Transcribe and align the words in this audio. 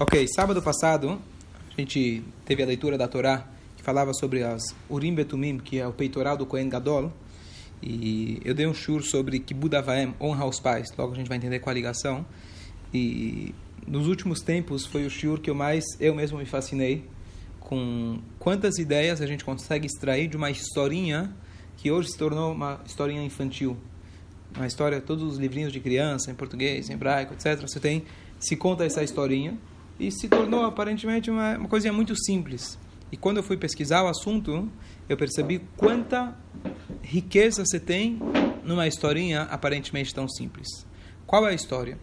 Ok, 0.00 0.28
sábado 0.28 0.62
passado 0.62 1.20
a 1.76 1.80
gente 1.80 2.22
teve 2.44 2.62
a 2.62 2.66
leitura 2.66 2.96
da 2.96 3.08
Torá 3.08 3.48
que 3.76 3.82
falava 3.82 4.14
sobre 4.14 4.44
as 4.44 4.62
Urim 4.88 5.12
Betumim, 5.12 5.58
que 5.58 5.80
é 5.80 5.88
o 5.88 5.92
peitoral 5.92 6.36
do 6.36 6.46
Kohen 6.46 6.68
Gadol. 6.68 7.12
E 7.82 8.40
eu 8.44 8.54
dei 8.54 8.64
um 8.68 8.72
shur 8.72 9.02
sobre 9.02 9.40
Kibud 9.40 9.74
Avaem, 9.74 10.14
honra 10.20 10.44
aos 10.44 10.60
pais. 10.60 10.86
Logo 10.96 11.14
a 11.14 11.16
gente 11.16 11.26
vai 11.26 11.36
entender 11.36 11.58
qual 11.58 11.72
a 11.72 11.74
ligação. 11.74 12.24
E 12.94 13.52
nos 13.88 14.06
últimos 14.06 14.40
tempos 14.40 14.86
foi 14.86 15.04
o 15.04 15.10
shur 15.10 15.40
que 15.40 15.50
eu 15.50 15.54
mais, 15.56 15.84
eu 15.98 16.14
mesmo 16.14 16.38
me 16.38 16.46
fascinei 16.46 17.04
com 17.58 18.20
quantas 18.38 18.78
ideias 18.78 19.20
a 19.20 19.26
gente 19.26 19.44
consegue 19.44 19.88
extrair 19.88 20.28
de 20.28 20.36
uma 20.36 20.48
historinha 20.48 21.34
que 21.76 21.90
hoje 21.90 22.12
se 22.12 22.16
tornou 22.16 22.52
uma 22.52 22.80
historinha 22.86 23.24
infantil. 23.24 23.76
Uma 24.54 24.68
história, 24.68 25.00
todos 25.00 25.24
os 25.24 25.38
livrinhos 25.38 25.72
de 25.72 25.80
criança, 25.80 26.30
em 26.30 26.36
português, 26.36 26.88
em 26.88 26.92
hebraico, 26.92 27.34
etc. 27.34 27.60
Você 27.62 27.80
tem, 27.80 28.04
se 28.38 28.54
conta 28.54 28.84
essa 28.84 29.02
historinha 29.02 29.58
e 29.98 30.10
se 30.10 30.28
tornou 30.28 30.64
aparentemente 30.64 31.30
uma, 31.30 31.56
uma 31.56 31.68
coisinha 31.68 31.92
muito 31.92 32.14
simples. 32.16 32.78
E 33.10 33.16
quando 33.16 33.38
eu 33.38 33.42
fui 33.42 33.56
pesquisar 33.56 34.02
o 34.02 34.08
assunto, 34.08 34.70
eu 35.08 35.16
percebi 35.16 35.60
quanta 35.76 36.36
riqueza 37.02 37.64
você 37.64 37.80
tem 37.80 38.18
numa 38.62 38.86
historinha 38.86 39.42
aparentemente 39.42 40.14
tão 40.14 40.28
simples. 40.28 40.68
Qual 41.26 41.46
é 41.46 41.50
a 41.50 41.54
história? 41.54 41.98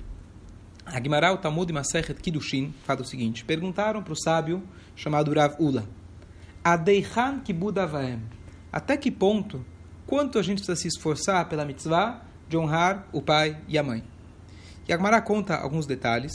A 0.86 1.02
Gemara, 1.02 1.34
o 1.34 1.38
Talmud 1.38 1.72
Masechet 1.72 2.20
Kiddushin, 2.20 2.74
fala 2.84 3.02
o 3.02 3.06
seguinte: 3.06 3.46
perguntaram 3.46 4.04
para 4.04 4.14
o 4.14 4.16
sábio 4.16 4.64
chamado 4.96 5.34
Rav 5.34 5.56
Ula, 5.60 5.88
Adeichan 6.64 7.40
Kibud 7.40 7.80
Avaem, 7.80 8.22
até 8.72 8.98
que 8.98 9.10
ponto, 9.12 9.66
quanto 10.06 10.38
a 10.38 10.44
gente 10.44 10.58
precisa 10.58 10.76
se 10.76 10.88
esforçar 10.88 11.48
pela 11.48 11.66
mitzvah 11.66 12.22
de 12.48 12.58
honrar 12.58 13.08
o 13.12 13.22
pai 13.22 13.58
e 13.68 13.78
a 13.78 13.84
mãe? 13.84 14.04
E 14.88 14.94
a 14.94 14.98
Gemara 14.98 15.22
conta 15.22 15.56
alguns 15.56 15.88
detalhes 15.88 16.32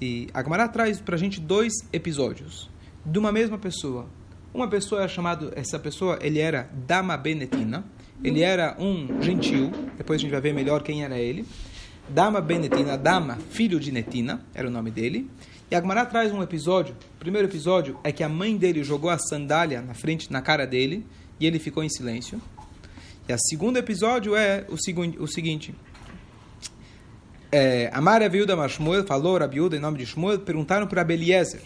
e 0.00 0.28
a 0.34 0.42
Gemara 0.42 0.68
traz 0.68 1.00
para 1.00 1.14
a 1.14 1.18
gente 1.18 1.40
dois 1.40 1.72
episódios 1.92 2.68
de 3.04 3.18
uma 3.18 3.32
mesma 3.32 3.56
pessoa. 3.56 4.06
Uma 4.52 4.68
pessoa 4.68 5.04
é 5.04 5.08
chamada, 5.08 5.52
essa 5.56 5.78
pessoa, 5.78 6.18
ele 6.20 6.38
era 6.38 6.68
Dama 6.86 7.16
Benetina, 7.16 7.84
ele 8.22 8.42
era 8.42 8.76
um 8.78 9.22
gentil, 9.22 9.70
depois 9.96 10.20
a 10.20 10.22
gente 10.22 10.30
vai 10.30 10.40
ver 10.40 10.52
melhor 10.52 10.82
quem 10.82 11.04
era 11.04 11.18
ele. 11.18 11.46
Dama 12.08 12.40
Benetina, 12.40 12.96
Dama, 12.96 13.38
filho 13.50 13.80
de 13.80 13.90
Netina, 13.90 14.44
era 14.54 14.68
o 14.68 14.70
nome 14.70 14.90
dele. 14.90 15.30
E 15.70 15.74
a 15.74 15.80
Gemara 15.80 16.06
traz 16.06 16.32
um 16.32 16.42
episódio, 16.42 16.94
o 17.16 17.18
primeiro 17.18 17.48
episódio 17.48 17.98
é 18.04 18.12
que 18.12 18.22
a 18.22 18.28
mãe 18.28 18.56
dele 18.56 18.84
jogou 18.84 19.10
a 19.10 19.18
sandália 19.18 19.80
na 19.82 19.94
frente, 19.94 20.30
na 20.30 20.40
cara 20.40 20.66
dele, 20.66 21.04
e 21.40 21.46
ele 21.46 21.58
ficou 21.58 21.82
em 21.82 21.88
silêncio. 21.88 22.40
E 23.28 23.32
o 23.32 23.38
segundo 23.38 23.76
episódio 23.76 24.36
é 24.36 24.64
o, 24.68 24.76
seguinte, 24.76 25.18
o 25.18 25.26
seguinte 25.26 25.74
é, 27.56 27.90
Amar 27.90 28.22
Aviuda 28.22 28.54
Mashmuel 28.54 29.06
falou, 29.06 29.38
Rabiuda, 29.38 29.76
em 29.76 29.80
nome 29.80 29.96
de 29.96 30.04
Shmuel, 30.04 30.40
perguntaram 30.40 30.86
para 30.86 31.00
Abeliezer 31.00 31.62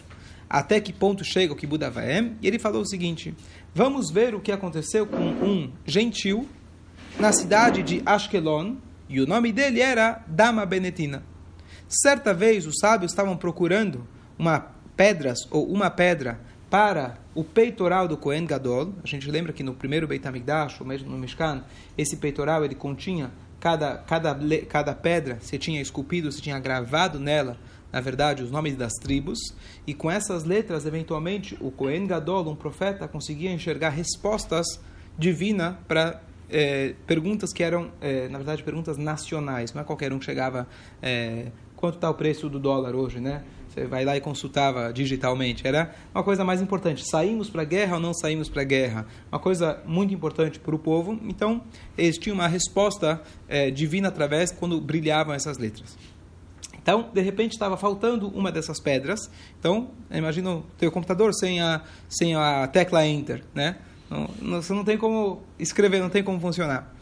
até 0.49 0.79
que 0.81 0.91
ponto 0.91 1.23
chega 1.23 1.53
o 1.53 1.55
Kibbud 1.55 1.83
Avaem, 1.83 2.35
e 2.41 2.47
ele 2.47 2.59
falou 2.59 2.81
o 2.81 2.85
seguinte, 2.85 3.33
vamos 3.73 4.11
ver 4.11 4.35
o 4.35 4.41
que 4.41 4.51
aconteceu 4.51 5.07
com 5.07 5.17
um 5.17 5.71
gentil 5.85 6.47
na 7.17 7.31
cidade 7.31 7.83
de 7.83 8.01
Ashkelon, 8.05 8.75
e 9.07 9.21
o 9.21 9.27
nome 9.27 9.51
dele 9.51 9.79
era 9.79 10.23
Dama 10.27 10.65
Benetina. 10.65 11.23
Certa 11.87 12.33
vez 12.33 12.65
os 12.65 12.75
sábios 12.79 13.11
estavam 13.11 13.37
procurando 13.37 14.05
uma 14.37 14.71
pedras 14.95 15.39
ou 15.49 15.69
uma 15.71 15.89
pedra 15.89 16.39
para 16.69 17.17
o 17.35 17.43
peitoral 17.43 18.07
do 18.07 18.17
Kohen 18.17 18.45
Gadol. 18.45 18.93
A 19.03 19.07
gente 19.07 19.29
lembra 19.29 19.53
que 19.53 19.63
no 19.63 19.73
primeiro 19.73 20.07
Beit 20.07 20.25
HaMikdash, 20.25 20.79
ou 20.79 20.87
mesmo 20.87 21.09
no 21.09 21.17
Mishkan, 21.17 21.63
esse 21.97 22.15
peitoral 22.17 22.63
ele 22.63 22.75
continha 22.75 23.31
cada, 23.61 23.99
cada, 23.99 24.37
cada 24.67 24.95
pedra, 24.95 25.37
se 25.39 25.57
tinha 25.59 25.79
esculpido, 25.79 26.31
se 26.31 26.41
tinha 26.41 26.59
gravado 26.59 27.19
nela, 27.19 27.57
na 27.93 28.01
verdade, 28.01 28.41
os 28.41 28.49
nomes 28.49 28.75
das 28.75 28.93
tribos, 28.93 29.37
e 29.85 29.93
com 29.93 30.09
essas 30.09 30.43
letras, 30.43 30.85
eventualmente, 30.85 31.55
o 31.61 31.69
Kohen 31.69 32.07
Gadol, 32.07 32.49
um 32.49 32.55
profeta, 32.55 33.07
conseguia 33.07 33.51
enxergar 33.51 33.89
respostas 33.89 34.65
divinas 35.17 35.75
para 35.87 36.21
é, 36.49 36.95
perguntas 37.05 37.53
que 37.53 37.61
eram, 37.61 37.91
é, 38.01 38.27
na 38.29 38.39
verdade, 38.39 38.63
perguntas 38.63 38.97
nacionais. 38.97 39.73
Não 39.73 39.81
é 39.81 39.85
qualquer 39.85 40.11
um 40.11 40.17
que 40.17 40.25
chegava, 40.25 40.67
é, 41.01 41.51
quanto 41.75 41.95
está 41.95 42.09
o 42.09 42.15
preço 42.15 42.49
do 42.49 42.59
dólar 42.59 42.95
hoje, 42.95 43.19
né? 43.19 43.43
Você 43.71 43.85
vai 43.85 44.03
lá 44.03 44.17
e 44.17 44.21
consultava 44.21 44.91
digitalmente. 44.91 45.65
Era 45.65 45.95
uma 46.13 46.23
coisa 46.23 46.43
mais 46.43 46.61
importante. 46.61 47.09
Saímos 47.09 47.49
para 47.49 47.61
a 47.61 47.65
guerra 47.65 47.95
ou 47.95 48.01
não 48.01 48.13
saímos 48.13 48.49
para 48.49 48.63
a 48.63 48.65
guerra? 48.65 49.05
Uma 49.31 49.39
coisa 49.39 49.81
muito 49.85 50.13
importante 50.13 50.59
para 50.59 50.75
o 50.75 50.79
povo. 50.79 51.17
Então, 51.23 51.63
eles 51.97 52.17
tinham 52.17 52.35
uma 52.35 52.49
resposta 52.49 53.21
é, 53.47 53.71
divina 53.71 54.09
através 54.09 54.51
quando 54.51 54.79
brilhavam 54.81 55.33
essas 55.33 55.57
letras. 55.57 55.97
Então, 56.81 57.09
de 57.13 57.21
repente, 57.21 57.53
estava 57.53 57.77
faltando 57.77 58.27
uma 58.27 58.51
dessas 58.51 58.77
pedras. 58.77 59.31
Então, 59.57 59.91
imagina 60.11 60.51
o 60.51 60.65
teu 60.77 60.91
computador 60.91 61.33
sem 61.33 61.61
a, 61.61 61.81
sem 62.09 62.35
a 62.35 62.67
tecla 62.67 63.07
Enter, 63.07 63.41
né? 63.55 63.77
Não, 64.09 64.61
você 64.61 64.73
não 64.73 64.83
tem 64.83 64.97
como 64.97 65.43
escrever, 65.57 66.01
não 66.01 66.09
tem 66.09 66.21
como 66.21 66.41
funcionar. 66.41 66.93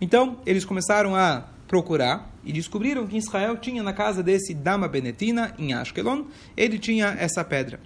Então, 0.00 0.38
eles 0.44 0.64
começaram 0.64 1.14
a 1.14 1.44
procurar 1.68 2.34
e 2.42 2.52
descobriram 2.52 3.06
que 3.06 3.16
Israel 3.16 3.56
tinha 3.58 3.82
na 3.82 3.92
casa 3.92 4.22
desse 4.22 4.54
Dama 4.54 4.88
Benetina, 4.88 5.54
em 5.58 5.74
Ashkelon, 5.74 6.24
ele 6.56 6.78
tinha 6.78 7.14
essa 7.18 7.44
pedra. 7.44 7.78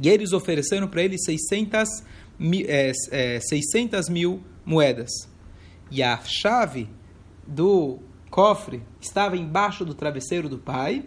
E 0.00 0.08
eles 0.08 0.32
ofereceram 0.32 0.86
para 0.86 1.02
ele 1.02 1.18
600 1.18 1.88
mil, 2.38 2.66
é, 2.68 2.92
é, 3.10 3.40
600 3.40 4.08
mil 4.10 4.42
moedas. 4.64 5.10
E 5.90 6.02
a 6.02 6.18
chave 6.22 6.88
do 7.46 7.98
cofre 8.30 8.82
estava 9.00 9.36
embaixo 9.36 9.84
do 9.84 9.94
travesseiro 9.94 10.48
do 10.48 10.58
pai. 10.58 11.04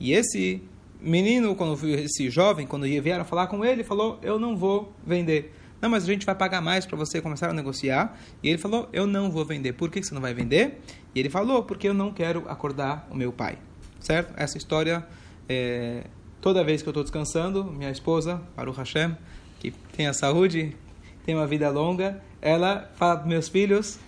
E 0.00 0.12
esse 0.12 0.62
menino, 1.00 1.54
quando 1.54 1.78
esse 1.90 2.30
jovem, 2.30 2.66
quando 2.66 2.84
vieram 2.84 3.24
falar 3.24 3.48
com 3.48 3.64
ele, 3.64 3.84
falou: 3.84 4.18
Eu 4.22 4.38
não 4.38 4.56
vou 4.56 4.92
vender. 5.06 5.54
Não, 5.80 5.90
mas 5.90 6.04
a 6.04 6.06
gente 6.06 6.24
vai 6.24 6.34
pagar 6.34 6.60
mais 6.60 6.86
para 6.86 6.96
você 6.96 7.20
começar 7.20 7.50
a 7.50 7.52
negociar. 7.52 8.16
E 8.42 8.48
ele 8.48 8.58
falou: 8.58 8.88
Eu 8.92 9.06
não 9.06 9.30
vou 9.30 9.44
vender. 9.44 9.72
Por 9.72 9.90
que 9.90 10.02
você 10.02 10.14
não 10.14 10.22
vai 10.22 10.32
vender? 10.32 10.80
E 11.14 11.20
ele 11.20 11.30
falou: 11.30 11.62
Porque 11.62 11.88
eu 11.88 11.94
não 11.94 12.12
quero 12.12 12.44
acordar 12.48 13.06
o 13.10 13.14
meu 13.14 13.32
pai. 13.32 13.58
Certo? 14.00 14.32
Essa 14.36 14.58
história, 14.58 15.06
é, 15.48 16.04
toda 16.40 16.64
vez 16.64 16.82
que 16.82 16.88
eu 16.88 16.90
estou 16.90 17.02
descansando, 17.02 17.64
minha 17.64 17.90
esposa, 17.90 18.40
Baruch 18.56 18.78
Hashem, 18.78 19.16
que 19.60 19.70
tem 19.96 20.06
a 20.06 20.12
saúde, 20.12 20.76
tem 21.24 21.34
uma 21.34 21.46
vida 21.46 21.70
longa, 21.70 22.20
ela 22.40 22.90
fala 22.94 23.18
para 23.18 23.28
meus 23.28 23.48
filhos: 23.48 23.98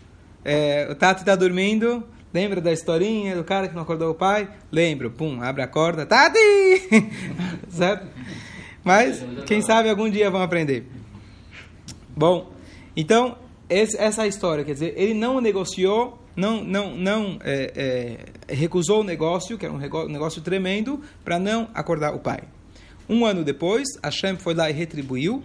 é, 0.44 0.88
O 0.90 0.94
Tati 0.94 1.20
está 1.20 1.36
dormindo. 1.36 2.04
Lembra 2.32 2.60
da 2.60 2.72
historinha 2.72 3.36
do 3.36 3.44
cara 3.44 3.68
que 3.68 3.74
não 3.76 3.82
acordou 3.82 4.10
o 4.10 4.14
pai? 4.14 4.48
Lembro. 4.72 5.08
Pum, 5.08 5.40
abre 5.40 5.62
a 5.62 5.68
corda. 5.68 6.04
Tati! 6.04 6.38
certo? 7.70 8.08
Mas, 8.82 9.24
quem 9.46 9.62
sabe 9.62 9.88
algum 9.88 10.10
dia 10.10 10.28
vão 10.30 10.42
aprender. 10.42 10.84
Bom, 12.16 12.52
então, 12.96 13.38
esse, 13.68 13.96
essa 13.96 14.22
é 14.22 14.24
a 14.24 14.28
história. 14.28 14.64
Quer 14.64 14.72
dizer, 14.72 14.94
ele 14.96 15.14
não 15.14 15.40
negociou, 15.40 16.18
não, 16.36 16.64
não, 16.64 16.96
não 16.96 17.38
é, 17.42 18.18
é, 18.48 18.54
recusou 18.54 19.00
o 19.00 19.04
negócio, 19.04 19.56
que 19.56 19.64
era 19.64 19.74
um 19.74 19.78
negócio 20.08 20.42
tremendo, 20.42 21.00
para 21.24 21.38
não 21.38 21.68
acordar 21.74 22.14
o 22.14 22.18
pai. 22.18 22.42
Um 23.08 23.24
ano 23.24 23.44
depois, 23.44 23.86
Hashem 24.02 24.36
foi 24.36 24.54
lá 24.54 24.70
e 24.70 24.72
retribuiu 24.72 25.42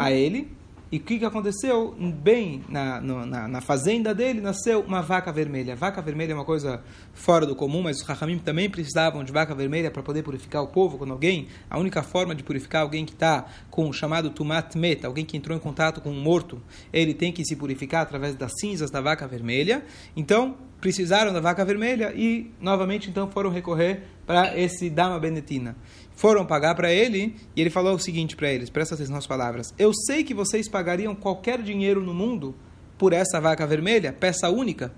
a 0.00 0.10
ele. 0.10 0.50
E 0.90 0.96
o 0.96 1.00
que, 1.00 1.18
que 1.18 1.24
aconteceu? 1.24 1.94
Bem 2.22 2.64
na, 2.66 2.98
na, 2.98 3.46
na, 3.46 3.60
fazenda 3.60 4.14
dele 4.14 4.40
nasceu 4.40 4.80
uma 4.80 5.02
vaca 5.02 5.30
vermelha. 5.30 5.76
Vaca 5.76 6.00
vermelha 6.00 6.32
é 6.32 6.34
uma 6.34 6.46
coisa 6.46 6.82
fora 7.12 7.44
do 7.44 7.54
comum, 7.54 7.82
mas 7.82 7.98
os 7.98 8.02
Rahamim 8.02 8.38
também 8.38 8.70
precisavam 8.70 9.22
de 9.22 9.30
vaca 9.30 9.54
vermelha 9.54 9.90
para 9.90 10.02
poder 10.02 10.22
purificar 10.22 10.62
o 10.62 10.68
povo. 10.68 10.96
Quando 10.96 11.12
alguém, 11.12 11.48
a 11.68 11.78
única 11.78 12.02
forma 12.02 12.34
de 12.34 12.42
purificar 12.42 12.80
alguém 12.80 13.04
que 13.04 13.12
está 13.12 13.44
com 13.70 13.86
o 13.86 13.92
chamado 13.92 14.30
tumat 14.30 14.76
met, 14.76 15.04
alguém 15.04 15.26
que 15.26 15.36
entrou 15.36 15.54
em 15.54 15.60
contato 15.60 16.00
com 16.00 16.10
um 16.10 16.22
morto, 16.22 16.58
ele 16.90 17.12
tem 17.12 17.32
que 17.32 17.44
se 17.44 17.54
purificar 17.54 18.00
através 18.00 18.34
das 18.34 18.52
cinzas 18.58 18.90
da 18.90 19.02
vaca 19.02 19.28
vermelha. 19.28 19.84
Então, 20.16 20.56
precisaram 20.80 21.34
da 21.34 21.40
vaca 21.40 21.66
vermelha 21.66 22.14
e, 22.16 22.50
novamente, 22.58 23.10
então 23.10 23.30
foram 23.30 23.50
recorrer 23.50 24.04
para 24.24 24.58
esse 24.58 24.88
Dama 24.88 25.18
Benetina 25.18 25.76
foram 26.18 26.44
pagar 26.44 26.74
para 26.74 26.92
ele 26.92 27.36
e 27.54 27.60
ele 27.60 27.70
falou 27.70 27.94
o 27.94 27.98
seguinte 27.98 28.34
para 28.34 28.50
eles: 28.50 28.68
presta 28.68 28.96
atenção 28.96 29.14
nas 29.14 29.26
palavras. 29.26 29.72
Eu 29.78 29.92
sei 29.94 30.24
que 30.24 30.34
vocês 30.34 30.68
pagariam 30.68 31.14
qualquer 31.14 31.62
dinheiro 31.62 32.02
no 32.02 32.12
mundo 32.12 32.56
por 32.98 33.12
essa 33.12 33.40
vaca 33.40 33.64
vermelha, 33.64 34.12
peça 34.12 34.50
única, 34.50 34.92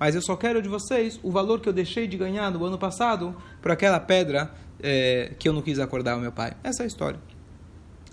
mas 0.00 0.16
eu 0.16 0.20
só 0.20 0.34
quero 0.36 0.60
de 0.60 0.68
vocês 0.68 1.20
o 1.22 1.30
valor 1.30 1.60
que 1.60 1.68
eu 1.68 1.72
deixei 1.72 2.08
de 2.08 2.16
ganhar 2.16 2.50
no 2.50 2.64
ano 2.64 2.76
passado 2.76 3.36
por 3.62 3.70
aquela 3.70 4.00
pedra 4.00 4.52
é, 4.82 5.34
que 5.38 5.48
eu 5.48 5.52
não 5.52 5.62
quis 5.62 5.78
acordar 5.78 6.16
o 6.16 6.20
meu 6.20 6.32
pai. 6.32 6.54
Essa 6.64 6.82
é 6.82 6.84
a 6.84 6.86
história. 6.88 7.20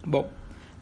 Bom, 0.06 0.30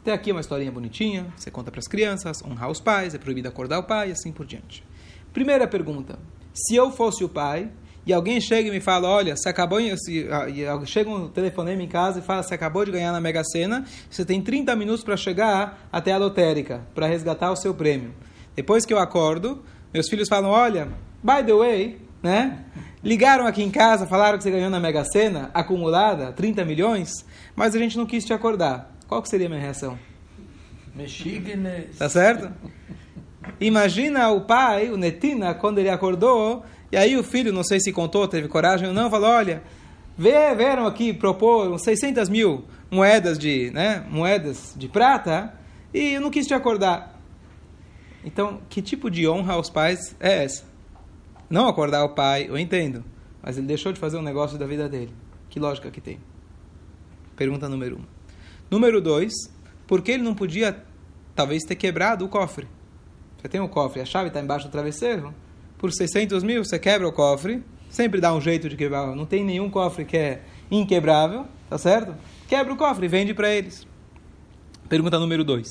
até 0.01 0.11
aqui 0.11 0.31
é 0.31 0.33
uma 0.33 0.41
historinha 0.41 0.73
bonitinha, 0.73 1.33
você 1.37 1.49
conta 1.49 1.71
para 1.71 1.79
as 1.79 1.87
crianças, 1.87 2.43
honrar 2.43 2.69
os 2.69 2.81
pais, 2.81 3.15
é 3.15 3.17
proibido 3.17 3.47
acordar 3.47 3.79
o 3.79 3.83
pai 3.83 4.09
e 4.09 4.11
assim 4.11 4.33
por 4.33 4.45
diante. 4.45 4.83
Primeira 5.31 5.65
pergunta: 5.65 6.19
se 6.53 6.75
eu 6.75 6.91
fosse 6.91 7.23
o 7.23 7.29
pai 7.29 7.71
e 8.05 8.13
alguém 8.13 8.39
chega 8.41 8.69
e 8.69 8.71
me 8.71 8.79
fala, 8.79 9.07
olha, 9.07 9.35
você 9.35 9.49
acabou, 9.49 9.79
se, 9.97 10.27
chega 10.85 11.09
um 11.09 11.27
telefonema 11.27 11.81
em 11.83 11.87
casa 11.87 12.19
e 12.19 12.21
fala, 12.21 12.41
você 12.41 12.55
acabou 12.55 12.85
de 12.85 12.91
ganhar 12.91 13.11
na 13.11 13.21
Mega 13.21 13.43
Sena, 13.43 13.85
você 14.09 14.25
tem 14.25 14.41
30 14.41 14.75
minutos 14.75 15.03
para 15.03 15.15
chegar 15.15 15.87
até 15.91 16.11
a 16.11 16.17
lotérica, 16.17 16.81
para 16.95 17.07
resgatar 17.07 17.51
o 17.51 17.55
seu 17.55 17.73
prêmio. 17.73 18.13
Depois 18.55 18.85
que 18.85 18.93
eu 18.93 18.99
acordo, 18.99 19.63
meus 19.93 20.09
filhos 20.09 20.27
falam, 20.27 20.49
olha, 20.49 20.87
by 21.23 21.43
the 21.45 21.53
way, 21.53 22.01
né? 22.21 22.65
Ligaram 23.03 23.47
aqui 23.47 23.63
em 23.63 23.71
casa, 23.71 24.05
falaram 24.05 24.37
que 24.37 24.43
você 24.43 24.51
ganhou 24.51 24.69
na 24.69 24.79
Mega 24.79 25.05
Sena, 25.05 25.49
acumulada, 25.53 26.33
30 26.33 26.65
milhões, 26.65 27.25
mas 27.55 27.75
a 27.75 27.79
gente 27.79 27.97
não 27.97 28.05
quis 28.05 28.25
te 28.25 28.33
acordar. 28.33 28.93
Qual 29.07 29.21
que 29.21 29.29
seria 29.29 29.47
a 29.47 29.49
minha 29.49 29.61
reação? 29.61 29.97
Mexignes. 30.93 31.97
Tá 31.97 32.09
certo? 32.09 32.51
Imagina 33.59 34.29
o 34.31 34.41
pai, 34.41 34.89
o 34.89 34.97
Netina, 34.97 35.53
quando 35.53 35.79
ele 35.79 35.89
acordou, 35.89 36.63
e 36.91 36.97
aí 36.97 37.17
o 37.17 37.23
filho, 37.23 37.53
não 37.53 37.63
sei 37.63 37.79
se 37.79 37.91
contou, 37.91 38.27
teve 38.27 38.47
coragem 38.47 38.87
ou 38.87 38.93
não, 38.93 39.09
falou, 39.09 39.29
olha, 39.29 39.61
vieram 40.17 40.85
aqui 40.85 41.13
propor 41.13 41.77
600 41.77 42.29
mil 42.29 42.65
moedas 42.89 43.37
de, 43.37 43.71
né, 43.71 44.05
moedas 44.09 44.73
de 44.75 44.87
prata, 44.87 45.53
e 45.93 46.13
eu 46.13 46.21
não 46.21 46.29
quis 46.29 46.47
te 46.47 46.53
acordar. 46.53 47.19
Então, 48.23 48.61
que 48.69 48.81
tipo 48.81 49.09
de 49.09 49.27
honra 49.27 49.53
aos 49.53 49.69
pais 49.69 50.15
é 50.19 50.43
essa? 50.43 50.63
Não 51.49 51.67
acordar 51.67 52.03
o 52.03 52.09
pai, 52.09 52.47
eu 52.49 52.57
entendo. 52.57 53.03
Mas 53.41 53.57
ele 53.57 53.67
deixou 53.67 53.93
de 53.93 53.99
fazer 53.99 54.17
um 54.17 54.21
negócio 54.21 54.57
da 54.57 54.67
vida 54.67 54.89
dele. 54.89 55.13
Que 55.49 55.59
lógica 55.59 55.89
que 55.89 56.01
tem? 56.01 56.19
Pergunta 57.35 57.69
número 57.69 57.97
um. 57.97 58.03
Número 58.69 58.99
dois, 59.01 59.33
por 59.87 60.01
que 60.01 60.11
ele 60.11 60.23
não 60.23 60.35
podia, 60.35 60.83
talvez, 61.33 61.63
ter 61.63 61.75
quebrado 61.75 62.25
o 62.25 62.29
cofre? 62.29 62.67
Você 63.37 63.47
tem 63.47 63.61
o 63.61 63.63
um 63.63 63.67
cofre, 63.67 64.01
a 64.01 64.05
chave 64.05 64.27
está 64.27 64.41
embaixo 64.41 64.67
do 64.67 64.71
travesseiro. 64.71 65.33
Por 65.79 65.91
600 65.91 66.43
mil, 66.43 66.63
você 66.63 66.77
quebra 66.77 67.07
o 67.07 67.11
cofre. 67.11 67.63
Sempre 67.89 68.21
dá 68.21 68.31
um 68.33 68.39
jeito 68.39 68.69
de 68.69 68.75
quebrar. 68.75 69.15
Não 69.15 69.25
tem 69.25 69.43
nenhum 69.43 69.69
cofre 69.69 70.05
que 70.05 70.15
é 70.15 70.43
inquebrável, 70.69 71.45
tá 71.67 71.77
certo? 71.77 72.13
Quebra 72.47 72.71
o 72.71 72.77
cofre 72.77 73.05
e 73.05 73.09
vende 73.09 73.33
para 73.33 73.49
eles. 73.49 73.87
Pergunta 74.87 75.17
número 75.17 75.43
dois. 75.43 75.67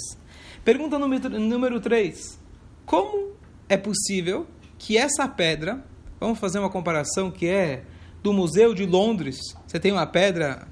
Pergunta 0.64 0.98
número 0.98 1.78
três. 1.78 2.38
Como 2.84 3.32
é 3.68 3.76
possível 3.76 4.46
que 4.78 4.96
essa 4.96 5.28
pedra, 5.28 5.84
vamos 6.18 6.38
fazer 6.38 6.58
uma 6.58 6.70
comparação 6.70 7.30
que 7.30 7.46
é 7.46 7.84
do 8.22 8.32
Museu 8.32 8.74
de 8.74 8.86
Londres, 8.86 9.36
você 9.66 9.78
tem 9.78 9.92
uma 9.92 10.06
pedra 10.06 10.66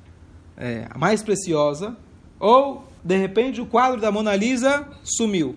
é, 0.56 0.88
mais 0.96 1.22
preciosa, 1.22 1.96
ou 2.40 2.84
de 3.04 3.16
repente 3.16 3.60
o 3.60 3.66
quadro 3.66 4.00
da 4.00 4.10
Mona 4.10 4.34
Lisa 4.34 4.88
sumiu. 5.04 5.56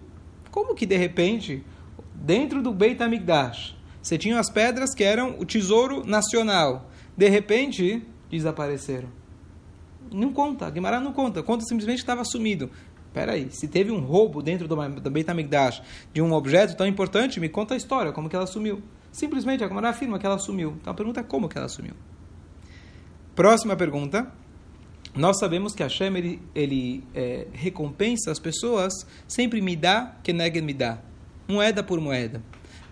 Como 0.51 0.75
que 0.75 0.85
de 0.85 0.97
repente, 0.97 1.63
dentro 2.21 2.61
do 2.61 2.71
Beit 2.71 3.01
HaMikdash, 3.01 3.75
você 4.01 4.17
tinha 4.17 4.39
as 4.39 4.49
pedras 4.49 4.93
que 4.93 5.03
eram 5.03 5.35
o 5.39 5.45
tesouro 5.45 6.05
nacional, 6.05 6.89
de 7.15 7.27
repente 7.27 8.03
desapareceram? 8.29 9.09
Não 10.11 10.31
conta, 10.33 10.69
Guimarães 10.69 11.03
não 11.03 11.13
conta, 11.13 11.43
conta 11.43 11.63
simplesmente 11.65 11.97
que 11.97 12.03
estava 12.03 12.23
sumido. 12.23 12.69
Peraí, 13.13 13.49
se 13.51 13.67
teve 13.67 13.91
um 13.91 13.99
roubo 13.99 14.41
dentro 14.41 14.67
do, 14.67 14.75
Beit 15.09 15.29
HaMikdash 15.29 15.81
de 16.13 16.21
um 16.21 16.31
objeto 16.33 16.75
tão 16.75 16.87
importante, 16.87 17.39
me 17.39 17.49
conta 17.49 17.73
a 17.73 17.77
história, 17.77 18.11
como 18.11 18.29
que 18.29 18.35
ela 18.35 18.47
sumiu. 18.47 18.81
Simplesmente 19.11 19.63
a 19.63 19.67
Gemara 19.67 19.89
afirma 19.89 20.19
que 20.19 20.25
ela 20.25 20.37
sumiu. 20.37 20.75
Então 20.79 20.91
a 20.91 20.95
pergunta 20.95 21.19
é 21.19 21.23
como 21.23 21.49
que 21.49 21.57
ela 21.57 21.67
sumiu. 21.67 21.93
Próxima 23.35 23.75
pergunta. 23.75 24.31
Nós 25.15 25.39
sabemos 25.39 25.73
que 25.73 25.81
Hashem 25.81 26.15
ele, 26.15 26.41
ele 26.53 27.03
é, 27.15 27.47
recompensa 27.51 28.31
as 28.31 28.37
pessoas 28.37 28.93
sempre 29.27 29.59
me 29.59 29.75
dá 29.75 30.15
que 30.23 30.31
nega 30.31 30.61
me 30.61 30.73
dá. 30.73 30.99
Moeda 31.49 31.81
por 31.81 31.99
moeda. 31.99 32.43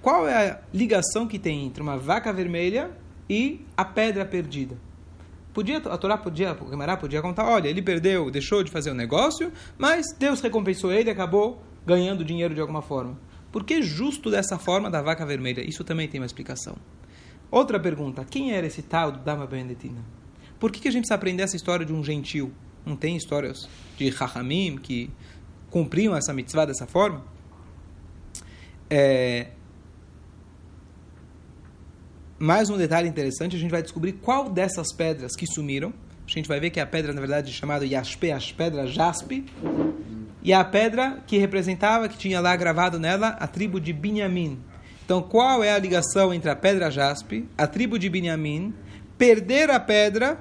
Qual 0.02 0.28
é 0.28 0.50
a 0.50 0.60
ligação 0.74 1.28
que 1.28 1.38
tem 1.38 1.64
entre 1.64 1.84
uma 1.84 1.96
vaca 1.96 2.34
vermelha 2.34 2.90
e 3.30 3.64
a 3.78 3.86
pedra 3.86 4.26
perdida? 4.26 4.76
Podia, 5.54 5.78
a 5.78 5.96
Torá 5.96 6.18
podia, 6.18 6.58
o 6.60 6.68
Gemara 6.68 6.98
podia 6.98 7.22
contar, 7.22 7.46
olha, 7.48 7.68
ele 7.68 7.84
perdeu, 7.84 8.32
deixou 8.32 8.64
de 8.64 8.72
fazer 8.72 8.90
o 8.90 8.96
negócio, 8.96 9.54
mas 9.78 10.08
Deus 10.18 10.42
recompensou 10.42 10.92
ele 10.92 11.08
e 11.08 11.12
acabou 11.12 11.62
ganhando 11.86 12.26
dinheiro 12.26 12.56
de 12.56 12.60
alguma 12.60 12.82
forma. 12.82 13.20
Por 13.52 13.64
que 13.64 13.80
justo 13.84 14.32
dessa 14.32 14.58
forma 14.58 14.90
da 14.90 15.04
vaca 15.04 15.24
vermelha? 15.24 15.62
Isso 15.62 15.84
também 15.84 16.08
tem 16.08 16.20
uma 16.20 16.26
explicação. 16.26 16.76
Outra 17.52 17.80
pergunta, 17.80 18.26
quem 18.26 18.54
era 18.54 18.66
esse 18.66 18.82
tal 18.82 19.12
do 19.12 19.20
Dama 19.20 19.46
Benedetina? 19.46 20.04
Por 20.60 20.72
que, 20.72 20.80
que 20.80 20.88
a 20.88 20.92
gente 20.92 21.02
precisa 21.02 21.16
aprender 21.16 21.44
essa 21.44 21.56
história 21.56 21.86
de 21.86 21.94
um 21.94 22.04
gentil? 22.04 22.52
Não 22.84 22.96
tem 22.96 23.16
histórias 23.16 23.70
de 23.96 24.10
Rahamim 24.10 24.78
que 24.78 25.12
cumpriam 25.70 26.16
essa 26.16 26.34
mitzvah 26.34 26.66
dessa 26.66 26.88
forma? 26.88 27.37
É, 28.90 29.48
mais 32.40 32.70
um 32.70 32.78
detalhe 32.78 33.10
interessante, 33.10 33.56
a 33.56 33.60
gente 33.60 33.72
vai 33.72 33.82
descobrir 33.82 34.14
qual 34.14 34.50
dessas 34.50 34.94
pedras 34.94 35.36
que 35.36 35.48
sumiram. 35.48 35.92
A 36.26 36.30
gente 36.30 36.48
vai 36.48 36.60
ver 36.60 36.70
que 36.70 36.80
a 36.80 36.86
pedra, 36.86 37.14
na 37.14 37.20
verdade, 37.20 37.50
é 37.50 37.54
chamada 37.54 37.86
Yaspe, 37.86 38.32
as 38.32 38.52
pedras 38.52 38.92
Jaspe. 38.92 39.46
E 40.44 40.54
a 40.54 40.64
pedra 40.64 41.24
que 41.26 41.38
representava, 41.38 42.08
que 42.08 42.18
tinha 42.18 42.40
lá 42.40 42.56
gravado 42.56 43.00
nela, 43.00 43.30
a 43.30 43.48
tribo 43.48 43.80
de 43.80 43.92
Binyamin. 43.92 44.60
Então, 45.04 45.22
qual 45.22 45.64
é 45.64 45.72
a 45.72 45.80
ligação 45.80 46.34
entre 46.34 46.50
a 46.50 46.56
pedra 46.56 46.92
Jaspe, 46.92 47.48
a 47.58 47.66
tribo 47.66 47.98
de 47.98 48.08
Binyamin, 48.08 48.74
perder 49.18 49.72
a 49.72 49.80
pedra 49.80 50.40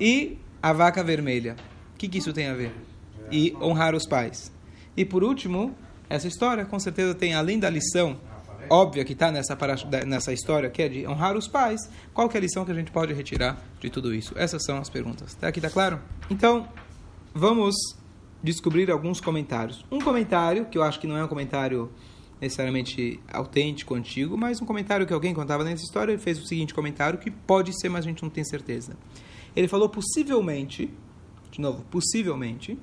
e 0.00 0.38
a 0.62 0.72
vaca 0.72 1.04
vermelha? 1.04 1.56
O 1.94 1.98
que, 1.98 2.08
que 2.08 2.18
isso 2.18 2.32
tem 2.32 2.48
a 2.48 2.54
ver? 2.54 2.72
E 3.30 3.54
honrar 3.62 3.94
os 3.94 4.06
pais. 4.06 4.50
E 4.96 5.04
por 5.04 5.22
último, 5.22 5.76
essa 6.08 6.28
história 6.28 6.64
com 6.64 6.78
certeza 6.78 7.14
tem, 7.14 7.34
além 7.34 7.58
da 7.58 7.68
lição 7.68 8.18
óbvia 8.68 9.04
que 9.04 9.12
está 9.12 9.30
nessa, 9.30 9.56
nessa 10.06 10.32
história, 10.32 10.68
que 10.70 10.82
é 10.82 10.88
de 10.88 11.06
honrar 11.06 11.36
os 11.36 11.48
pais, 11.48 11.88
qual 12.12 12.28
que 12.28 12.36
é 12.36 12.38
a 12.38 12.40
lição 12.40 12.64
que 12.64 12.72
a 12.72 12.74
gente 12.74 12.90
pode 12.90 13.12
retirar 13.12 13.56
de 13.80 13.90
tudo 13.90 14.14
isso? 14.14 14.34
Essas 14.36 14.64
são 14.64 14.78
as 14.78 14.90
perguntas. 14.90 15.34
Até 15.36 15.48
aqui 15.48 15.58
está 15.58 15.70
claro? 15.70 16.00
Então, 16.30 16.68
vamos 17.34 17.74
descobrir 18.42 18.90
alguns 18.90 19.20
comentários. 19.20 19.84
Um 19.90 20.00
comentário, 20.00 20.66
que 20.66 20.78
eu 20.78 20.82
acho 20.82 21.00
que 21.00 21.06
não 21.06 21.16
é 21.16 21.24
um 21.24 21.28
comentário 21.28 21.90
necessariamente 22.40 23.18
autêntico, 23.32 23.94
antigo, 23.94 24.36
mas 24.36 24.60
um 24.60 24.66
comentário 24.66 25.06
que 25.06 25.12
alguém 25.12 25.32
contava 25.32 25.64
nessa 25.64 25.82
história, 25.82 26.12
ele 26.12 26.20
fez 26.20 26.38
o 26.38 26.46
seguinte 26.46 26.74
comentário, 26.74 27.18
que 27.18 27.30
pode 27.30 27.72
ser, 27.80 27.88
mas 27.88 28.04
a 28.04 28.08
gente 28.08 28.22
não 28.22 28.30
tem 28.30 28.44
certeza. 28.44 28.96
Ele 29.54 29.68
falou, 29.68 29.88
possivelmente, 29.88 30.92
de 31.50 31.60
novo, 31.60 31.82
possivelmente, 31.90 32.78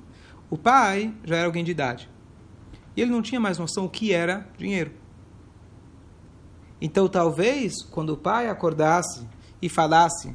o 0.50 0.58
pai 0.58 1.14
já 1.24 1.36
era 1.36 1.46
alguém 1.46 1.62
de 1.62 1.70
idade. 1.70 2.08
E 2.96 3.02
ele 3.02 3.10
não 3.10 3.22
tinha 3.22 3.40
mais 3.40 3.58
noção 3.58 3.84
o 3.84 3.88
que 3.88 4.12
era 4.12 4.46
dinheiro. 4.56 4.92
Então, 6.80 7.08
talvez, 7.08 7.82
quando 7.90 8.10
o 8.10 8.16
pai 8.16 8.48
acordasse 8.48 9.26
e 9.60 9.68
falasse, 9.68 10.34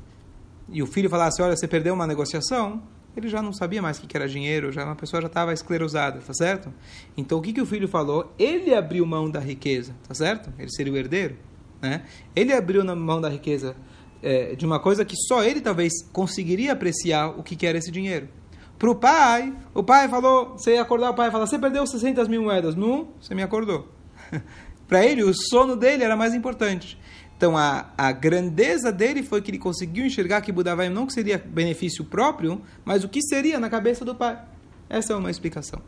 e 0.68 0.82
o 0.82 0.88
filho 0.88 1.10
falasse, 1.10 1.42
olha, 1.42 1.56
você 1.56 1.68
perdeu 1.68 1.94
uma 1.94 2.08
negociação, 2.08 2.82
ele 3.16 3.28
já 3.28 3.42
não 3.42 3.54
sabia 3.54 3.82
mais 3.82 4.00
o 4.00 4.08
que 4.08 4.16
era 4.16 4.28
dinheiro, 4.28 4.72
já 4.72 4.86
uma 4.86 4.96
pessoa 4.96 5.22
já 5.22 5.28
estava 5.28 5.54
esclerosada, 5.54 6.20
tá 6.20 6.34
certo? 6.34 6.74
Então, 7.18 7.38
o 7.38 7.42
que, 7.42 7.54
que 7.54 7.62
o 7.62 7.66
filho 7.66 7.88
falou? 7.88 8.34
Ele 8.38 8.74
abriu 8.74 9.06
mão 9.06 9.30
da 9.30 9.40
riqueza, 9.40 9.96
tá 10.08 10.14
certo? 10.14 10.52
Ele 10.58 10.72
seria 10.72 10.94
o 10.94 10.98
herdeiro, 10.98 11.38
né? 11.82 12.04
Ele 12.36 12.54
abriu 12.54 12.84
mão 12.96 13.20
da 13.20 13.30
riqueza 13.30 13.76
é, 14.22 14.56
de 14.56 14.66
uma 14.66 14.80
coisa 14.80 15.04
que 15.06 15.16
só 15.16 15.44
ele 15.44 15.62
talvez 15.62 15.94
conseguiria 16.12 16.74
apreciar 16.74 17.30
o 17.38 17.44
que, 17.44 17.56
que 17.56 17.66
era 17.66 17.78
esse 17.78 17.92
dinheiro. 17.92 18.28
Para 18.80 18.90
o 18.90 18.96
pai, 18.96 19.54
o 19.74 19.84
pai 19.84 20.08
falou, 20.08 20.54
você 20.54 20.76
ia 20.76 20.82
acordar 20.82 21.10
o 21.10 21.14
pai 21.14 21.28
e 21.28 21.32
falar, 21.32 21.46
você 21.46 21.60
perdeu 21.60 21.86
600 21.86 22.30
mil 22.30 22.44
moedas. 22.44 22.76
Não, 22.76 23.10
você 23.20 23.36
me 23.36 23.44
acordou. 23.44 23.90
Para 24.88 25.06
ele, 25.06 25.22
o 25.22 25.34
sono 25.34 25.76
dele 25.76 26.02
era 26.02 26.16
mais 26.16 26.34
importante. 26.34 26.98
Então, 27.36 27.58
a, 27.58 27.92
a 27.98 28.12
grandeza 28.14 28.90
dele 28.90 29.22
foi 29.22 29.42
que 29.42 29.52
ele 29.52 29.60
conseguiu 29.60 30.06
enxergar 30.06 30.42
que 30.42 30.52
Budavaim 30.52 30.90
não 30.90 31.10
seria 31.10 31.38
benefício 31.38 32.06
próprio, 32.06 32.62
mas 32.86 33.04
o 33.04 33.10
que 33.10 33.22
seria 33.22 33.60
na 33.60 33.70
cabeça 33.70 34.06
do 34.06 34.16
pai. 34.16 34.42
Essa 34.90 35.12
é 35.12 35.16
uma 35.16 35.30
explicação. 35.30 35.82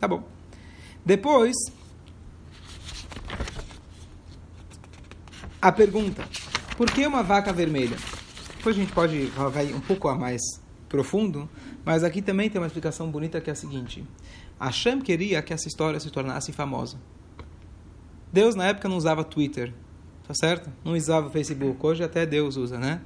Tá 0.00 0.08
bom. 0.08 0.24
Depois, 1.04 1.54
a 5.62 5.72
pergunta: 5.72 6.24
por 6.76 6.90
que 6.90 7.06
uma 7.06 7.22
vaca 7.22 7.52
vermelha? 7.52 7.96
Depois 8.56 8.76
a 8.76 8.78
gente 8.80 8.92
pode 8.92 9.26
vai 9.26 9.72
um 9.72 9.80
pouco 9.80 10.08
a 10.08 10.14
mais 10.16 10.40
profundo, 10.88 11.48
mas 11.84 12.02
aqui 12.02 12.22
também 12.22 12.48
tem 12.48 12.60
uma 12.60 12.66
explicação 12.66 13.10
bonita 13.10 13.40
que 13.40 13.50
é 13.50 13.52
a 13.52 13.56
seguinte: 13.56 14.04
Hashem 14.58 15.00
queria 15.00 15.42
que 15.42 15.52
essa 15.52 15.68
história 15.68 16.00
se 16.00 16.10
tornasse 16.10 16.52
famosa. 16.52 16.96
Deus 18.32 18.54
na 18.54 18.66
época 18.66 18.88
não 18.88 18.96
usava 18.96 19.22
Twitter, 19.22 19.72
tá 20.26 20.34
certo? 20.34 20.70
Não 20.84 20.94
usava 20.94 21.30
Facebook. 21.30 21.78
Hoje 21.84 22.02
até 22.02 22.26
Deus 22.26 22.56
usa, 22.56 22.78
né? 22.78 23.00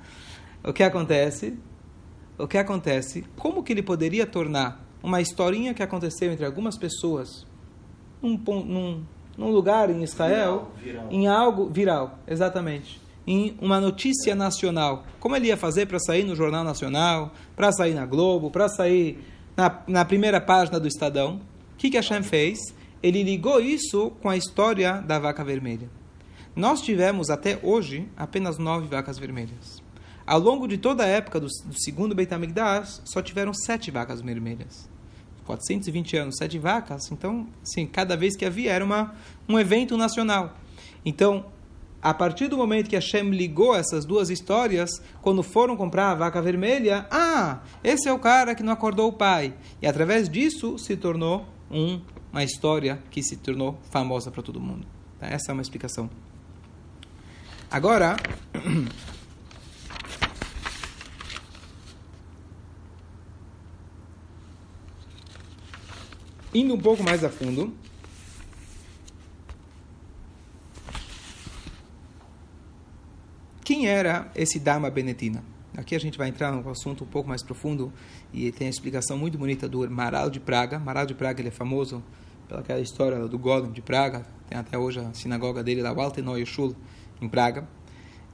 O 0.64 0.73
que 0.73 0.82
acontece? 0.82 1.58
O 2.38 2.47
que 2.47 2.56
acontece? 2.56 3.25
Como 3.37 3.62
que 3.62 3.73
ele 3.73 3.82
poderia 3.82 4.26
tornar 4.26 4.85
uma 5.02 5.20
historinha 5.20 5.75
que 5.75 5.82
aconteceu 5.82 6.32
entre 6.32 6.44
algumas 6.44 6.76
pessoas 6.76 7.47
num, 8.23 8.37
num, 8.37 9.04
num 9.37 9.50
lugar 9.50 9.90
em 9.90 10.02
Israel 10.02 10.70
viral, 10.82 11.04
viral. 11.04 11.06
em 11.11 11.26
algo 11.26 11.68
viral, 11.68 12.18
exatamente, 12.26 13.00
em 13.28 13.56
uma 13.61 13.80
notícia 13.80 14.35
nacional? 14.35 15.04
Como 15.20 15.37
ele 15.37 15.49
ia 15.49 15.56
fazer 15.56 15.87
para 15.87 15.99
sair 15.99 16.25
no 16.25 16.35
jornal 16.35 16.64
nacional, 16.64 17.32
para 17.54 17.70
sair 17.70 17.94
na 17.94 18.06
Globo, 18.06 18.50
para 18.50 18.68
sair 18.68 19.18
na, 19.56 19.82
na 19.87 20.04
primeira 20.04 20.40
página 20.40 20.80
do 20.80 20.88
Estadão? 20.88 21.40
O 21.75 21.76
que 21.76 21.90
que 21.90 21.97
Hashem 21.97 22.23
fez? 22.23 22.58
ele 23.02 23.23
ligou 23.23 23.61
isso 23.61 24.11
com 24.23 24.28
a 24.28 24.37
história 24.37 25.00
da 25.00 25.18
vaca 25.18 25.44
vermelha. 25.44 25.88
Nós 26.54 26.82
tivemos 26.82 27.30
até 27.30 27.58
hoje 27.62 28.08
apenas 28.16 28.58
nove 28.58 28.88
vacas 28.88 29.18
vermelhas. 29.18 29.82
Ao 30.26 30.38
longo 30.38 30.66
de 30.66 30.76
toda 30.76 31.04
a 31.04 31.06
época 31.06 31.40
do, 31.40 31.47
do 31.47 31.80
segundo 31.80 32.14
Beit 32.14 32.32
HaMikdash, 32.32 33.00
só 33.04 33.23
tiveram 33.23 33.54
sete 33.54 33.90
vacas 33.90 34.20
vermelhas. 34.20 34.88
420 35.47 36.16
anos, 36.16 36.37
sete 36.37 36.58
vacas. 36.58 37.11
Então, 37.11 37.47
assim, 37.62 37.87
cada 37.87 38.16
vez 38.16 38.37
que 38.37 38.44
havia 38.44 38.73
era 38.73 38.85
uma, 38.85 39.14
um 39.49 39.58
evento 39.58 39.97
nacional. 39.97 40.54
Então, 41.04 41.47
a 42.00 42.14
partir 42.14 42.47
do 42.47 42.57
momento 42.57 42.88
que 42.88 42.95
Hashem 42.95 43.31
ligou 43.31 43.75
essas 43.75 44.05
duas 44.05 44.31
histórias, 44.31 45.02
quando 45.21 45.43
foram 45.43 45.76
comprar 45.76 46.12
a 46.12 46.14
vaca 46.14 46.40
vermelha, 46.40 47.09
ah, 47.11 47.61
esse 47.83 48.09
é 48.09 48.12
o 48.12 48.19
cara 48.19 48.55
que 48.55 48.62
não 48.62 48.73
acordou 48.73 49.09
o 49.09 49.12
pai. 49.12 49.55
E 49.83 49.87
através 49.87 50.28
disso 50.28 50.78
se 50.78 50.97
tornou 50.97 51.45
um, 51.71 52.00
uma 52.33 52.45
história 52.45 53.02
que 53.11 53.23
se 53.23 53.37
tornou 53.37 53.78
famosa 53.90 54.31
para 54.31 54.43
todo 54.43 54.61
mundo. 54.61 54.87
Tá? 55.19 55.26
Essa 55.26 55.50
é 55.50 55.52
uma 55.52 55.62
explicação. 55.62 56.09
Agora, 57.69 58.17
indo 66.55 66.75
um 66.75 66.78
pouco 66.78 67.02
mais 67.02 67.25
a 67.25 67.28
fundo, 67.28 67.75
Quem 73.68 73.87
era 73.87 74.32
esse 74.34 74.58
Dharma 74.58 74.88
Benetina? 74.88 75.44
Aqui 75.76 75.94
a 75.94 76.00
gente 76.00 76.16
vai 76.16 76.30
entrar 76.30 76.50
num 76.50 76.66
assunto 76.70 77.04
um 77.04 77.06
pouco 77.06 77.28
mais 77.28 77.42
profundo 77.42 77.92
e 78.32 78.50
tem 78.50 78.66
a 78.66 78.70
explicação 78.70 79.18
muito 79.18 79.37
bonita 79.37 79.68
do 79.68 79.90
Maral 79.90 80.30
de 80.30 80.40
Praga. 80.40 80.78
Maral 80.78 81.04
de 81.04 81.12
Praga 81.12 81.42
ele 81.42 81.48
é 81.48 81.50
famoso 81.50 82.02
pelaquela 82.48 82.80
história 82.80 83.28
do 83.28 83.38
Golem 83.38 83.70
de 83.70 83.82
Praga. 83.82 84.25
Tem 84.48 84.56
até 84.56 84.78
hoje 84.78 85.00
a 85.00 85.12
sinagoga 85.12 85.62
dele 85.62 85.82
lá, 85.82 85.92
o 85.92 86.00
Altenoi 86.00 86.46
Shul, 86.46 86.75
em 87.20 87.28
Praga. 87.28 87.68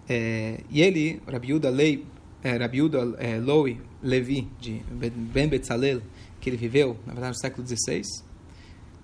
É, 0.08 0.60
e 0.70 0.80
ele, 0.80 1.20
Rabiuda 1.26 1.68
Lei, 1.68 2.06
é, 2.40 2.56
Rabiuda 2.56 3.16
é, 3.18 3.36
Loi 3.40 3.80
Levi, 4.00 4.48
de 4.60 4.84
Ben 4.88 5.48
Betzalel, 5.48 6.00
que 6.40 6.48
ele 6.48 6.56
viveu, 6.56 6.96
na 7.04 7.12
verdade, 7.12 7.36
no 7.36 7.40
século 7.40 7.66
XVI, 7.66 8.02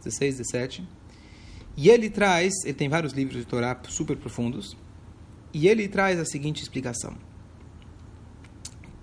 16, 0.05 0.37
17. 0.37 0.89
E 1.77 1.91
ele 1.91 2.09
traz, 2.09 2.55
ele 2.65 2.75
tem 2.75 2.89
vários 2.89 3.13
livros 3.15 3.37
de 3.37 3.45
Torá 3.45 3.77
super 3.89 4.17
profundos, 4.17 4.77
e 5.53 5.69
ele 5.69 5.89
traz 5.89 6.19
a 6.19 6.25
seguinte 6.25 6.63
explicação. 6.63 7.15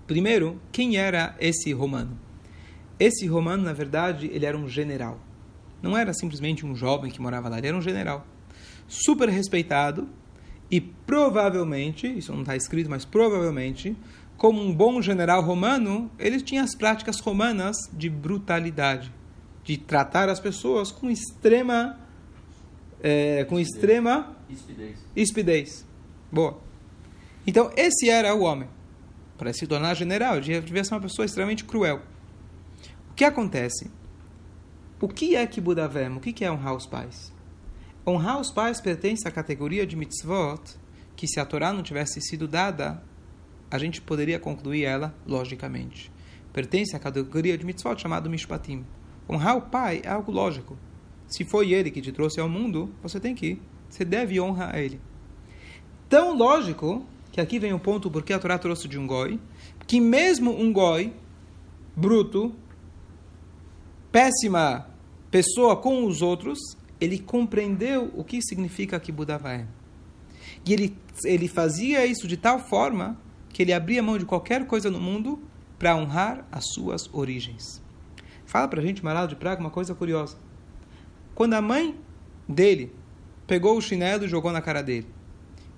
Primeiro, 0.06 0.60
quem 0.72 0.98
era 0.98 1.36
esse 1.39 1.74
romano? 1.74 2.18
Esse 3.00 3.27
romano, 3.27 3.63
na 3.63 3.74
verdade, 3.74 4.27
ele 4.27 4.46
era 4.46 4.58
um 4.58 4.68
general. 4.68 5.20
Não 5.82 5.96
era 5.98 6.13
simplesmente 6.13 6.66
um 6.66 6.75
jovem 6.75 7.12
que 7.12 7.22
morava 7.22 7.50
lá, 7.50 7.58
ele 7.58 7.68
era 7.68 7.77
um 7.77 7.82
general. 7.82 8.25
Super 8.88 9.30
respeitado 9.30 10.08
e 10.70 10.82
provavelmente, 10.82 12.08
isso 12.08 12.34
não 12.34 12.42
está 12.42 12.56
escrito, 12.56 12.89
mas 12.89 13.06
provavelmente, 13.06 13.96
como 14.38 14.62
um 14.62 14.74
bom 14.74 15.01
general 15.01 15.42
romano, 15.42 16.12
ele 16.20 16.42
tinha 16.42 16.63
as 16.63 16.75
práticas 16.75 17.20
romanas 17.20 17.77
de 17.94 18.10
brutalidade, 18.10 19.12
de 19.63 19.77
tratar 19.77 20.30
as 20.30 20.39
pessoas 20.39 20.92
com 20.92 21.10
extrema, 21.10 22.00
é, 23.01 23.46
com 23.46 23.60
extrema 23.60 24.36
Espidez. 24.50 24.98
espidez. 25.16 25.88
Boa. 26.31 26.60
Então, 27.46 27.72
esse 27.77 28.10
era 28.10 28.36
o 28.36 28.41
homem. 28.41 28.67
Para 29.38 29.53
se 29.53 29.65
tornar 29.65 29.93
general, 29.93 30.41
devia 30.41 30.84
ser 30.84 30.93
uma 30.93 31.01
pessoa 31.01 31.25
extremamente 31.25 31.63
cruel. 31.63 32.01
O 33.10 33.13
que 33.13 33.24
acontece? 33.24 33.89
O 35.00 35.07
que 35.07 35.36
é 35.36 35.48
que 35.48 35.62
Budavem? 35.62 36.17
O 36.17 36.19
que 36.19 36.43
é 36.43 36.51
honrar 36.51 36.75
os 36.75 36.86
pais? 36.86 37.31
Honrar 38.05 38.41
os 38.41 38.51
pais 38.51 38.81
pertence 38.81 39.27
à 39.27 39.31
categoria 39.31 39.86
de 39.88 39.96
mitzvot 39.96 40.62
que, 41.15 41.27
se 41.27 41.39
a 41.39 41.46
Torá 41.46 41.72
não 41.72 41.84
tivesse 41.84 42.19
sido 42.19 42.48
dada, 42.48 43.01
a 43.72 43.77
gente 43.77 44.01
poderia 44.01 44.39
concluir 44.39 44.84
ela 44.84 45.15
logicamente. 45.25 46.12
Pertence 46.51 46.96
à 46.96 47.00
categoria 47.00 47.57
de 47.57 47.65
mitzvot 47.65 48.01
chamado 48.01 48.29
mishpatim. 48.29 48.86
Honrar 49.29 49.55
o 49.55 49.62
pai 49.62 50.01
é 50.03 50.10
algo 50.10 50.31
lógico. 50.31 50.77
Se 51.27 51.46
foi 51.46 51.72
ele 51.72 51.91
que 51.91 52.01
te 52.01 52.12
trouxe 52.12 52.39
ao 52.39 52.50
mundo, 52.50 52.93
você 53.01 53.19
tem 53.19 53.36
que 53.36 53.46
ir. 53.51 53.62
Você 53.89 54.03
deve 54.03 54.39
honrar 54.41 54.75
a 54.75 54.79
ele 54.79 55.00
tão 56.10 56.36
lógico 56.36 57.06
que 57.32 57.42
aqui 57.42 57.60
vem 57.60 57.74
o 57.74 57.80
ponto 57.80 58.10
porque 58.10 58.34
a 58.34 58.40
Torá 58.40 58.58
trouxe 58.58 58.88
de 58.88 58.98
um 58.98 59.06
goi, 59.06 59.40
que 59.86 60.00
mesmo 60.00 60.52
um 60.52 60.74
goi 60.74 61.14
bruto, 61.96 62.54
péssima 64.12 64.88
pessoa 65.30 65.76
com 65.76 66.06
os 66.06 66.22
outros, 66.22 66.58
ele 67.00 67.20
compreendeu 67.20 68.12
o 68.16 68.24
que 68.24 68.42
significa 68.42 69.00
que 69.00 69.12
Buda 69.12 69.38
vai. 69.38 69.68
E 70.66 70.74
ele, 70.74 70.98
ele 71.24 71.48
fazia 71.48 72.06
isso 72.06 72.28
de 72.28 72.38
tal 72.38 72.60
forma 72.60 73.18
que 73.50 73.62
ele 73.62 73.74
abria 73.74 74.04
mão 74.04 74.18
de 74.18 74.26
qualquer 74.26 74.66
coisa 74.66 74.90
no 74.90 75.00
mundo 75.00 75.40
para 75.78 75.96
honrar 75.96 76.48
as 76.52 76.66
suas 76.74 77.10
origens. 77.14 77.82
Fala 78.46 78.68
para 78.68 78.82
a 78.82 78.84
gente, 78.84 79.04
Marado 79.04 79.30
de 79.30 79.36
Praga, 79.36 79.62
uma 79.62 79.70
coisa 79.70 79.94
curiosa. 79.94 80.38
Quando 81.36 81.54
a 81.54 81.62
mãe 81.62 81.96
dele 82.48 82.94
pegou 83.46 83.78
o 83.78 83.82
chinelo 83.82 84.26
e 84.26 84.28
jogou 84.28 84.52
na 84.52 84.62
cara 84.62 84.82
dele, 84.82 85.08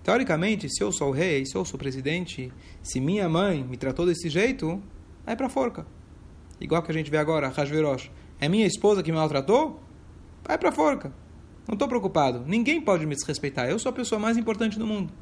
Teoricamente, 0.09 0.67
se 0.67 0.81
eu 0.81 0.91
sou 0.91 1.09
o 1.09 1.11
rei, 1.11 1.45
se 1.45 1.55
eu 1.55 1.63
sou 1.63 1.75
o 1.75 1.77
presidente, 1.77 2.51
se 2.81 2.99
minha 2.99 3.29
mãe 3.29 3.63
me 3.63 3.77
tratou 3.77 4.07
desse 4.07 4.27
jeito, 4.27 4.81
é 5.23 5.35
para 5.35 5.47
forca. 5.47 5.85
Igual 6.59 6.81
que 6.81 6.89
a 6.89 6.93
gente 6.95 7.11
vê 7.11 7.17
agora, 7.17 7.47
Hashverosh. 7.47 8.09
É 8.41 8.49
minha 8.49 8.65
esposa 8.65 9.03
que 9.03 9.11
me 9.11 9.19
maltratou? 9.19 9.79
Vai 10.43 10.57
para 10.57 10.71
forca. 10.71 11.13
Não 11.67 11.73
estou 11.73 11.87
preocupado. 11.87 12.43
Ninguém 12.47 12.81
pode 12.81 13.05
me 13.05 13.13
desrespeitar. 13.13 13.69
Eu 13.69 13.77
sou 13.77 13.91
a 13.91 13.93
pessoa 13.93 14.17
mais 14.17 14.35
importante 14.35 14.79
do 14.79 14.87
mundo. 14.87 15.13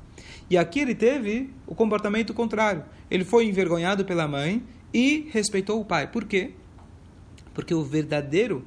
E 0.49 0.57
aqui 0.57 0.79
ele 0.79 0.95
teve 0.95 1.53
o 1.67 1.75
comportamento 1.75 2.33
contrário. 2.33 2.85
Ele 3.11 3.25
foi 3.25 3.45
envergonhado 3.45 4.05
pela 4.05 4.25
mãe 4.25 4.63
e 4.93 5.27
respeitou 5.33 5.81
o 5.81 5.83
pai. 5.83 6.09
Por 6.09 6.23
quê? 6.23 6.53
Porque 7.53 7.73
o 7.73 7.83
verdadeiro, 7.83 8.65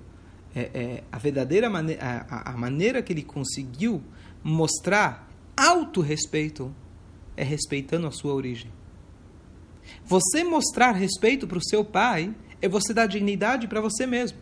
é, 0.54 0.70
é, 0.74 1.04
a 1.10 1.16
verdadeira 1.16 1.70
maneira, 1.70 2.26
a, 2.28 2.52
a 2.52 2.56
maneira 2.58 3.00
que 3.00 3.10
ele 3.10 3.22
conseguiu 3.22 4.02
mostrar 4.44 5.29
autorrespeito 5.60 6.74
é 7.36 7.44
respeitando 7.44 8.06
a 8.06 8.10
sua 8.10 8.32
origem. 8.32 8.72
Você 10.04 10.42
mostrar 10.42 10.92
respeito 10.92 11.46
para 11.46 11.58
o 11.58 11.64
seu 11.64 11.84
pai 11.84 12.34
é 12.62 12.68
você 12.68 12.94
dar 12.94 13.06
dignidade 13.06 13.68
para 13.68 13.80
você 13.80 14.06
mesmo. 14.06 14.38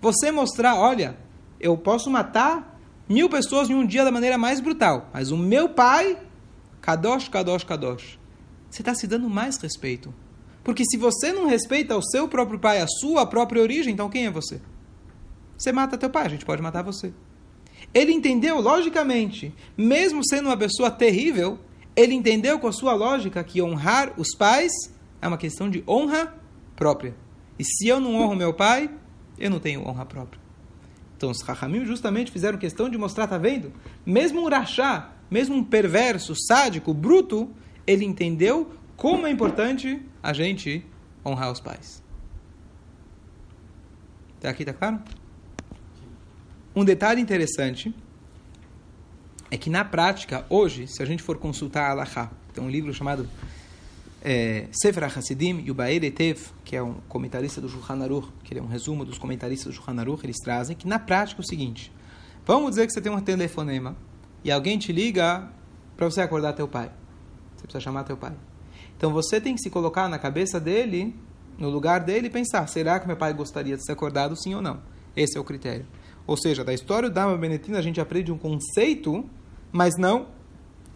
Você 0.00 0.30
mostrar, 0.30 0.76
olha, 0.76 1.18
eu 1.60 1.76
posso 1.76 2.10
matar 2.10 2.80
mil 3.08 3.28
pessoas 3.28 3.68
em 3.68 3.74
um 3.74 3.86
dia 3.86 4.04
da 4.04 4.10
maneira 4.10 4.38
mais 4.38 4.60
brutal, 4.60 5.10
mas 5.12 5.30
o 5.30 5.36
meu 5.36 5.68
pai, 5.68 6.18
kadosh, 6.80 7.28
kadosh, 7.28 7.64
kadosh, 7.64 8.18
você 8.70 8.80
está 8.80 8.94
se 8.94 9.06
dando 9.06 9.28
mais 9.28 9.58
respeito. 9.58 10.14
Porque 10.62 10.82
se 10.84 10.96
você 10.96 11.30
não 11.30 11.46
respeita 11.46 11.94
o 11.94 12.02
seu 12.02 12.26
próprio 12.26 12.58
pai, 12.58 12.80
a 12.80 12.86
sua 12.86 13.26
própria 13.26 13.60
origem, 13.60 13.92
então 13.92 14.08
quem 14.08 14.26
é 14.26 14.30
você? 14.30 14.62
Você 15.58 15.72
mata 15.72 15.98
teu 15.98 16.08
pai, 16.08 16.24
a 16.24 16.30
gente 16.30 16.46
pode 16.46 16.62
matar 16.62 16.82
você. 16.82 17.12
Ele 17.92 18.12
entendeu 18.12 18.60
logicamente, 18.60 19.54
mesmo 19.76 20.24
sendo 20.26 20.48
uma 20.48 20.56
pessoa 20.56 20.90
terrível, 20.90 21.58
ele 21.96 22.14
entendeu 22.14 22.58
com 22.58 22.66
a 22.66 22.72
sua 22.72 22.94
lógica 22.94 23.42
que 23.44 23.62
honrar 23.62 24.12
os 24.16 24.34
pais 24.36 24.72
é 25.20 25.28
uma 25.28 25.38
questão 25.38 25.70
de 25.70 25.84
honra 25.86 26.34
própria. 26.74 27.14
E 27.58 27.64
se 27.64 27.86
eu 27.86 28.00
não 28.00 28.16
honro 28.16 28.34
meu 28.34 28.52
pai, 28.52 28.90
eu 29.38 29.50
não 29.50 29.60
tenho 29.60 29.86
honra 29.86 30.04
própria. 30.04 30.40
Então 31.16 31.30
os 31.30 31.40
Rahamim 31.42 31.84
justamente 31.84 32.32
fizeram 32.32 32.58
questão 32.58 32.88
de 32.88 32.98
mostrar, 32.98 33.26
tá 33.26 33.38
vendo? 33.38 33.72
Mesmo 34.04 34.42
um 34.42 34.48
rachá, 34.48 35.12
mesmo 35.30 35.54
um 35.54 35.64
perverso, 35.64 36.34
sádico, 36.36 36.92
bruto, 36.92 37.50
ele 37.86 38.04
entendeu 38.04 38.72
como 38.96 39.26
é 39.26 39.30
importante 39.30 40.02
a 40.22 40.32
gente 40.32 40.84
honrar 41.24 41.52
os 41.52 41.60
pais. 41.60 42.02
Até 44.38 44.48
aqui, 44.48 44.64
tá 44.64 44.72
claro? 44.72 45.00
Um 46.76 46.84
detalhe 46.84 47.20
interessante 47.20 47.94
é 49.48 49.56
que 49.56 49.70
na 49.70 49.84
prática, 49.84 50.44
hoje, 50.50 50.88
se 50.88 51.00
a 51.00 51.06
gente 51.06 51.22
for 51.22 51.38
consultar 51.38 51.84
a 51.84 51.90
Allahá, 51.92 52.32
tem 52.52 52.64
um 52.64 52.68
livro 52.68 52.92
chamado 52.92 53.28
é, 54.20 54.66
Sefer 54.72 55.04
HaSidim 55.04 55.60
Yubaer 55.60 56.02
Etev, 56.02 56.40
que 56.64 56.74
é 56.74 56.82
um 56.82 56.94
comentarista 57.08 57.60
do 57.60 57.68
Shulchan 57.68 58.02
Aruch, 58.02 58.28
que 58.42 58.58
é 58.58 58.60
um 58.60 58.66
resumo 58.66 59.04
dos 59.04 59.18
comentaristas 59.18 59.72
do 59.72 59.76
Shulchan 59.76 60.00
Aruch, 60.00 60.26
eles 60.26 60.38
trazem 60.42 60.74
que 60.74 60.88
na 60.88 60.98
prática 60.98 61.40
é 61.40 61.44
o 61.44 61.46
seguinte, 61.46 61.92
vamos 62.44 62.70
dizer 62.70 62.88
que 62.88 62.92
você 62.92 63.00
tem 63.00 63.12
um 63.12 63.20
telefonema 63.20 63.96
e 64.42 64.50
alguém 64.50 64.76
te 64.76 64.92
liga 64.92 65.48
para 65.96 66.10
você 66.10 66.22
acordar 66.22 66.54
teu 66.54 66.66
pai. 66.66 66.90
Você 67.54 67.62
precisa 67.62 67.80
chamar 67.80 68.02
teu 68.02 68.16
pai. 68.16 68.32
Então 68.96 69.12
você 69.12 69.40
tem 69.40 69.54
que 69.54 69.60
se 69.60 69.70
colocar 69.70 70.08
na 70.08 70.18
cabeça 70.18 70.58
dele, 70.58 71.14
no 71.56 71.70
lugar 71.70 72.00
dele 72.00 72.26
e 72.26 72.30
pensar, 72.30 72.66
será 72.66 72.98
que 72.98 73.06
meu 73.06 73.16
pai 73.16 73.32
gostaria 73.32 73.76
de 73.76 73.84
ser 73.84 73.92
acordado 73.92 74.34
sim 74.34 74.56
ou 74.56 74.62
não? 74.62 74.82
Esse 75.14 75.38
é 75.38 75.40
o 75.40 75.44
critério. 75.44 75.86
Ou 76.26 76.36
seja, 76.36 76.64
da 76.64 76.72
história 76.72 77.10
Dharma 77.10 77.36
Benetina 77.36 77.78
a 77.78 77.82
gente 77.82 78.00
aprende 78.00 78.32
um 78.32 78.38
conceito, 78.38 79.24
mas 79.70 79.94
não 79.98 80.26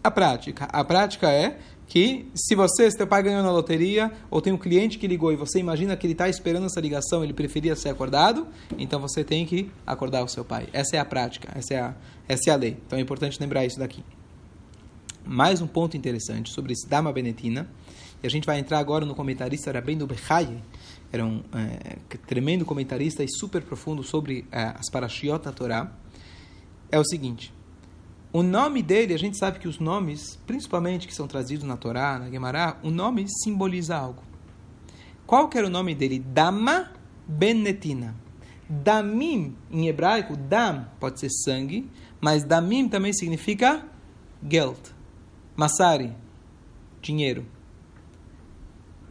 a 0.03 0.09
prática. 0.09 0.65
A 0.65 0.83
prática 0.83 1.29
é 1.29 1.59
que 1.87 2.29
se 2.35 2.55
você, 2.55 2.89
se 2.89 2.95
teu 2.95 3.07
pai 3.07 3.23
ganhou 3.23 3.41
na 3.41 3.51
loteria, 3.51 4.11
ou 4.29 4.41
tem 4.41 4.53
um 4.53 4.57
cliente 4.57 4.97
que 4.97 5.07
ligou 5.07 5.33
e 5.33 5.35
você 5.35 5.59
imagina 5.59 5.97
que 5.97 6.05
ele 6.05 6.13
está 6.13 6.29
esperando 6.29 6.67
essa 6.67 6.79
ligação, 6.79 7.23
ele 7.23 7.33
preferia 7.33 7.75
ser 7.75 7.89
acordado, 7.89 8.47
então 8.77 8.99
você 8.99 9.23
tem 9.23 9.45
que 9.45 9.71
acordar 9.85 10.23
o 10.23 10.27
seu 10.27 10.45
pai. 10.45 10.69
Essa 10.71 10.97
é 10.97 10.99
a 10.99 11.05
prática, 11.05 11.51
essa 11.55 11.73
é 11.73 11.79
a, 11.79 11.95
essa 12.27 12.49
é 12.49 12.53
a 12.53 12.55
lei. 12.55 12.77
Então 12.85 12.97
é 12.97 13.01
importante 13.01 13.39
lembrar 13.39 13.65
isso 13.65 13.79
daqui. 13.79 14.03
Mais 15.25 15.61
um 15.61 15.67
ponto 15.67 15.97
interessante 15.97 16.51
sobre 16.51 16.73
esse 16.73 16.87
Dharma 16.87 17.11
Benetina, 17.11 17.67
e 18.21 18.27
a 18.27 18.29
gente 18.29 18.45
vai 18.45 18.59
entrar 18.59 18.79
agora 18.79 19.05
no 19.05 19.15
comentarista 19.15 19.71
Rabbeinu 19.71 20.05
Bechaye, 20.05 20.61
era 21.11 21.25
um 21.25 21.43
é, 21.53 21.97
tremendo 22.27 22.65
comentarista 22.65 23.23
e 23.23 23.27
super 23.29 23.61
profundo 23.63 24.03
sobre 24.03 24.45
é, 24.51 24.75
as 24.77 24.89
Parashiot 24.91 25.43
da 25.43 25.51
Torá, 25.51 25.91
é 26.91 26.99
o 26.99 27.03
seguinte: 27.03 27.53
O 28.31 28.43
nome 28.43 28.81
dele, 28.83 29.13
a 29.13 29.17
gente 29.17 29.37
sabe 29.37 29.59
que 29.59 29.67
os 29.67 29.79
nomes, 29.79 30.37
principalmente 30.45 31.07
que 31.07 31.13
são 31.13 31.27
trazidos 31.27 31.65
na 31.65 31.77
Torá, 31.77 32.19
na 32.19 32.29
Gemara, 32.29 32.77
o 32.83 32.91
nome 32.91 33.25
simboliza 33.43 33.95
algo. 33.95 34.23
Qual 35.25 35.47
que 35.47 35.57
era 35.57 35.67
o 35.67 35.69
nome 35.69 35.93
dele? 35.93 36.19
Dama 36.19 36.91
Benetina. 37.27 38.15
Damim, 38.67 39.55
em 39.71 39.87
hebraico, 39.87 40.35
dam 40.37 40.87
pode 40.99 41.19
ser 41.19 41.29
sangue, 41.31 41.89
mas 42.21 42.43
damim 42.43 42.87
também 42.87 43.11
significa 43.13 43.83
geld, 44.47 44.79
masari, 45.55 46.15
dinheiro. 47.01 47.47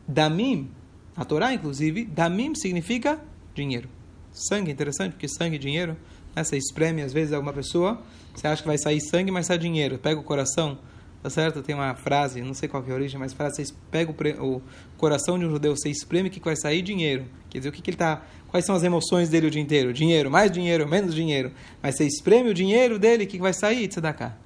Damim, 0.06 0.70
a 1.18 1.24
Torá 1.24 1.52
inclusive, 1.52 2.04
damim 2.04 2.54
significa 2.54 3.20
dinheiro. 3.54 3.88
Sangue, 4.32 4.70
interessante, 4.70 5.12
porque 5.12 5.28
sangue 5.28 5.56
e 5.56 5.58
dinheiro, 5.58 5.96
né, 6.34 6.44
você 6.44 6.56
espreme 6.56 7.02
às 7.02 7.12
vezes 7.12 7.32
alguma 7.32 7.52
pessoa, 7.52 8.00
você 8.34 8.46
acha 8.46 8.62
que 8.62 8.68
vai 8.68 8.78
sair 8.78 9.00
sangue, 9.00 9.30
mas 9.30 9.46
sai 9.46 9.58
dinheiro. 9.58 9.98
Pega 9.98 10.20
o 10.20 10.22
coração, 10.22 10.78
tá 11.22 11.28
certo? 11.28 11.62
Tem 11.62 11.74
uma 11.74 11.94
frase, 11.94 12.40
não 12.40 12.54
sei 12.54 12.68
qual 12.68 12.84
é 12.86 12.90
a 12.90 12.94
origem, 12.94 13.18
mas 13.18 13.32
frase, 13.32 13.64
você 13.64 13.74
pega 13.90 14.12
o, 14.40 14.56
o 14.56 14.62
coração 14.96 15.38
de 15.38 15.44
um 15.44 15.50
judeu, 15.50 15.76
você 15.76 15.90
espreme, 15.90 16.30
que 16.30 16.40
vai 16.40 16.56
sair? 16.56 16.82
Dinheiro. 16.82 17.26
Quer 17.50 17.58
dizer, 17.58 17.70
o 17.70 17.72
que, 17.72 17.82
que 17.82 17.90
ele 17.90 17.96
está 17.96 18.22
Quais 18.48 18.64
são 18.64 18.74
as 18.74 18.82
emoções 18.82 19.28
dele 19.28 19.46
o 19.46 19.50
dia 19.50 19.60
inteiro? 19.60 19.92
Dinheiro, 19.92 20.30
mais 20.30 20.50
dinheiro, 20.50 20.88
menos 20.88 21.14
dinheiro. 21.14 21.52
Mas 21.82 21.96
você 21.96 22.06
espreme 22.06 22.48
o 22.48 22.54
dinheiro 22.54 22.98
dele, 22.98 23.24
o 23.24 23.26
que 23.26 23.38
vai 23.38 23.52
sair? 23.52 23.86
Tzedakah. 23.88 24.36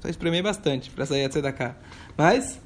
Só 0.00 0.08
espremer 0.08 0.42
bastante 0.42 0.90
para 0.90 1.04
sair 1.04 1.24
a 1.24 1.28
tzedakah. 1.28 1.76
Mas, 2.16 2.60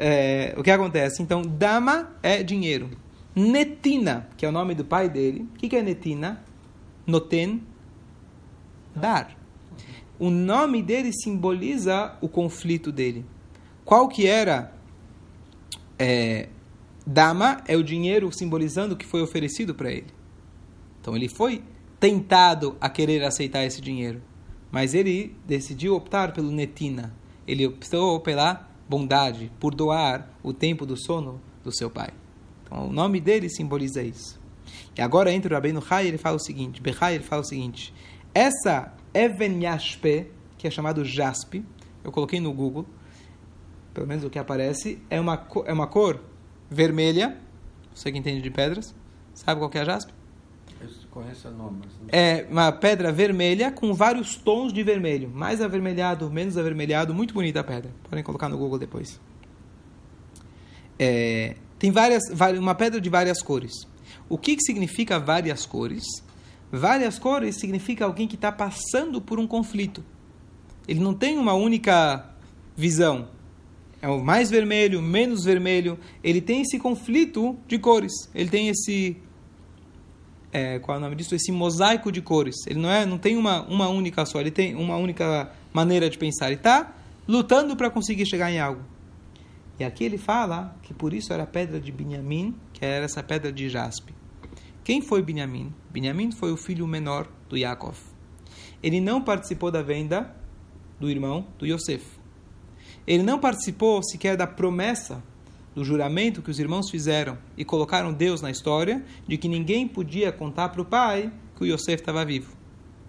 é, 0.00 0.54
o 0.56 0.62
que 0.62 0.70
acontece? 0.70 1.22
Então, 1.22 1.42
dama 1.42 2.16
é 2.22 2.42
dinheiro. 2.42 2.90
Netina, 3.36 4.28
que 4.36 4.46
é 4.46 4.48
o 4.48 4.52
nome 4.52 4.74
do 4.74 4.84
pai 4.84 5.08
dele. 5.08 5.46
O 5.54 5.58
que, 5.58 5.68
que 5.68 5.76
é 5.76 5.82
netina? 5.82 6.42
Noten, 7.06 7.62
dar. 8.96 9.36
O 10.18 10.30
nome 10.30 10.82
dele 10.82 11.12
simboliza 11.12 12.16
o 12.20 12.28
conflito 12.28 12.90
dele. 12.90 13.24
Qual 13.84 14.08
que 14.08 14.26
era 14.26 14.72
é, 15.98 16.48
Dama 17.06 17.62
é 17.66 17.76
o 17.76 17.82
dinheiro 17.82 18.30
simbolizando 18.32 18.94
o 18.94 18.96
que 18.96 19.04
foi 19.04 19.20
oferecido 19.20 19.74
para 19.74 19.90
ele. 19.90 20.06
Então 21.00 21.16
ele 21.16 21.28
foi 21.28 21.62
tentado 21.98 22.76
a 22.80 22.88
querer 22.88 23.24
aceitar 23.24 23.64
esse 23.64 23.80
dinheiro, 23.80 24.22
mas 24.70 24.94
ele 24.94 25.36
decidiu 25.46 25.94
optar 25.94 26.32
pelo 26.32 26.50
netina. 26.50 27.14
Ele 27.46 27.66
optou 27.66 28.20
pela 28.20 28.69
bondade, 28.90 29.52
por 29.60 29.72
doar 29.72 30.28
o 30.42 30.52
tempo 30.52 30.84
do 30.84 30.96
sono 30.96 31.40
do 31.62 31.70
seu 31.70 31.88
pai. 31.88 32.10
Então 32.64 32.88
o 32.88 32.92
nome 32.92 33.20
dele 33.20 33.48
simboliza 33.48 34.02
isso. 34.02 34.40
E 34.98 35.00
agora 35.00 35.32
entra 35.32 35.52
o 35.52 35.54
Rabbeinu 35.54 35.80
Chai, 35.80 36.08
ele 36.08 36.18
fala 36.18 36.36
o 36.36 36.40
seguinte, 36.40 36.82
Bechai, 36.82 37.14
ele 37.14 37.22
fala 37.22 37.42
o 37.42 37.44
seguinte, 37.44 37.94
essa 38.34 38.92
Even 39.14 39.62
Yashpe, 39.62 40.26
que 40.58 40.66
é 40.66 40.70
chamado 40.70 41.04
jaspe, 41.04 41.64
eu 42.02 42.10
coloquei 42.10 42.40
no 42.40 42.52
Google, 42.52 42.84
pelo 43.94 44.08
menos 44.08 44.24
o 44.24 44.30
que 44.30 44.38
aparece, 44.38 45.00
é 45.08 45.20
uma, 45.20 45.46
é 45.66 45.72
uma 45.72 45.86
cor 45.86 46.20
vermelha. 46.68 47.38
Você 47.94 48.10
que 48.10 48.18
entende 48.18 48.42
de 48.42 48.50
pedras, 48.50 48.94
sabe 49.34 49.60
qual 49.60 49.70
que 49.70 49.78
é 49.78 49.82
a 49.82 49.84
jaspe? 49.84 50.12
O 51.14 51.50
nome. 51.50 51.78
Mas 51.82 51.92
É 52.12 52.46
uma 52.50 52.70
pedra 52.70 53.12
vermelha 53.12 53.70
com 53.70 53.92
vários 53.92 54.36
tons 54.36 54.72
de 54.72 54.82
vermelho. 54.82 55.28
Mais 55.28 55.60
avermelhado, 55.60 56.30
menos 56.30 56.56
avermelhado. 56.56 57.14
Muito 57.14 57.34
bonita 57.34 57.60
a 57.60 57.64
pedra. 57.64 57.90
Podem 58.08 58.22
colocar 58.22 58.48
no 58.48 58.56
Google 58.56 58.78
depois. 58.78 59.20
É, 60.98 61.56
tem 61.78 61.90
várias, 61.90 62.22
uma 62.58 62.74
pedra 62.74 63.00
de 63.00 63.08
várias 63.08 63.42
cores. 63.42 63.72
O 64.28 64.38
que, 64.38 64.56
que 64.56 64.62
significa 64.62 65.18
várias 65.18 65.66
cores? 65.66 66.04
Várias 66.70 67.18
cores 67.18 67.56
significa 67.56 68.04
alguém 68.04 68.28
que 68.28 68.36
está 68.36 68.52
passando 68.52 69.20
por 69.20 69.40
um 69.40 69.46
conflito. 69.46 70.04
Ele 70.86 71.00
não 71.00 71.14
tem 71.14 71.38
uma 71.38 71.54
única 71.54 72.30
visão 72.76 73.28
é 74.02 74.08
o 74.08 74.22
mais 74.22 74.50
vermelho, 74.50 75.02
menos 75.02 75.44
vermelho. 75.44 75.98
Ele 76.24 76.40
tem 76.40 76.62
esse 76.62 76.78
conflito 76.78 77.58
de 77.66 77.78
cores. 77.78 78.12
Ele 78.34 78.48
tem 78.48 78.68
esse 78.68 79.16
é, 80.52 80.78
qual 80.80 80.96
é 80.96 80.98
o 80.98 81.02
nome 81.02 81.16
disso? 81.16 81.34
Esse 81.34 81.52
mosaico 81.52 82.10
de 82.10 82.20
cores. 82.20 82.56
Ele 82.66 82.80
não 82.80 82.90
é, 82.90 83.06
não 83.06 83.18
tem 83.18 83.36
uma, 83.36 83.62
uma 83.62 83.88
única 83.88 84.24
só. 84.26 84.40
Ele 84.40 84.50
tem 84.50 84.74
uma 84.74 84.96
única 84.96 85.50
maneira 85.72 86.10
de 86.10 86.18
pensar. 86.18 86.46
Ele 86.46 86.56
está 86.56 86.94
lutando 87.26 87.76
para 87.76 87.90
conseguir 87.90 88.26
chegar 88.26 88.50
em 88.50 88.58
algo. 88.58 88.82
E 89.78 89.84
aqui 89.84 90.04
ele 90.04 90.18
fala 90.18 90.76
que 90.82 90.92
por 90.92 91.14
isso 91.14 91.32
era 91.32 91.44
a 91.44 91.46
pedra 91.46 91.80
de 91.80 91.90
Binyamin, 91.90 92.54
que 92.72 92.84
era 92.84 93.04
essa 93.04 93.22
pedra 93.22 93.52
de 93.52 93.68
jaspe. 93.68 94.12
Quem 94.84 95.00
foi 95.00 95.22
Binyamin? 95.22 95.72
Binyamin 95.90 96.32
foi 96.32 96.52
o 96.52 96.56
filho 96.56 96.86
menor 96.86 97.28
do 97.48 97.56
Yaakov. 97.56 97.96
Ele 98.82 99.00
não 99.00 99.22
participou 99.22 99.70
da 99.70 99.82
venda 99.82 100.34
do 100.98 101.08
irmão 101.08 101.46
do 101.58 101.66
Yosef. 101.66 102.04
Ele 103.06 103.22
não 103.22 103.38
participou 103.38 104.02
sequer 104.02 104.36
da 104.36 104.46
promessa 104.46 105.22
do 105.74 105.84
juramento 105.84 106.42
que 106.42 106.50
os 106.50 106.58
irmãos 106.58 106.90
fizeram 106.90 107.38
e 107.56 107.64
colocaram 107.64 108.12
Deus 108.12 108.42
na 108.42 108.50
história 108.50 109.04
de 109.26 109.36
que 109.36 109.48
ninguém 109.48 109.86
podia 109.86 110.32
contar 110.32 110.68
para 110.70 110.82
o 110.82 110.84
pai 110.84 111.32
que 111.56 111.64
o 111.64 111.66
Yosef 111.66 112.02
estava 112.02 112.24
vivo. 112.24 112.56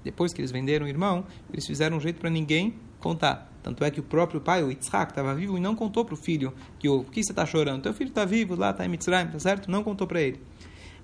Depois 0.03 0.33
que 0.33 0.41
eles 0.41 0.51
venderam 0.51 0.85
o 0.85 0.89
irmão, 0.89 1.25
eles 1.51 1.65
fizeram 1.65 1.97
um 1.97 1.99
jeito 1.99 2.19
para 2.19 2.29
ninguém 2.29 2.75
contar. 2.99 3.51
Tanto 3.61 3.83
é 3.83 3.91
que 3.91 3.99
o 3.99 4.03
próprio 4.03 4.41
pai, 4.41 4.63
o 4.63 4.69
Yitzhak, 4.69 5.11
estava 5.11 5.35
vivo 5.35 5.57
e 5.57 5.61
não 5.61 5.75
contou 5.75 6.03
para 6.03 6.15
o 6.15 6.17
filho 6.17 6.53
que 6.79 6.89
o 6.89 7.03
que 7.03 7.23
você 7.23 7.31
está 7.31 7.45
chorando? 7.45 7.83
Teu 7.83 7.93
filho 7.93 8.09
está 8.09 8.25
vivo 8.25 8.55
lá, 8.55 8.71
está 8.71 8.85
em 8.85 8.89
Mitzrayim, 8.89 9.27
tá 9.27 9.39
certo? 9.39 9.69
Não 9.69 9.83
contou 9.83 10.07
para 10.07 10.21
ele. 10.21 10.41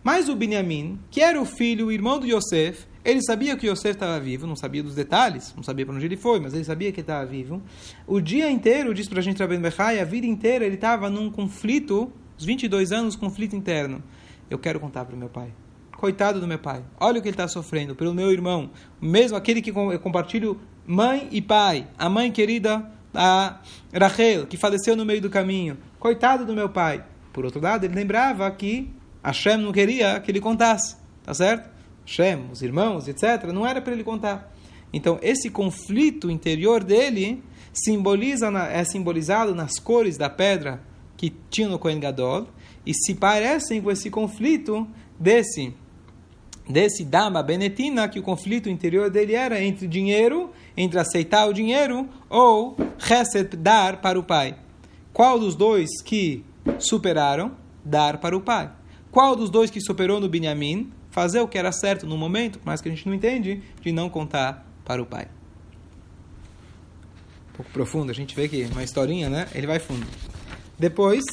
Mas 0.03 0.29
o 0.29 0.35
Benjamim, 0.35 0.99
que 1.11 1.21
era 1.21 1.39
o 1.39 1.45
filho, 1.45 1.87
o 1.87 1.91
irmão 1.91 2.19
do 2.19 2.25
Yosef, 2.25 2.87
ele 3.07 3.21
sabia 3.21 3.55
que 3.55 3.67
Yosef 3.69 3.95
estava 3.95 4.19
vivo, 4.19 4.45
não 4.45 4.57
sabia 4.57 4.83
dos 4.83 4.93
detalhes, 4.93 5.53
não 5.55 5.63
sabia 5.63 5.85
para 5.85 5.95
onde 5.95 6.05
ele 6.05 6.17
foi, 6.17 6.41
mas 6.41 6.53
ele 6.53 6.65
sabia 6.65 6.91
que 6.91 6.99
estava 6.99 7.25
vivo. 7.25 7.63
O 8.05 8.19
dia 8.19 8.51
inteiro, 8.51 8.93
diz 8.93 9.07
para 9.07 9.19
a 9.19 9.21
gente 9.21 9.39
Rabben 9.39 9.61
Bechai, 9.61 10.01
a 10.01 10.03
vida 10.03 10.27
inteira 10.27 10.65
ele 10.65 10.75
estava 10.75 11.09
num 11.09 11.31
conflito, 11.31 12.11
os 12.37 12.43
22 12.43 12.91
anos, 12.91 13.15
conflito 13.15 13.55
interno. 13.55 14.03
Eu 14.49 14.59
quero 14.59 14.77
contar 14.77 15.05
para 15.05 15.15
o 15.15 15.17
meu 15.17 15.29
pai. 15.29 15.53
Coitado 15.95 16.41
do 16.41 16.47
meu 16.47 16.59
pai. 16.59 16.83
Olha 16.99 17.19
o 17.19 17.21
que 17.21 17.29
ele 17.29 17.33
está 17.33 17.47
sofrendo 17.47 17.95
pelo 17.95 18.13
meu 18.13 18.29
irmão. 18.29 18.71
Mesmo 18.99 19.37
aquele 19.37 19.61
que 19.61 19.69
eu 19.69 19.99
compartilho 20.01 20.59
mãe 20.85 21.29
e 21.31 21.41
pai. 21.41 21.87
A 21.97 22.09
mãe 22.09 22.29
querida, 22.29 22.91
a 23.13 23.61
Rachel, 23.93 24.47
que 24.47 24.57
faleceu 24.57 24.97
no 24.97 25.05
meio 25.05 25.21
do 25.21 25.29
caminho. 25.29 25.77
Coitado 25.97 26.45
do 26.45 26.53
meu 26.53 26.67
pai. 26.67 27.05
Por 27.31 27.45
outro 27.45 27.61
lado, 27.61 27.85
ele 27.85 27.95
lembrava 27.95 28.51
que 28.51 28.93
Hashem 29.23 29.55
não 29.55 29.71
queria 29.71 30.19
que 30.19 30.29
ele 30.29 30.41
contasse. 30.41 30.97
Tá 31.23 31.33
certo? 31.33 31.76
Shem, 32.07 32.45
os 32.51 32.61
irmãos, 32.61 33.07
etc., 33.09 33.51
não 33.53 33.67
era 33.67 33.81
para 33.81 33.91
ele 33.93 34.03
contar. 34.03 34.51
Então, 34.93 35.19
esse 35.21 35.49
conflito 35.49 36.31
interior 36.31 36.81
dele 36.81 37.43
simboliza 37.73 38.47
é 38.71 38.83
simbolizado 38.85 39.53
nas 39.53 39.77
cores 39.77 40.17
da 40.17 40.29
pedra 40.29 40.81
que 41.17 41.33
tinha 41.49 41.67
no 41.67 41.77
Kohen 41.77 41.99
Gadol 41.99 42.47
e 42.85 42.93
se 42.93 43.13
parecem 43.13 43.81
com 43.81 43.91
esse 43.91 44.09
conflito 44.09 44.87
desse 45.19 45.73
desse 46.69 47.05
Dama 47.05 47.41
Benetina, 47.41 48.09
que 48.09 48.19
o 48.19 48.23
conflito 48.23 48.69
interior 48.69 49.09
dele 49.09 49.33
era 49.33 49.63
entre 49.63 49.87
dinheiro, 49.87 50.51
entre 50.75 50.99
aceitar 50.99 51.47
o 51.47 51.53
dinheiro 51.53 52.09
ou 52.29 52.75
Chesed, 52.97 53.55
dar 53.55 54.01
para 54.01 54.19
o 54.19 54.23
pai. 54.23 54.57
Qual 55.13 55.39
dos 55.39 55.55
dois 55.55 56.01
que 56.03 56.43
superaram? 56.77 57.53
Dar 57.85 58.17
para 58.17 58.35
o 58.35 58.41
pai. 58.41 58.69
Qual 59.09 59.35
dos 59.35 59.49
dois 59.49 59.71
que 59.71 59.79
superou 59.79 60.19
no 60.19 60.27
Binyamin? 60.27 60.91
Fazer 61.09 61.41
o 61.41 61.47
que 61.47 61.57
era 61.57 61.71
certo 61.71 62.05
no 62.05 62.17
momento, 62.17 62.59
mas 62.63 62.81
que 62.81 62.89
a 62.89 62.91
gente 62.91 63.07
não 63.07 63.13
entende, 63.13 63.61
de 63.81 63.91
não 63.91 64.09
contar 64.09 64.65
para 64.85 65.01
o 65.01 65.05
pai. 65.05 65.27
Um 67.49 67.57
pouco 67.57 67.71
profundo, 67.71 68.11
a 68.11 68.15
gente 68.15 68.35
vê 68.35 68.47
que 68.47 68.65
uma 68.65 68.83
historinha, 68.83 69.29
né? 69.29 69.47
Ele 69.53 69.67
vai 69.67 69.79
fundo. 69.79 70.05
Depois, 70.77 71.23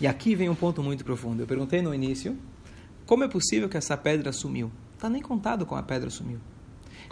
E 0.00 0.06
aqui 0.06 0.34
vem 0.34 0.48
um 0.48 0.54
ponto 0.54 0.82
muito 0.82 1.04
profundo. 1.04 1.42
Eu 1.42 1.46
perguntei 1.46 1.82
no 1.82 1.92
início 1.92 2.38
como 3.04 3.24
é 3.24 3.28
possível 3.28 3.68
que 3.68 3.76
essa 3.76 3.96
pedra 3.96 4.32
sumiu. 4.32 4.70
Está 4.94 5.08
nem 5.08 5.20
contado 5.20 5.66
como 5.66 5.80
a 5.80 5.82
pedra 5.82 6.08
sumiu. 6.08 6.38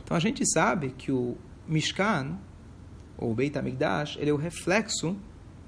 Então 0.03 0.17
a 0.17 0.21
gente 0.21 0.45
sabe 0.49 0.91
que 0.91 1.11
o 1.11 1.37
Mishkan, 1.69 2.39
ou 3.19 3.35
Beit 3.35 3.57
HaMikdash, 3.57 4.17
ele 4.19 4.31
é 4.31 4.33
o 4.33 4.37
reflexo 4.37 5.17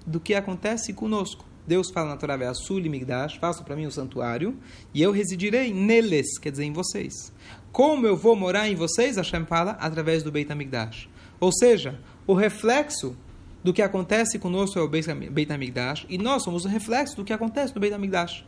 do 0.07 0.21
que 0.21 0.35
acontece 0.35 0.93
conosco. 0.93 1.45
Deus 1.67 1.91
fala 1.91 2.09
na 2.09 2.17
Torá, 2.17 2.35
Asuli 2.49 2.89
Migdash, 2.89 3.37
faça 3.37 3.63
para 3.63 3.77
mim 3.77 3.85
o 3.85 3.89
um 3.89 3.91
santuário, 3.91 4.57
e 4.95 5.03
eu 5.03 5.13
residirei 5.13 5.73
neles, 5.73 6.39
quer 6.39 6.51
dizer, 6.51 6.65
em 6.65 6.73
vocês. 6.73 7.31
Como 7.71 8.07
eu 8.07 8.17
vou 8.17 8.35
morar 8.35 8.69
em 8.69 8.75
vocês, 8.75 9.17
Hashem 9.17 9.45
fala, 9.45 9.73
através 9.73 10.23
do 10.23 10.33
Beit 10.33 10.51
HaMikdash. 10.51 11.11
Ou 11.39 11.53
seja, 11.53 12.01
o 12.27 12.33
reflexo 12.33 13.15
do 13.63 13.75
que 13.75 13.83
acontece 13.83 14.39
conosco 14.39 14.79
é 14.79 14.83
o 14.83 14.89
Beit 14.89 15.53
HaMikdash, 15.53 16.07
e 16.09 16.17
nós 16.17 16.43
somos 16.43 16.65
o 16.65 16.69
reflexo 16.69 17.17
do 17.17 17.25
que 17.25 17.35
acontece 17.35 17.75
no 17.75 17.81
Beit 17.83 17.95
HaMikdash. 17.95 18.47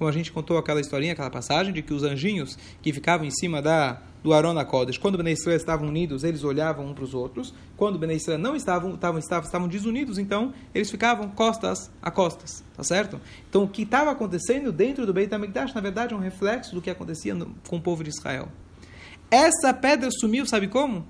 Como 0.00 0.08
a 0.08 0.12
gente 0.14 0.32
contou 0.32 0.56
aquela 0.56 0.80
historinha, 0.80 1.12
aquela 1.12 1.28
passagem, 1.28 1.74
de 1.74 1.82
que 1.82 1.92
os 1.92 2.02
anjinhos 2.02 2.56
que 2.80 2.90
ficavam 2.90 3.26
em 3.26 3.30
cima 3.30 3.60
da 3.60 4.00
do 4.22 4.32
Arona 4.32 4.64
Kodesh. 4.64 4.96
Quando 4.96 5.18
Bnei 5.18 5.34
Israel 5.34 5.58
estavam 5.58 5.88
unidos, 5.88 6.24
eles 6.24 6.42
olhavam 6.42 6.86
um 6.86 6.94
para 6.94 7.04
os 7.04 7.12
outros. 7.12 7.52
Quando 7.76 7.98
Bnei 7.98 8.16
Israel 8.16 8.38
não 8.38 8.56
estavam, 8.56 8.94
estavam, 8.94 9.18
estavam, 9.18 9.44
estavam 9.44 9.68
desunidos, 9.68 10.16
então 10.16 10.54
eles 10.74 10.90
ficavam 10.90 11.28
costas 11.28 11.90
a 12.00 12.10
costas, 12.10 12.64
tá 12.74 12.82
certo? 12.82 13.20
Então 13.46 13.64
o 13.64 13.68
que 13.68 13.82
estava 13.82 14.10
acontecendo 14.10 14.72
dentro 14.72 15.04
do 15.04 15.12
Beit 15.12 15.34
HaMikdash, 15.34 15.74
na 15.74 15.82
verdade, 15.82 16.14
é 16.14 16.16
um 16.16 16.20
reflexo 16.20 16.74
do 16.74 16.80
que 16.80 16.88
acontecia 16.88 17.34
no, 17.34 17.54
com 17.68 17.76
o 17.76 17.80
povo 17.82 18.02
de 18.02 18.08
Israel. 18.08 18.48
Essa 19.30 19.74
pedra 19.74 20.10
sumiu, 20.10 20.46
sabe 20.46 20.66
como? 20.66 21.06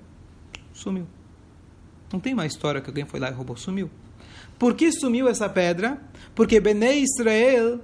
Sumiu. 0.73 1.07
Não 2.11 2.19
tem 2.19 2.33
uma 2.33 2.45
história 2.45 2.81
que 2.81 2.89
alguém 2.89 3.05
foi 3.05 3.21
lá 3.21 3.29
e 3.29 3.33
roubou, 3.33 3.55
sumiu. 3.55 3.89
Por 4.59 4.75
que 4.75 4.91
sumiu 4.91 5.29
essa 5.29 5.47
pedra? 5.47 5.97
Porque 6.35 6.59
Bnei 6.59 7.03
Israel 7.03 7.79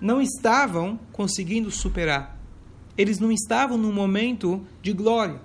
não 0.00 0.20
estavam 0.20 0.98
conseguindo 1.12 1.70
superar 1.70 2.38
eles 2.98 3.20
não 3.20 3.30
estavam 3.30 3.78
num 3.78 3.92
momento 3.92 4.60
de 4.82 4.92
glória. 4.92 5.40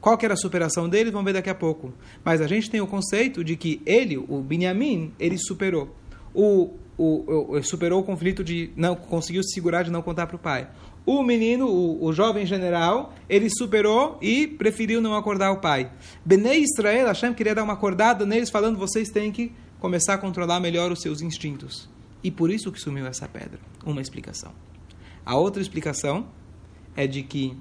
Qual 0.00 0.16
que 0.16 0.24
era 0.24 0.34
a 0.34 0.36
superação 0.36 0.88
deles? 0.88 1.12
Vamos 1.12 1.26
ver 1.26 1.32
daqui 1.32 1.50
a 1.50 1.54
pouco. 1.54 1.92
Mas 2.24 2.40
a 2.40 2.46
gente 2.46 2.70
tem 2.70 2.80
o 2.80 2.86
conceito 2.86 3.42
de 3.42 3.56
que 3.56 3.82
ele, 3.84 4.16
o 4.16 4.40
Binyamin, 4.40 5.12
ele 5.18 5.36
superou. 5.36 5.94
O, 6.32 6.70
o, 6.96 7.56
o, 7.56 7.62
superou 7.62 8.00
o 8.00 8.04
conflito 8.04 8.44
de 8.44 8.70
não 8.76 8.94
conseguiu 8.94 9.42
se 9.42 9.52
segurar 9.52 9.82
de 9.82 9.90
não 9.90 10.00
contar 10.00 10.28
para 10.28 10.36
o 10.36 10.38
pai. 10.38 10.70
O 11.04 11.22
menino, 11.22 11.66
o, 11.66 12.04
o, 12.04 12.12
jovem 12.12 12.46
general, 12.46 13.14
ele 13.28 13.50
superou 13.50 14.16
e 14.22 14.46
preferiu 14.46 15.00
não 15.00 15.14
acordar 15.14 15.50
o 15.50 15.60
pai. 15.60 15.90
Benei 16.24 16.62
Israel, 16.62 17.08
Hashem 17.08 17.34
queria 17.34 17.54
dar 17.54 17.64
uma 17.64 17.72
acordada 17.72 18.24
neles, 18.24 18.48
falando: 18.48 18.78
vocês 18.78 19.08
têm 19.08 19.32
que 19.32 19.50
começar 19.80 20.14
a 20.14 20.18
controlar 20.18 20.60
melhor 20.60 20.92
os 20.92 21.00
seus 21.00 21.20
instintos. 21.20 21.88
E 22.22 22.30
por 22.30 22.50
isso 22.50 22.70
que 22.70 22.80
sumiu 22.80 23.06
essa 23.06 23.28
pedra. 23.28 23.60
Uma 23.84 24.00
explicação. 24.00 24.52
A 25.24 25.36
outra 25.36 25.62
explicação 25.62 26.28
é 26.96 27.06
de 27.06 27.22
que 27.22 27.56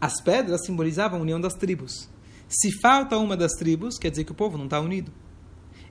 as 0.00 0.20
pedras 0.22 0.64
simbolizavam 0.64 1.18
a 1.18 1.22
união 1.22 1.40
das 1.40 1.54
tribos. 1.54 2.08
Se 2.48 2.70
falta 2.80 3.16
uma 3.16 3.36
das 3.36 3.52
tribos, 3.52 3.98
quer 3.98 4.10
dizer 4.10 4.24
que 4.24 4.32
o 4.32 4.34
povo 4.34 4.56
não 4.56 4.64
está 4.64 4.80
unido. 4.80 5.12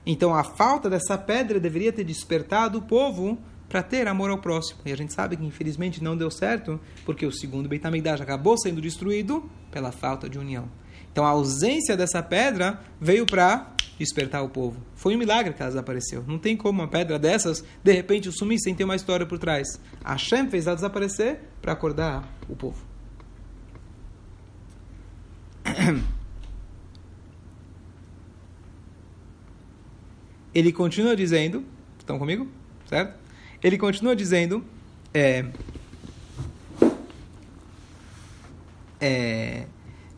Então 0.04 0.34
a 0.34 0.42
falta 0.42 0.90
dessa 0.90 1.16
pedra 1.16 1.60
deveria 1.60 1.92
ter 1.92 2.04
despertado 2.04 2.78
o 2.78 2.82
povo 2.82 3.38
para 3.68 3.82
ter 3.82 4.08
amor 4.08 4.30
ao 4.30 4.38
próximo. 4.38 4.80
E 4.84 4.92
a 4.92 4.96
gente 4.96 5.12
sabe 5.12 5.36
que 5.36 5.44
infelizmente 5.44 6.02
não 6.02 6.16
deu 6.16 6.30
certo, 6.30 6.80
porque 7.04 7.24
o 7.24 7.32
segundo 7.32 7.68
Beit 7.68 7.86
HaMikdash 7.86 8.20
acabou 8.20 8.58
sendo 8.58 8.80
destruído 8.80 9.48
pela 9.70 9.92
falta 9.92 10.28
de 10.28 10.38
união. 10.38 10.68
Então 11.12 11.24
a 11.24 11.30
ausência 11.30 11.96
dessa 11.96 12.22
pedra 12.22 12.80
veio 13.00 13.24
para 13.24 13.74
despertar 14.04 14.42
o 14.42 14.48
povo. 14.48 14.80
Foi 14.94 15.14
um 15.14 15.18
milagre 15.18 15.52
que 15.52 15.60
ela 15.62 15.70
desapareceu. 15.70 16.24
Não 16.26 16.38
tem 16.38 16.56
como 16.56 16.80
uma 16.80 16.88
pedra 16.88 17.18
dessas, 17.18 17.62
de 17.82 17.92
repente, 17.92 18.32
sumir 18.32 18.58
sem 18.58 18.74
ter 18.74 18.84
uma 18.84 18.96
história 18.96 19.26
por 19.26 19.38
trás. 19.38 19.80
Hashem 20.04 20.48
fez 20.48 20.66
ela 20.66 20.74
desaparecer 20.74 21.40
para 21.60 21.72
acordar 21.72 22.26
o 22.48 22.56
povo. 22.56 22.82
Ele 30.52 30.72
continua 30.72 31.14
dizendo, 31.14 31.64
estão 31.98 32.18
comigo? 32.18 32.48
Certo? 32.86 33.16
Ele 33.62 33.78
continua 33.78 34.16
dizendo, 34.16 34.64
é, 35.14 35.44
é, 39.00 39.66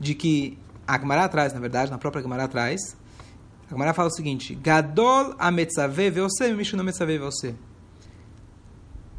de 0.01 0.15
que 0.15 0.57
a 0.87 0.99
Gemara 0.99 1.25
atrás, 1.25 1.53
na 1.53 1.61
verdade, 1.61 1.91
na 1.91 1.99
própria 1.99 2.23
Gemara 2.23 2.45
atrás, 2.45 2.97
a 3.73 3.75
Gemara 3.75 3.95
fala 3.95 4.09
o 4.09 4.13
seguinte: 4.13 4.55
Gadol 4.55 5.35
ametzave 5.39 6.11
você, 6.11 6.53
Mishu 6.53 6.77
metzave 6.77 7.19
você. 7.19 7.55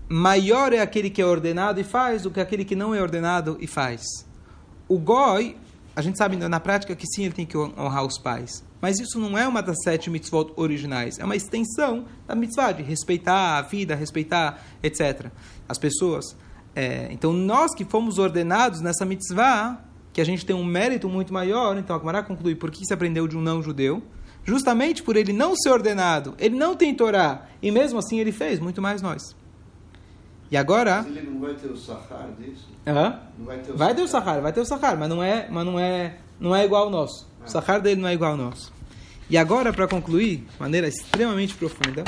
Maior 0.08 0.72
é 0.74 0.80
aquele 0.80 1.10
que 1.10 1.22
é 1.22 1.26
ordenado 1.26 1.80
e 1.80 1.84
faz 1.84 2.22
do 2.22 2.30
que 2.30 2.40
aquele 2.40 2.64
que 2.64 2.76
não 2.76 2.94
é 2.94 3.02
ordenado 3.02 3.58
e 3.60 3.66
faz. 3.66 4.04
O 4.88 5.00
goi, 5.00 5.58
a 5.96 6.02
gente 6.04 6.20
sabe 6.20 6.36
na 6.36 6.60
prática 6.60 6.96
que 6.96 7.08
sim, 7.08 7.26
ele 7.26 7.34
tem 7.34 7.48
que 7.48 7.58
honrar 7.58 8.06
os 8.06 8.20
pais. 8.20 8.64
Mas 8.80 9.00
isso 9.00 9.20
não 9.20 9.36
é 9.36 9.48
uma 9.48 9.64
das 9.64 9.78
sete 9.84 10.12
mitzvot 10.12 10.54
originais. 10.56 11.18
É 11.18 11.26
uma 11.26 11.36
extensão 11.36 12.06
da 12.28 12.36
mitzvah 12.36 12.74
de 12.74 12.84
respeitar 12.84 13.58
a 13.58 13.62
vida, 13.64 13.96
respeitar, 13.96 14.64
etc. 14.84 15.32
As 15.68 15.80
pessoas. 15.80 16.36
É, 16.76 17.08
então, 17.12 17.34
nós 17.34 17.74
que 17.74 17.86
fomos 17.86 18.20
ordenados 18.20 18.82
nessa 18.82 19.04
mitzvah, 19.04 19.82
que 20.12 20.22
a 20.22 20.26
gente 20.26 20.46
tem 20.46 20.56
um 20.56 20.66
mérito 20.66 21.10
muito 21.10 21.34
maior, 21.34 21.76
então 21.76 21.96
a 21.96 22.00
Gemara 22.00 22.22
conclui 22.22 22.54
por 22.54 22.70
que 22.70 22.86
se 22.86 22.94
aprendeu 22.94 23.28
de 23.28 23.36
um 23.36 23.42
não-judeu? 23.42 24.04
Justamente 24.44 25.02
por 25.02 25.16
ele 25.16 25.34
não 25.34 25.56
ser 25.56 25.70
ordenado, 25.70 26.36
ele 26.38 26.56
não 26.56 26.76
tem 26.76 26.94
Torá, 26.94 27.48
e 27.62 27.72
mesmo 27.72 28.00
assim 28.00 28.20
ele 28.20 28.32
fez, 28.32 28.60
muito 28.60 28.82
mais 28.82 29.02
nós. 29.02 29.36
E 30.52 30.58
agora. 30.58 31.04
Mas 31.04 31.18
ele 31.18 31.32
não 31.32 31.40
vai 31.40 31.56
ter 31.56 31.68
o 31.68 31.76
sahar 31.76 32.30
disso? 32.38 32.68
Uhum. 32.86 33.20
Não 33.40 33.46
vai 33.46 33.58
ter 33.60 33.72
o 33.72 33.78
vai 33.78 33.96
ter 33.96 34.02
o 34.02 34.08
sahar, 34.08 34.42
vai 34.42 34.54
ter 34.54 34.60
o 34.60 34.66
sahar, 34.66 34.98
mas 34.98 35.10
não 35.10 35.24
é, 35.24 35.48
mas 35.50 35.66
não 35.66 35.80
é, 35.80 36.18
não 36.40 36.56
é 36.56 36.64
igual 36.64 36.84
ao 36.84 36.90
nosso. 36.90 37.28
Ah. 37.42 37.46
O 37.46 37.50
sahar 37.50 37.82
dele 37.82 38.00
não 38.00 38.08
é 38.08 38.14
igual 38.14 38.32
ao 38.32 38.38
nosso. 38.38 38.72
E 39.30 39.38
agora, 39.38 39.74
para 39.74 39.88
concluir, 39.88 40.38
de 40.38 40.60
maneira 40.60 40.88
extremamente 40.88 41.56
profunda, 41.56 42.04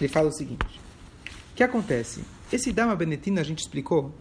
ele 0.00 0.08
fala 0.08 0.28
o 0.28 0.32
seguinte: 0.32 0.80
o 1.52 1.54
que 1.54 1.62
acontece? 1.62 2.24
Esse 2.52 2.72
Dama 2.72 2.96
Benetina 2.96 3.40
a 3.40 3.44
gente 3.44 3.60
explicou 3.60 4.12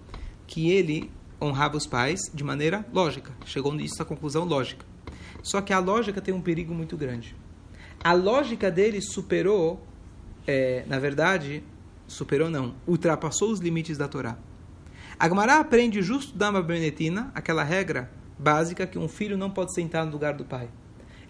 que 0.46 0.70
ele 0.70 1.10
honrava 1.42 1.78
os 1.78 1.88
pais 1.88 2.20
de 2.34 2.44
maneira 2.44 2.86
lógica. 2.94 3.32
Chegou 3.46 3.74
nisso 3.74 4.02
à 4.02 4.06
conclusão 4.06 4.46
lógica. 4.46 4.86
Só 5.44 5.62
que 5.62 5.74
a 5.74 5.80
lógica 5.80 6.22
tem 6.22 6.34
um 6.34 6.42
perigo 6.42 6.74
muito 6.74 6.96
grande. 6.96 7.36
A 8.02 8.14
lógica 8.14 8.72
dele 8.72 9.02
superou, 9.02 9.86
é, 10.48 10.86
na 10.88 10.98
verdade, 10.98 11.62
superou 12.08 12.50
não, 12.50 12.74
ultrapassou 12.88 13.52
os 13.52 13.60
limites 13.60 13.98
da 13.98 14.08
Torá. 14.08 14.38
A 15.20 15.28
Gemara 15.28 15.60
aprende 15.60 16.02
justo 16.02 16.36
da 16.38 16.50
Benetina, 16.62 17.30
aquela 17.36 17.64
regra 17.64 18.10
básica 18.40 18.88
que 18.88 18.98
um 18.98 19.10
filho 19.10 19.38
não 19.38 19.52
pode 19.52 19.74
sentar 19.74 20.06
no 20.06 20.12
lugar 20.14 20.34
do 20.34 20.46
pai. 20.46 20.70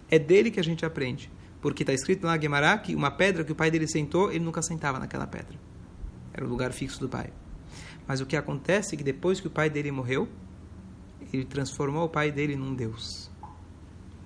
É 0.08 0.18
dele 0.18 0.50
que 0.50 0.60
a 0.60 0.64
gente 0.64 0.86
aprende. 0.86 1.30
Porque 1.60 1.82
está 1.82 1.92
escrito 1.92 2.26
na 2.26 2.38
Gemara 2.38 2.78
que 2.78 2.94
uma 2.94 3.10
pedra 3.10 3.42
que 3.42 3.50
o 3.50 3.54
pai 3.54 3.70
dele 3.70 3.88
sentou, 3.88 4.30
ele 4.30 4.44
nunca 4.44 4.62
sentava 4.62 4.98
naquela 4.98 5.26
pedra. 5.26 5.58
Era 6.32 6.44
o 6.44 6.48
lugar 6.48 6.72
fixo 6.72 7.00
do 7.00 7.08
pai. 7.08 7.30
Mas 8.06 8.20
o 8.20 8.26
que 8.26 8.36
acontece 8.36 8.94
é 8.94 8.98
que 8.98 9.04
depois 9.04 9.40
que 9.40 9.46
o 9.48 9.50
pai 9.50 9.68
dele 9.68 9.90
morreu, 9.90 10.28
ele 11.32 11.44
transformou 11.44 12.04
o 12.04 12.08
pai 12.08 12.30
dele 12.30 12.54
num 12.54 12.74
Deus 12.74 13.33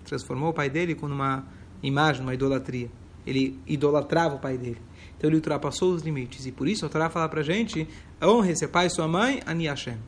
transformou 0.09 0.51
o 0.51 0.53
pai 0.53 0.69
dele 0.69 0.95
como 0.95 1.15
uma 1.15 1.45
imagem, 1.83 2.23
uma 2.23 2.35
idolatria. 2.35 2.91
Ele 3.27 3.59
idolatrava 3.67 4.37
o 4.37 4.39
pai 4.39 4.57
dele. 4.57 4.81
Então 5.17 5.29
ele 5.29 5.37
ultrapassou 5.37 5.93
os 5.93 6.03
limites. 6.03 6.47
E 6.47 6.53
por 6.53 6.69
isso 6.69 6.87
a 6.87 6.89
Torá 6.89 7.11
fala 7.11 7.29
pra 7.29 7.43
gente: 7.43 7.87
honre 8.23 8.57
seu 8.57 8.69
pai 8.69 8.87
e 8.87 8.91
sua 8.91 9.09
mãe, 9.09 9.41
Ani 9.47 9.67
Hashem. 9.67 9.99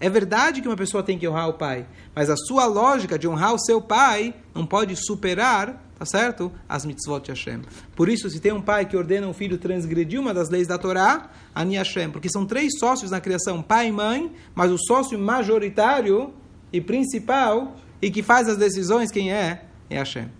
É 0.00 0.08
verdade 0.08 0.62
que 0.62 0.68
uma 0.68 0.76
pessoa 0.76 1.02
tem 1.02 1.18
que 1.18 1.28
honrar 1.28 1.50
o 1.50 1.54
pai, 1.54 1.86
mas 2.14 2.30
a 2.30 2.36
sua 2.36 2.64
lógica 2.64 3.18
de 3.18 3.28
honrar 3.28 3.52
o 3.52 3.58
seu 3.58 3.82
pai 3.82 4.34
não 4.54 4.64
pode 4.64 4.96
superar, 4.96 5.90
tá 5.98 6.06
certo? 6.06 6.50
As 6.66 6.86
mitzvot 6.86 7.20
de 7.20 7.30
Hashem. 7.30 7.60
Por 7.94 8.08
isso, 8.08 8.30
se 8.30 8.40
tem 8.40 8.50
um 8.50 8.62
pai 8.62 8.86
que 8.86 8.96
ordena 8.96 9.28
um 9.28 9.34
filho 9.34 9.58
transgredir 9.58 10.18
uma 10.18 10.32
das 10.32 10.48
leis 10.48 10.66
da 10.66 10.78
Torá, 10.78 11.28
Ani 11.54 11.76
Hashem, 11.76 12.10
porque 12.10 12.30
são 12.30 12.46
três 12.46 12.78
sócios 12.78 13.10
na 13.10 13.20
criação, 13.20 13.60
pai 13.60 13.88
e 13.88 13.92
mãe, 13.92 14.32
mas 14.54 14.72
o 14.72 14.78
sócio 14.78 15.18
majoritário 15.18 16.32
e 16.72 16.80
principal 16.80 17.76
e 18.00 18.10
que 18.10 18.22
faz 18.22 18.48
as 18.48 18.56
decisões, 18.56 19.10
quem 19.10 19.32
é? 19.32 19.64
É 19.88 19.98
Hashem. 19.98 20.30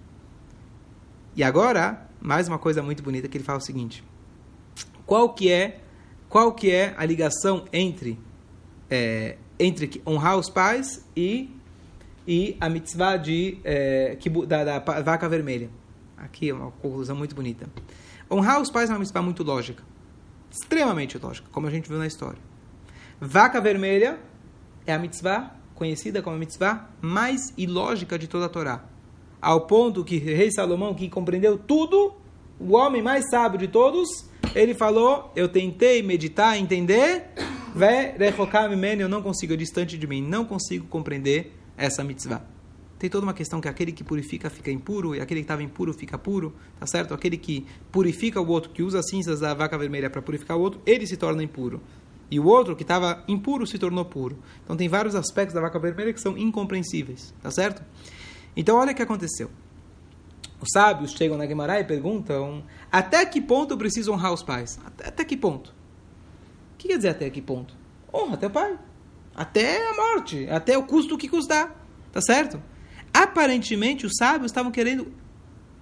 E 1.36 1.42
agora, 1.42 2.08
mais 2.20 2.48
uma 2.48 2.58
coisa 2.58 2.82
muito 2.82 3.02
bonita 3.02 3.28
que 3.28 3.36
ele 3.36 3.44
fala 3.44 3.58
o 3.58 3.62
seguinte: 3.62 4.04
qual 5.06 5.32
que 5.34 5.50
é, 5.50 5.80
qual 6.28 6.52
que 6.52 6.70
é 6.70 6.94
a 6.96 7.04
ligação 7.04 7.64
entre 7.72 8.18
é, 8.88 9.36
entre 9.58 10.02
honrar 10.06 10.36
os 10.36 10.48
pais 10.48 11.04
e 11.16 11.54
e 12.26 12.56
a 12.60 12.68
mitzvah 12.68 13.16
de 13.16 13.58
é, 13.64 14.16
da, 14.46 14.64
da 14.64 15.02
vaca 15.02 15.28
vermelha? 15.28 15.70
Aqui 16.16 16.50
é 16.50 16.54
uma 16.54 16.70
conclusão 16.70 17.16
muito 17.16 17.34
bonita. 17.34 17.68
Honrar 18.30 18.60
os 18.60 18.70
pais 18.70 18.90
é 18.90 18.92
uma 18.92 18.98
mitzvah 18.98 19.22
muito 19.22 19.42
lógica, 19.42 19.82
extremamente 20.50 21.18
lógica, 21.18 21.48
como 21.50 21.66
a 21.66 21.70
gente 21.70 21.88
viu 21.88 21.98
na 21.98 22.06
história. 22.06 22.38
Vaca 23.20 23.60
vermelha 23.60 24.18
é 24.86 24.92
a 24.92 24.98
mitzvah 24.98 25.59
conhecida 25.80 26.20
como 26.20 26.36
a 26.36 26.38
mitzvah 26.38 26.90
mais 27.00 27.54
ilógica 27.56 28.18
de 28.18 28.28
toda 28.28 28.44
a 28.44 28.48
Torá. 28.50 28.84
Ao 29.40 29.62
ponto 29.62 30.04
que 30.04 30.18
rei 30.18 30.52
Salomão, 30.52 30.94
que 30.94 31.08
compreendeu 31.08 31.56
tudo, 31.56 32.12
o 32.60 32.74
homem 32.74 33.00
mais 33.00 33.24
sábio 33.30 33.58
de 33.58 33.66
todos, 33.66 34.26
ele 34.54 34.74
falou: 34.74 35.32
Eu 35.34 35.48
tentei 35.48 36.02
meditar, 36.02 36.58
entender, 36.58 37.30
eu 38.98 39.08
não 39.08 39.22
consigo, 39.22 39.54
é 39.54 39.56
distante 39.56 39.96
de 39.96 40.06
mim, 40.06 40.20
não 40.20 40.44
consigo 40.44 40.86
compreender 40.86 41.56
essa 41.78 42.04
mitzvah. 42.04 42.42
Tem 42.98 43.08
toda 43.08 43.24
uma 43.24 43.32
questão 43.32 43.58
que 43.62 43.68
aquele 43.68 43.92
que 43.92 44.04
purifica 44.04 44.50
fica 44.50 44.70
impuro, 44.70 45.14
e 45.14 45.20
aquele 45.22 45.40
que 45.40 45.44
estava 45.44 45.62
impuro 45.62 45.94
fica 45.94 46.18
puro, 46.18 46.54
tá 46.78 46.86
certo? 46.86 47.14
Aquele 47.14 47.38
que 47.38 47.66
purifica 47.90 48.38
o 48.38 48.46
outro, 48.46 48.70
que 48.70 48.82
usa 48.82 48.98
as 48.98 49.08
cinzas 49.08 49.40
da 49.40 49.54
vaca 49.54 49.78
vermelha 49.78 50.10
para 50.10 50.20
purificar 50.20 50.58
o 50.58 50.60
outro, 50.60 50.82
ele 50.84 51.06
se 51.06 51.16
torna 51.16 51.42
impuro 51.42 51.80
e 52.30 52.38
o 52.38 52.46
outro 52.46 52.76
que 52.76 52.82
estava 52.82 53.24
impuro 53.26 53.66
se 53.66 53.78
tornou 53.78 54.04
puro. 54.04 54.38
Então 54.62 54.76
tem 54.76 54.88
vários 54.88 55.14
aspectos 55.14 55.54
da 55.54 55.60
vaca 55.60 55.78
vermelha 55.78 56.12
que 56.12 56.20
são 56.20 56.38
incompreensíveis, 56.38 57.34
tá 57.42 57.50
certo? 57.50 57.82
Então 58.56 58.76
olha 58.76 58.92
o 58.92 58.94
que 58.94 59.02
aconteceu. 59.02 59.50
Os 60.60 60.68
sábios 60.72 61.12
chegam 61.12 61.38
na 61.38 61.46
Guimarães 61.46 61.82
e 61.82 61.84
perguntam 61.84 62.62
até 62.92 63.24
que 63.24 63.40
ponto 63.40 63.74
eu 63.74 63.78
preciso 63.78 64.12
honrar 64.12 64.32
os 64.32 64.42
pais? 64.42 64.78
Até, 64.84 65.08
até 65.08 65.24
que 65.24 65.36
ponto? 65.36 65.70
O 66.74 66.78
que 66.78 66.88
quer 66.88 66.96
dizer 66.96 67.08
até 67.08 67.28
que 67.30 67.40
ponto? 67.40 67.74
Honra 68.12 68.36
teu 68.36 68.50
pai. 68.50 68.78
até 69.34 69.88
a 69.88 69.94
morte, 69.94 70.48
até 70.50 70.76
o 70.76 70.82
custo 70.82 71.16
que 71.16 71.28
custar, 71.28 71.74
tá 72.12 72.20
certo? 72.20 72.62
Aparentemente, 73.12 74.06
os 74.06 74.12
sábios 74.18 74.50
estavam 74.50 74.70
querendo, 74.70 75.12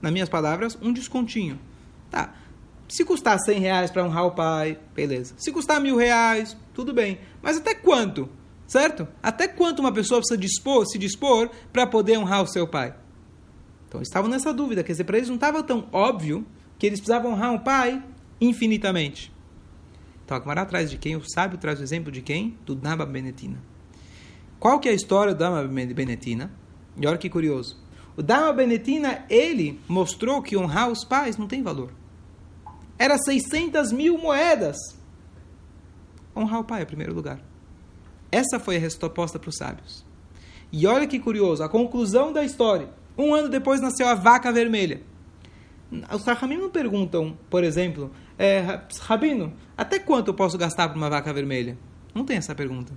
nas 0.00 0.12
minhas 0.12 0.28
palavras, 0.28 0.78
um 0.80 0.92
descontinho. 0.92 1.58
Tá, 2.10 2.34
se 2.88 3.04
custar 3.04 3.38
100 3.38 3.60
reais 3.60 3.90
para 3.90 4.04
honrar 4.04 4.26
o 4.26 4.30
pai, 4.30 4.78
beleza. 4.94 5.34
Se 5.36 5.52
custar 5.52 5.80
mil 5.80 5.96
reais, 5.96 6.56
tudo 6.72 6.94
bem. 6.94 7.18
Mas 7.42 7.58
até 7.58 7.74
quanto? 7.74 8.28
Certo? 8.66 9.06
Até 9.22 9.46
quanto 9.46 9.80
uma 9.80 9.92
pessoa 9.92 10.20
precisa 10.20 10.38
dispor, 10.38 10.86
se 10.86 10.98
dispor 10.98 11.50
para 11.72 11.86
poder 11.86 12.18
honrar 12.18 12.42
o 12.42 12.46
seu 12.46 12.66
pai? 12.66 12.94
Então 13.86 14.00
estavam 14.00 14.30
nessa 14.30 14.52
dúvida, 14.52 14.82
quer 14.82 14.92
dizer, 14.92 15.04
para 15.04 15.18
eles 15.18 15.28
não 15.28 15.36
estava 15.36 15.62
tão 15.62 15.86
óbvio 15.92 16.46
que 16.78 16.86
eles 16.86 16.98
precisavam 16.98 17.32
honrar 17.32 17.54
o 17.54 17.60
pai 17.60 18.02
infinitamente. 18.40 19.32
Então 20.24 20.36
a 20.36 20.40
Gemara 20.40 20.64
traz 20.66 20.90
de 20.90 20.98
quem? 20.98 21.16
O 21.16 21.28
sábio 21.28 21.58
traz 21.58 21.80
o 21.80 21.82
exemplo 21.82 22.10
de 22.10 22.22
quem? 22.22 22.56
Do 22.64 22.74
Dama 22.74 23.04
Benetina. 23.06 23.58
Qual 24.58 24.78
que 24.78 24.88
é 24.88 24.92
a 24.92 24.94
história 24.94 25.34
do 25.34 25.38
Dama 25.38 25.62
Benetina? 25.64 26.50
E 26.96 27.06
olha 27.06 27.16
que 27.18 27.30
curioso. 27.30 27.78
O 28.16 28.22
Dama 28.22 28.52
Benetina, 28.52 29.24
ele 29.30 29.80
mostrou 29.88 30.42
que 30.42 30.56
honrar 30.56 30.90
os 30.90 31.04
pais 31.04 31.36
não 31.36 31.46
tem 31.46 31.62
valor 31.62 31.97
era 32.98 33.16
600 33.16 33.92
mil 33.92 34.18
moedas. 34.18 34.76
Honrar 36.36 36.60
o 36.60 36.64
pai 36.64 36.82
em 36.82 36.86
primeiro 36.86 37.14
lugar. 37.14 37.40
Essa 38.30 38.58
foi 38.58 38.76
a 38.76 38.80
resposta 38.80 39.38
para 39.38 39.48
os 39.48 39.56
sábios. 39.56 40.04
E 40.70 40.86
olha 40.86 41.06
que 41.06 41.18
curioso, 41.18 41.62
a 41.62 41.68
conclusão 41.68 42.32
da 42.32 42.44
história. 42.44 42.90
Um 43.16 43.34
ano 43.34 43.48
depois 43.48 43.80
nasceu 43.80 44.06
a 44.06 44.14
vaca 44.14 44.52
vermelha. 44.52 45.00
Os 46.14 46.22
Rahamim 46.24 46.58
não 46.58 46.68
perguntam, 46.68 47.36
por 47.48 47.64
exemplo, 47.64 48.10
é, 48.38 48.80
Rabino, 49.00 49.54
até 49.76 49.98
quanto 49.98 50.28
eu 50.28 50.34
posso 50.34 50.58
gastar 50.58 50.88
por 50.88 50.96
uma 50.96 51.08
vaca 51.08 51.32
vermelha? 51.32 51.78
Não 52.14 52.24
tem 52.24 52.36
essa 52.36 52.54
pergunta. 52.54 52.92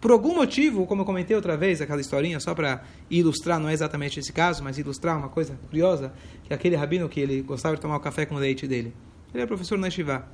Por 0.00 0.12
algum 0.12 0.36
motivo, 0.36 0.86
como 0.86 1.02
eu 1.02 1.04
comentei 1.04 1.34
outra 1.34 1.56
vez, 1.56 1.80
aquela 1.80 2.00
historinha, 2.00 2.38
só 2.38 2.54
para 2.54 2.84
ilustrar, 3.10 3.58
não 3.58 3.68
é 3.68 3.72
exatamente 3.72 4.20
esse 4.20 4.32
caso, 4.32 4.62
mas 4.62 4.78
ilustrar 4.78 5.18
uma 5.18 5.28
coisa 5.28 5.58
curiosa, 5.68 6.12
que 6.44 6.54
aquele 6.54 6.76
rabino 6.76 7.08
que 7.08 7.18
ele 7.18 7.42
gostava 7.42 7.74
de 7.74 7.80
tomar 7.80 7.96
o 7.96 8.00
café 8.00 8.24
com 8.24 8.36
leite 8.36 8.68
dele. 8.68 8.94
Ele 9.32 9.42
era 9.42 9.46
professor 9.46 9.78
na 9.78 9.86
Yeshiva. 9.86 10.26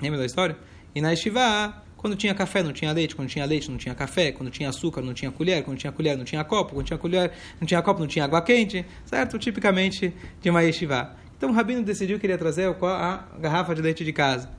Lembra 0.00 0.18
da 0.18 0.26
história? 0.26 0.56
E 0.94 1.00
na 1.00 1.10
Yeshiva, 1.10 1.82
quando 1.96 2.16
tinha 2.16 2.34
café, 2.34 2.62
não 2.62 2.72
tinha 2.72 2.92
leite. 2.92 3.14
Quando 3.14 3.28
tinha 3.28 3.44
leite, 3.44 3.70
não 3.70 3.78
tinha 3.78 3.94
café. 3.94 4.32
Quando 4.32 4.50
tinha 4.50 4.68
açúcar, 4.68 5.02
não 5.02 5.14
tinha 5.14 5.30
colher. 5.30 5.62
Quando 5.62 5.78
tinha 5.78 5.92
colher, 5.92 6.16
não 6.16 6.24
tinha 6.24 6.42
copo. 6.44 6.74
Quando 6.74 6.86
tinha 6.86 6.98
colher, 6.98 7.32
não 7.60 7.66
tinha 7.66 7.82
copo, 7.82 8.00
não 8.00 8.06
tinha 8.06 8.24
água 8.24 8.40
quente. 8.42 8.84
Certo? 9.04 9.38
Tipicamente 9.38 10.14
de 10.40 10.50
uma 10.50 10.62
Yeshiva. 10.62 11.16
Então 11.36 11.50
o 11.50 11.52
Rabino 11.52 11.82
decidiu 11.82 12.18
que 12.18 12.26
iria 12.26 12.38
trazer 12.38 12.74
a 12.82 13.24
garrafa 13.38 13.74
de 13.74 13.82
leite 13.82 14.04
de 14.04 14.12
casa. 14.12 14.50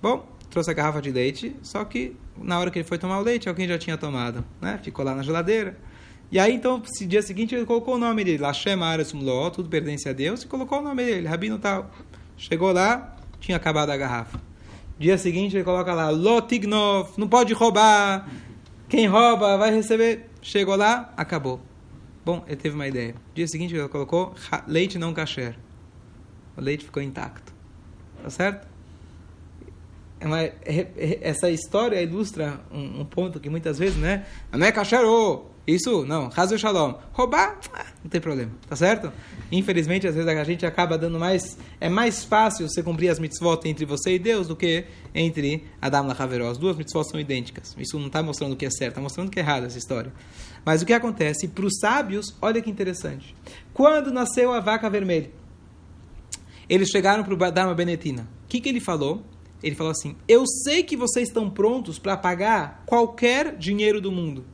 Bom, 0.00 0.26
trouxe 0.50 0.70
a 0.70 0.74
garrafa 0.74 1.02
de 1.02 1.10
leite, 1.10 1.54
só 1.62 1.84
que 1.84 2.16
na 2.38 2.58
hora 2.58 2.70
que 2.70 2.78
ele 2.78 2.88
foi 2.88 2.96
tomar 2.96 3.18
o 3.18 3.22
leite, 3.22 3.48
alguém 3.48 3.68
já 3.68 3.76
tinha 3.76 3.96
tomado. 3.96 4.44
Né? 4.60 4.78
Ficou 4.82 5.04
lá 5.04 5.14
na 5.14 5.22
geladeira. 5.22 5.76
E 6.32 6.38
aí, 6.38 6.54
então, 6.54 6.78
no 6.78 7.06
dia 7.06 7.22
seguinte, 7.22 7.54
ele 7.54 7.66
colocou 7.66 7.94
o 7.94 7.98
nome 7.98 8.24
dele, 8.24 8.38
Lashem 8.38 8.82
Ares 8.82 9.12
tudo 9.52 9.68
pertence 9.68 10.08
a 10.08 10.12
Deus, 10.12 10.42
e 10.42 10.46
colocou 10.46 10.78
o 10.78 10.82
nome 10.82 11.04
dele, 11.04 11.28
Rabino 11.28 11.58
tal. 11.58 11.90
Chegou 12.36 12.72
lá, 12.72 13.16
tinha 13.40 13.56
acabado 13.56 13.90
a 13.90 13.96
garrafa. 13.96 14.40
Dia 14.98 15.18
seguinte 15.18 15.56
ele 15.56 15.64
coloca 15.64 15.92
lá, 15.92 16.10
Lotignov, 16.10 17.10
não 17.16 17.28
pode 17.28 17.52
roubar. 17.52 18.28
Quem 18.88 19.06
rouba 19.06 19.56
vai 19.56 19.74
receber. 19.74 20.30
Chegou 20.40 20.76
lá, 20.76 21.12
acabou. 21.16 21.60
Bom, 22.24 22.44
ele 22.46 22.56
teve 22.56 22.74
uma 22.74 22.86
ideia. 22.86 23.14
Dia 23.34 23.46
seguinte 23.46 23.74
ele 23.74 23.88
colocou 23.88 24.34
leite 24.66 24.98
não 24.98 25.12
kasher. 25.12 25.56
O 26.56 26.60
leite 26.60 26.84
ficou 26.84 27.02
intacto. 27.02 27.52
Tá 28.22 28.30
certo? 28.30 28.66
É 30.20 30.26
é, 30.64 30.80
é, 30.96 31.18
essa 31.22 31.50
história 31.50 32.00
ilustra 32.00 32.60
um, 32.72 33.04
ponto 33.04 33.38
que 33.38 33.50
muitas 33.50 33.78
vezes, 33.78 33.96
né? 33.96 34.24
Não 34.50 34.66
é 34.66 34.72
kasher, 34.72 35.04
isso, 35.66 36.04
não. 36.04 36.28
Razo 36.28 36.58
Shalom. 36.58 36.94
Roubar, 37.12 37.58
ah, 37.72 37.86
não 38.02 38.10
tem 38.10 38.20
problema, 38.20 38.52
tá 38.68 38.76
certo? 38.76 39.10
Infelizmente, 39.50 40.06
às 40.06 40.14
vezes 40.14 40.28
a 40.28 40.44
gente 40.44 40.66
acaba 40.66 40.98
dando 40.98 41.18
mais. 41.18 41.56
É 41.80 41.88
mais 41.88 42.22
fácil 42.22 42.68
você 42.68 42.82
cumprir 42.82 43.08
as 43.08 43.18
mitzvot 43.18 43.60
entre 43.64 43.86
você 43.86 44.14
e 44.14 44.18
Deus 44.18 44.46
do 44.46 44.54
que 44.54 44.84
entre 45.14 45.64
Adam 45.80 46.08
e 46.08 46.22
Haveró. 46.22 46.50
As 46.50 46.58
duas 46.58 46.76
mitzvot 46.76 47.04
são 47.04 47.18
idênticas. 47.18 47.74
Isso 47.78 47.98
não 47.98 48.08
está 48.08 48.22
mostrando 48.22 48.52
o 48.52 48.56
que 48.56 48.66
é 48.66 48.70
certo, 48.70 48.90
está 48.90 49.00
mostrando 49.00 49.28
o 49.28 49.30
que 49.30 49.40
é 49.40 49.42
errado 49.42 49.64
essa 49.64 49.78
história. 49.78 50.12
Mas 50.66 50.82
o 50.82 50.86
que 50.86 50.92
acontece? 50.92 51.48
Para 51.48 51.64
os 51.64 51.78
sábios, 51.80 52.34
olha 52.42 52.60
que 52.60 52.70
interessante. 52.70 53.34
Quando 53.72 54.12
nasceu 54.12 54.52
a 54.52 54.60
vaca 54.60 54.90
vermelha, 54.90 55.30
eles 56.68 56.90
chegaram 56.90 57.24
para 57.24 57.32
o 57.32 57.50
Dharma 57.50 57.74
Benetina. 57.74 58.28
O 58.44 58.48
que, 58.48 58.60
que 58.60 58.68
ele 58.68 58.80
falou? 58.80 59.22
Ele 59.62 59.74
falou 59.74 59.92
assim: 59.92 60.14
Eu 60.28 60.46
sei 60.46 60.82
que 60.82 60.94
vocês 60.94 61.28
estão 61.28 61.48
prontos 61.48 61.98
para 61.98 62.18
pagar 62.18 62.82
qualquer 62.84 63.56
dinheiro 63.56 63.98
do 63.98 64.12
mundo. 64.12 64.44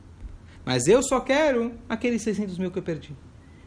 Mas 0.65 0.87
eu 0.87 1.01
só 1.01 1.19
quero 1.19 1.73
aqueles 1.89 2.21
600 2.21 2.57
mil 2.57 2.71
que 2.71 2.79
eu 2.79 2.83
perdi. 2.83 3.11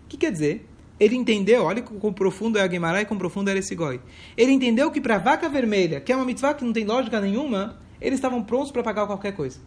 O 0.05 0.09
que 0.09 0.17
quer 0.17 0.31
dizer? 0.31 0.69
Ele 0.99 1.17
entendeu, 1.17 1.65
olha 1.65 1.83
quão 1.83 2.13
profundo 2.13 2.59
é 2.59 2.63
a 2.63 2.67
Guimarães 2.67 3.03
e 3.03 3.07
quão 3.07 3.19
profundo 3.19 3.51
era 3.51 3.59
esse 3.59 3.75
goi. 3.75 4.01
Ele 4.37 4.53
entendeu 4.53 4.91
que 4.91 5.01
para 5.01 5.17
a 5.17 5.19
vaca 5.19 5.49
vermelha, 5.49 6.01
que 6.01 6.13
é 6.13 6.17
uma 6.17 6.25
mitzvah 6.25 6.55
que 6.55 6.65
não 6.65 6.73
tem 6.73 6.85
lógica 6.85 7.21
nenhuma, 7.21 7.81
eles 8.01 8.19
estavam 8.19 8.43
prontos 8.43 8.71
para 8.71 8.83
pagar 8.83 9.07
qualquer 9.07 9.33
coisa. 9.33 9.59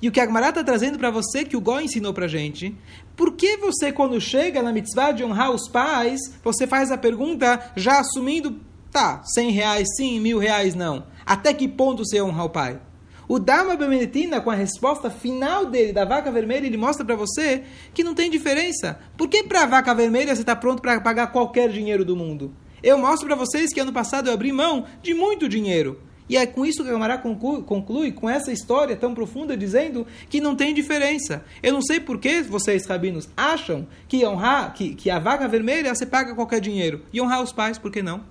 E 0.00 0.08
o 0.08 0.12
que 0.12 0.20
a 0.20 0.26
Gemara 0.26 0.50
está 0.50 0.62
trazendo 0.62 0.98
para 0.98 1.10
você, 1.10 1.44
que 1.44 1.56
o 1.56 1.60
Goi 1.60 1.84
ensinou 1.84 2.12
para 2.12 2.28
gente, 2.28 2.76
por 3.16 3.32
que 3.34 3.56
você, 3.56 3.90
quando 3.90 4.20
chega 4.20 4.62
na 4.62 4.72
mitzvah 4.72 5.12
de 5.12 5.24
honrar 5.24 5.50
os 5.50 5.68
pais, 5.68 6.20
você 6.44 6.66
faz 6.66 6.92
a 6.92 6.98
pergunta 6.98 7.72
já 7.74 7.98
assumindo, 7.98 8.60
tá, 8.92 9.22
100 9.24 9.50
reais 9.50 9.88
sim, 9.96 10.20
mil 10.20 10.38
reais 10.38 10.74
não. 10.74 11.06
Até 11.26 11.52
que 11.52 11.66
ponto 11.66 12.04
você 12.04 12.22
honra 12.22 12.44
o 12.44 12.50
pai? 12.50 12.80
O 13.28 13.38
Dama 13.38 13.76
Bemenetina, 13.76 14.40
com 14.40 14.50
a 14.50 14.54
resposta 14.54 15.10
final 15.10 15.66
dele, 15.66 15.92
da 15.92 16.06
vaca 16.06 16.32
vermelha, 16.32 16.66
ele 16.66 16.78
mostra 16.78 17.04
para 17.04 17.14
você 17.14 17.62
que 17.92 18.02
não 18.02 18.14
tem 18.14 18.30
diferença. 18.30 18.98
Por 19.18 19.28
que 19.28 19.44
para 19.44 19.64
a 19.64 19.66
vaca 19.66 19.94
vermelha 19.94 20.34
você 20.34 20.40
está 20.40 20.56
pronto 20.56 20.80
para 20.80 20.98
pagar 21.02 21.26
qualquer 21.26 21.68
dinheiro 21.68 22.06
do 22.06 22.16
mundo? 22.16 22.54
Eu 22.82 22.96
mostro 22.96 23.26
para 23.26 23.36
vocês 23.36 23.70
que 23.70 23.80
ano 23.80 23.92
passado 23.92 24.28
eu 24.28 24.32
abri 24.32 24.50
mão 24.50 24.86
de 25.02 25.12
muito 25.12 25.46
dinheiro. 25.46 26.00
E 26.26 26.38
é 26.38 26.46
com 26.46 26.64
isso 26.64 26.82
que 26.82 26.88
a 26.88 26.92
Gamara 26.92 27.18
conclui, 27.18 27.62
conclui, 27.62 28.12
com 28.12 28.30
essa 28.30 28.50
história 28.50 28.96
tão 28.96 29.14
profunda, 29.14 29.56
dizendo 29.56 30.06
que 30.30 30.40
não 30.40 30.56
tem 30.56 30.72
diferença. 30.72 31.44
Eu 31.62 31.74
não 31.74 31.82
sei 31.82 32.00
por 32.00 32.18
que 32.18 32.40
vocês, 32.42 32.86
rabinos, 32.86 33.28
acham 33.36 33.86
que 34.06 34.24
honrar, 34.26 34.72
que, 34.72 34.94
que 34.94 35.10
a 35.10 35.18
vaca 35.18 35.46
vermelha 35.46 35.94
você 35.94 36.06
paga 36.06 36.34
qualquer 36.34 36.60
dinheiro. 36.60 37.04
E 37.12 37.20
honrar 37.20 37.42
os 37.42 37.52
pais, 37.52 37.76
por 37.76 37.90
que 37.90 38.02
não? 38.02 38.24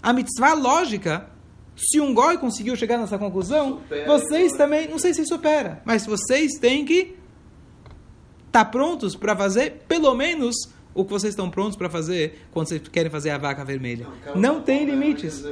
A 0.00 0.12
mitzvah 0.12 0.54
lógica 0.54 1.30
se 1.76 2.00
um 2.00 2.12
goi 2.12 2.38
conseguiu 2.38 2.76
chegar 2.76 2.98
nessa 2.98 3.18
conclusão, 3.18 3.78
supera, 3.78 4.06
vocês 4.06 4.52
também, 4.52 4.88
não 4.88 4.98
sei 4.98 5.14
se 5.14 5.24
supera, 5.26 5.82
mas 5.84 6.06
vocês 6.06 6.52
têm 6.60 6.84
que 6.84 7.16
estar 8.46 8.64
tá 8.64 8.64
prontos 8.64 9.16
para 9.16 9.36
fazer 9.36 9.82
pelo 9.88 10.14
menos 10.14 10.54
o 10.94 11.04
que 11.04 11.10
vocês 11.10 11.32
estão 11.32 11.50
prontos 11.50 11.76
para 11.76 11.88
fazer 11.88 12.46
quando 12.52 12.68
vocês 12.68 12.82
querem 12.88 13.10
fazer 13.10 13.30
a 13.30 13.38
vaca 13.38 13.64
vermelha. 13.64 14.06
Não, 14.26 14.54
não 14.54 14.62
tem 14.62 14.84
limites. 14.84 15.42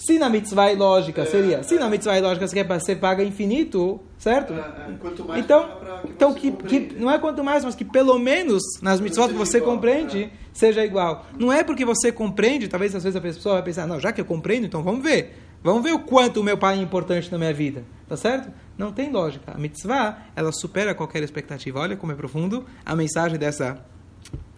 Se 0.00 0.18
na 0.18 0.30
mitzvah 0.30 0.72
lógica 0.72 1.22
é, 1.22 1.26
seria, 1.26 1.58
é, 1.58 1.62
se 1.62 1.78
na 1.78 1.86
mitzvah 1.86 2.18
lógica 2.20 2.48
você 2.48 2.54
quer 2.54 2.80
você 2.80 2.96
paga 2.96 3.22
infinito, 3.22 4.00
certo? 4.16 4.54
É, 4.54 4.56
é. 4.56 5.38
então, 5.38 5.68
que 6.02 6.08
então 6.08 6.34
que, 6.34 6.50
que, 6.52 6.94
não 6.98 7.10
é 7.10 7.18
quanto 7.18 7.44
mais, 7.44 7.66
mas 7.66 7.74
que 7.74 7.84
pelo 7.84 8.18
menos 8.18 8.62
nas 8.80 8.98
mitzvot 8.98 9.28
que 9.28 9.34
você 9.34 9.58
igual, 9.58 9.74
compreende 9.74 10.24
é. 10.24 10.30
seja 10.54 10.82
igual. 10.82 11.26
Não 11.38 11.52
é 11.52 11.62
porque 11.62 11.84
você 11.84 12.10
compreende, 12.10 12.66
talvez 12.66 12.94
às 12.94 13.04
vezes 13.04 13.14
a 13.14 13.20
pessoa 13.20 13.56
vai 13.56 13.62
pensar, 13.62 13.86
não, 13.86 14.00
já 14.00 14.10
que 14.10 14.22
eu 14.22 14.24
compreendo, 14.24 14.64
então 14.64 14.82
vamos 14.82 15.02
ver. 15.02 15.36
Vamos 15.62 15.82
ver 15.82 15.92
o 15.92 15.98
quanto 15.98 16.40
o 16.40 16.42
meu 16.42 16.56
pai 16.56 16.78
é 16.78 16.82
importante 16.82 17.30
na 17.30 17.36
minha 17.36 17.52
vida, 17.52 17.84
tá 18.08 18.16
certo? 18.16 18.50
Não 18.78 18.92
tem 18.92 19.12
lógica. 19.12 19.52
A 19.52 19.58
mitzvah, 19.58 20.22
ela 20.34 20.50
supera 20.50 20.94
qualquer 20.94 21.22
expectativa. 21.22 21.78
Olha 21.78 21.98
como 21.98 22.12
é 22.12 22.14
profundo 22.14 22.64
a 22.86 22.96
mensagem 22.96 23.38
dessa 23.38 23.78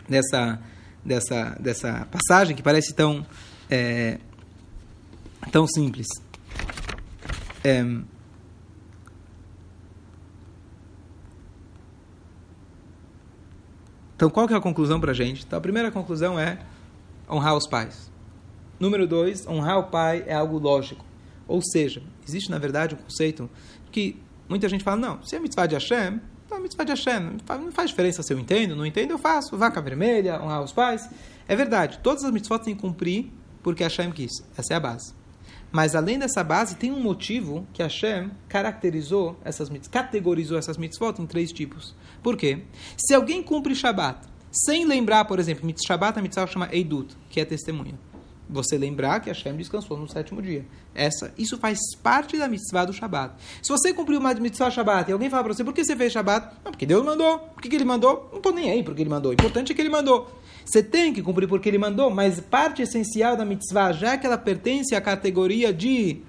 dessa 0.09 0.61
dessa 1.05 1.57
dessa 1.59 2.07
passagem 2.09 2.55
que 2.55 2.63
parece 2.63 2.95
tão 2.95 3.27
é, 3.69 4.21
tão 5.51 5.67
simples. 5.67 6.07
É, 7.65 7.85
então, 14.17 14.31
qual 14.31 14.47
que 14.47 14.55
é 14.55 14.57
a 14.57 14.61
conclusão 14.61 15.01
para 15.01 15.13
a 15.13 15.15
gente? 15.15 15.45
Então, 15.45 15.59
a 15.59 15.63
primeira 15.63 15.91
conclusão 15.91 16.39
é 16.39 16.59
honrar 17.31 17.57
os 17.57 17.67
pais. 17.67 18.11
Número 18.79 19.07
dois, 19.07 19.47
honrar 19.47 19.79
o 19.79 19.85
pai 19.85 20.25
é 20.27 20.35
algo 20.35 20.59
lógico. 20.59 21.05
Ou 21.47 21.61
seja, 21.63 22.03
existe 22.27 22.51
na 22.51 22.59
verdade 22.59 22.95
um 22.95 22.99
conceito 22.99 23.49
que 23.91 24.21
muita 24.49 24.69
gente 24.69 24.83
fala, 24.83 24.97
não, 24.97 25.23
se 25.23 25.37
é 25.37 25.41
mitzvah 25.41 25.67
de 25.67 25.75
Hashem, 25.75 26.21
então 26.45 26.59
é 26.59 26.61
mitzvah 26.61 26.85
de 26.85 26.91
Hashem. 26.91 27.37
Não 27.49 27.73
faz 27.73 27.91
diferença 27.91 28.23
se 28.23 28.33
eu 28.33 28.39
entendo, 28.39 28.75
não 28.75 28.85
entendo, 28.85 29.13
eu 29.13 29.19
faço. 29.19 29.57
Vaca 29.57 29.81
vermelha, 29.81 30.43
honrar 30.43 30.63
os 30.63 30.73
pais. 30.73 31.09
É 31.47 31.55
verdade, 31.55 32.01
todas 32.03 32.25
as 32.25 32.33
mitzvot 32.33 32.59
têm 32.59 32.75
que 32.75 32.81
cumprir 32.81 33.31
porque 33.63 33.83
Hashem 33.83 34.11
quis. 34.11 34.33
Essa 34.57 34.75
é 34.75 34.77
a 34.77 34.81
base. 34.81 35.22
Mas 35.73 35.95
além 35.95 36.19
dessa 36.19 36.45
base, 36.45 36.77
tem 36.77 36.93
um 36.93 37.01
motivo 37.01 37.67
que 37.73 37.83
Hashem 37.83 38.31
caracterizou 38.49 39.39
essas 39.43 39.71
categorizou 39.91 40.59
essas 40.59 40.77
mitzvot 40.77 41.15
em 41.19 41.27
três 41.27 41.51
tipos. 41.51 41.95
Por 42.23 42.37
quê? 42.37 42.65
Se 42.97 43.15
alguém 43.15 43.43
cumpre 43.43 43.75
Shabat 43.75 44.33
sem 44.53 44.85
lembrar, 44.85 45.25
por 45.25 45.39
exemplo, 45.39 45.69
Shabbat, 45.87 46.19
a 46.19 46.23
mitzvah 46.23 46.47
chama 46.47 46.69
Eidut, 46.71 47.17
que 47.31 47.41
é 47.41 47.45
testemunha. 47.45 47.99
você 48.51 48.77
lembrar 48.77 49.21
que 49.21 49.31
Hashem 49.31 49.57
descansou 49.57 49.97
no 49.97 50.07
sétimo 50.07 50.43
dia. 50.43 50.67
Essa, 50.95 51.33
isso 51.39 51.57
faz 51.57 51.79
parte 52.03 52.37
da 52.37 52.47
mitzvah 52.47 52.85
do 52.85 52.93
Shabat. 52.93 53.35
Se 53.63 53.71
você 53.71 53.95
cumpriu 53.95 54.21
uma 54.21 54.35
mitzvah 54.35 54.71
Shabat 54.71 55.09
e 55.09 55.13
alguém 55.15 55.31
fala 55.31 55.45
para 55.45 55.55
você, 55.55 55.65
por 55.65 55.73
que 55.73 55.83
você 55.83 55.97
fez 55.97 56.13
Shabat? 56.13 56.55
Não, 56.63 56.71
porque 56.71 56.85
Deus 56.85 57.03
mandou. 57.03 57.39
Por 57.39 57.63
que, 57.63 57.71
que 57.71 57.77
ele 57.77 57.87
mandou? 57.87 58.29
Não 58.31 58.37
estou 58.37 58.53
nem 58.53 58.71
aí 58.71 58.83
porque 58.83 59.01
ele 59.01 59.09
mandou. 59.09 59.31
O 59.31 59.33
importante 59.33 59.73
é 59.73 59.75
que 59.75 59.81
ele 59.81 59.89
mandou. 59.89 60.31
Você 60.65 60.83
tem 60.83 61.13
que 61.13 61.23
cumprir 61.23 61.49
porque 61.49 61.69
ele 61.69 61.79
mandou, 61.79 62.11
mas 62.11 62.41
parte 62.41 62.83
essencial 62.83 63.37
da 63.37 63.45
mitzvah, 63.45 63.93
já 63.93 64.17
que 64.17 64.27
ela 64.27 64.39
pertence 64.39 64.95
à 64.95 65.01
categoria 65.01 65.73
de 65.73 66.21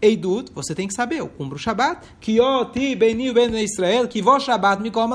Eidut, 0.00 0.50
você 0.52 0.74
tem 0.74 0.88
que 0.88 0.94
saber, 0.94 1.20
eu 1.20 1.28
cumpro 1.28 1.56
o 1.56 1.58
Shabat, 1.58 2.00
que 2.20 2.38
ti 2.72 2.94
beni 2.96 3.32
ben 3.32 3.54
Israel, 3.62 4.08
que 4.08 4.20
vou 4.20 4.40
Shabat 4.40 4.82
me 4.82 4.90
como 4.90 5.14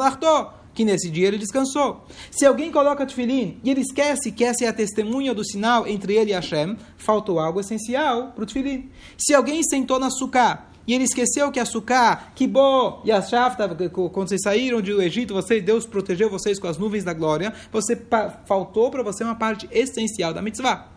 que 0.73 0.85
nesse 0.85 1.09
dia 1.09 1.27
ele 1.27 1.39
descansou. 1.39 2.05
Se 2.29 2.45
alguém 2.45 2.71
coloca 2.71 3.03
tefilim 3.03 3.59
e 3.63 3.71
ele 3.71 3.81
esquece 3.81 4.31
que 4.31 4.43
essa 4.43 4.63
é 4.63 4.67
a 4.67 4.73
testemunha 4.73 5.33
do 5.33 5.43
sinal 5.43 5.87
entre 5.87 6.15
ele 6.15 6.29
e 6.29 6.33
Hashem, 6.35 6.77
faltou 6.95 7.39
algo 7.39 7.59
essencial 7.59 8.31
para 8.33 8.43
o 8.43 8.45
tefilim. 8.45 8.87
Se 9.17 9.33
alguém 9.33 9.63
sentou 9.63 9.97
na 9.99 10.11
suká 10.11 10.66
e 10.87 10.93
ele 10.93 11.03
esqueceu 11.03 11.51
que 11.51 11.59
a 11.59 11.65
suká, 11.65 12.31
que 12.33 12.47
bo 12.47 13.01
e 13.03 13.11
a 13.11 13.21
shafta, 13.21 13.67
quando 13.89 14.29
vocês 14.29 14.41
saíram 14.41 14.81
do 14.81 15.01
Egito, 15.01 15.33
você, 15.33 15.59
Deus 15.59 15.85
protegeu 15.85 16.29
vocês 16.29 16.57
com 16.57 16.67
as 16.67 16.77
nuvens 16.77 17.03
da 17.03 17.13
glória, 17.13 17.53
você 17.71 18.01
faltou 18.45 18.89
para 18.89 19.03
você 19.03 19.23
uma 19.23 19.35
parte 19.35 19.67
essencial 19.69 20.33
da 20.33 20.41
mitzvah. 20.41 20.87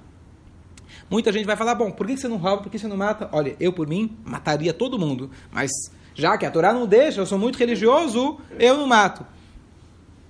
Muita 1.10 1.32
gente 1.32 1.44
vai 1.44 1.56
falar, 1.56 1.74
bom, 1.74 1.90
por 1.90 2.06
que 2.06 2.16
você 2.16 2.28
não 2.28 2.36
rouba, 2.36 2.62
por 2.62 2.70
que 2.70 2.78
você 2.78 2.86
não 2.86 2.96
mata? 2.96 3.28
Olha, 3.32 3.56
eu 3.58 3.72
por 3.72 3.88
mim 3.88 4.16
mataria 4.24 4.72
todo 4.72 4.96
mundo, 4.96 5.28
mas 5.50 5.70
já 6.14 6.38
que 6.38 6.46
a 6.46 6.50
Torá 6.50 6.72
não 6.72 6.86
deixa, 6.86 7.20
eu 7.20 7.26
sou 7.26 7.38
muito 7.38 7.58
religioso, 7.58 8.38
eu 8.58 8.76
não 8.76 8.86
mato. 8.86 9.26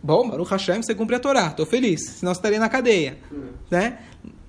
Bom, 0.03 0.31
Baruch 0.31 0.51
Hashem, 0.51 0.83
você 0.83 0.95
cumpre 0.95 1.17
a 1.17 1.21
Torá, 1.21 1.49
estou 1.49 1.67
feliz, 1.67 2.01
senão 2.01 2.33
você 2.33 2.39
estaria 2.39 2.59
na 2.59 2.71
cadeia. 2.71 3.19
Né? 3.71 3.99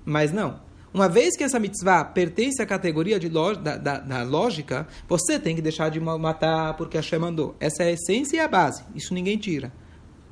Mas 0.06 0.32
não. 0.32 0.58
Uma 0.94 1.08
vez 1.08 1.36
que 1.36 1.42
essa 1.42 1.58
mitzvah 1.58 2.04
pertence 2.04 2.60
à 2.60 2.66
categoria 2.66 3.18
de 3.18 3.28
da, 3.28 3.76
da, 3.78 3.98
da, 3.98 4.22
lógica, 4.22 4.86
você 5.08 5.38
tem 5.38 5.56
que 5.56 5.62
deixar 5.62 5.90
de 5.90 5.98
matar 5.98 6.76
porque 6.76 6.98
Hashem 6.98 7.18
mandou. 7.18 7.56
Essa 7.58 7.84
é 7.84 7.86
a 7.86 7.92
essência 7.92 8.36
e 8.36 8.40
a 8.40 8.46
base. 8.46 8.82
Isso 8.94 9.14
ninguém 9.14 9.38
tira. 9.38 9.72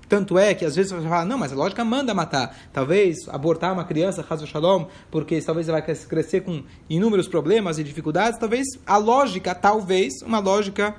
Tanto 0.07 0.39
é 0.39 0.53
que 0.55 0.65
às 0.65 0.77
vezes 0.77 0.93
você 0.93 1.09
fala, 1.09 1.25
não, 1.25 1.39
mas 1.39 1.53
a 1.53 1.55
lógica 1.55 1.83
manda 1.85 2.13
matar. 2.13 2.55
Talvez 2.73 3.29
abortar 3.29 3.73
uma 3.73 3.85
criança, 3.85 4.27
Hazel 4.29 4.47
Shalom, 4.47 4.87
porque 5.11 5.41
talvez 5.41 5.69
ela 5.69 5.81
vai 5.81 5.97
crescer 5.97 6.43
com 6.43 6.63
inúmeros 6.91 7.27
problemas 7.27 7.79
e 7.79 7.85
dificuldades. 7.85 8.39
Talvez 8.39 8.67
a 8.85 8.99
lógica, 8.99 9.55
talvez, 9.55 10.21
uma 10.21 10.41
lógica 10.41 10.95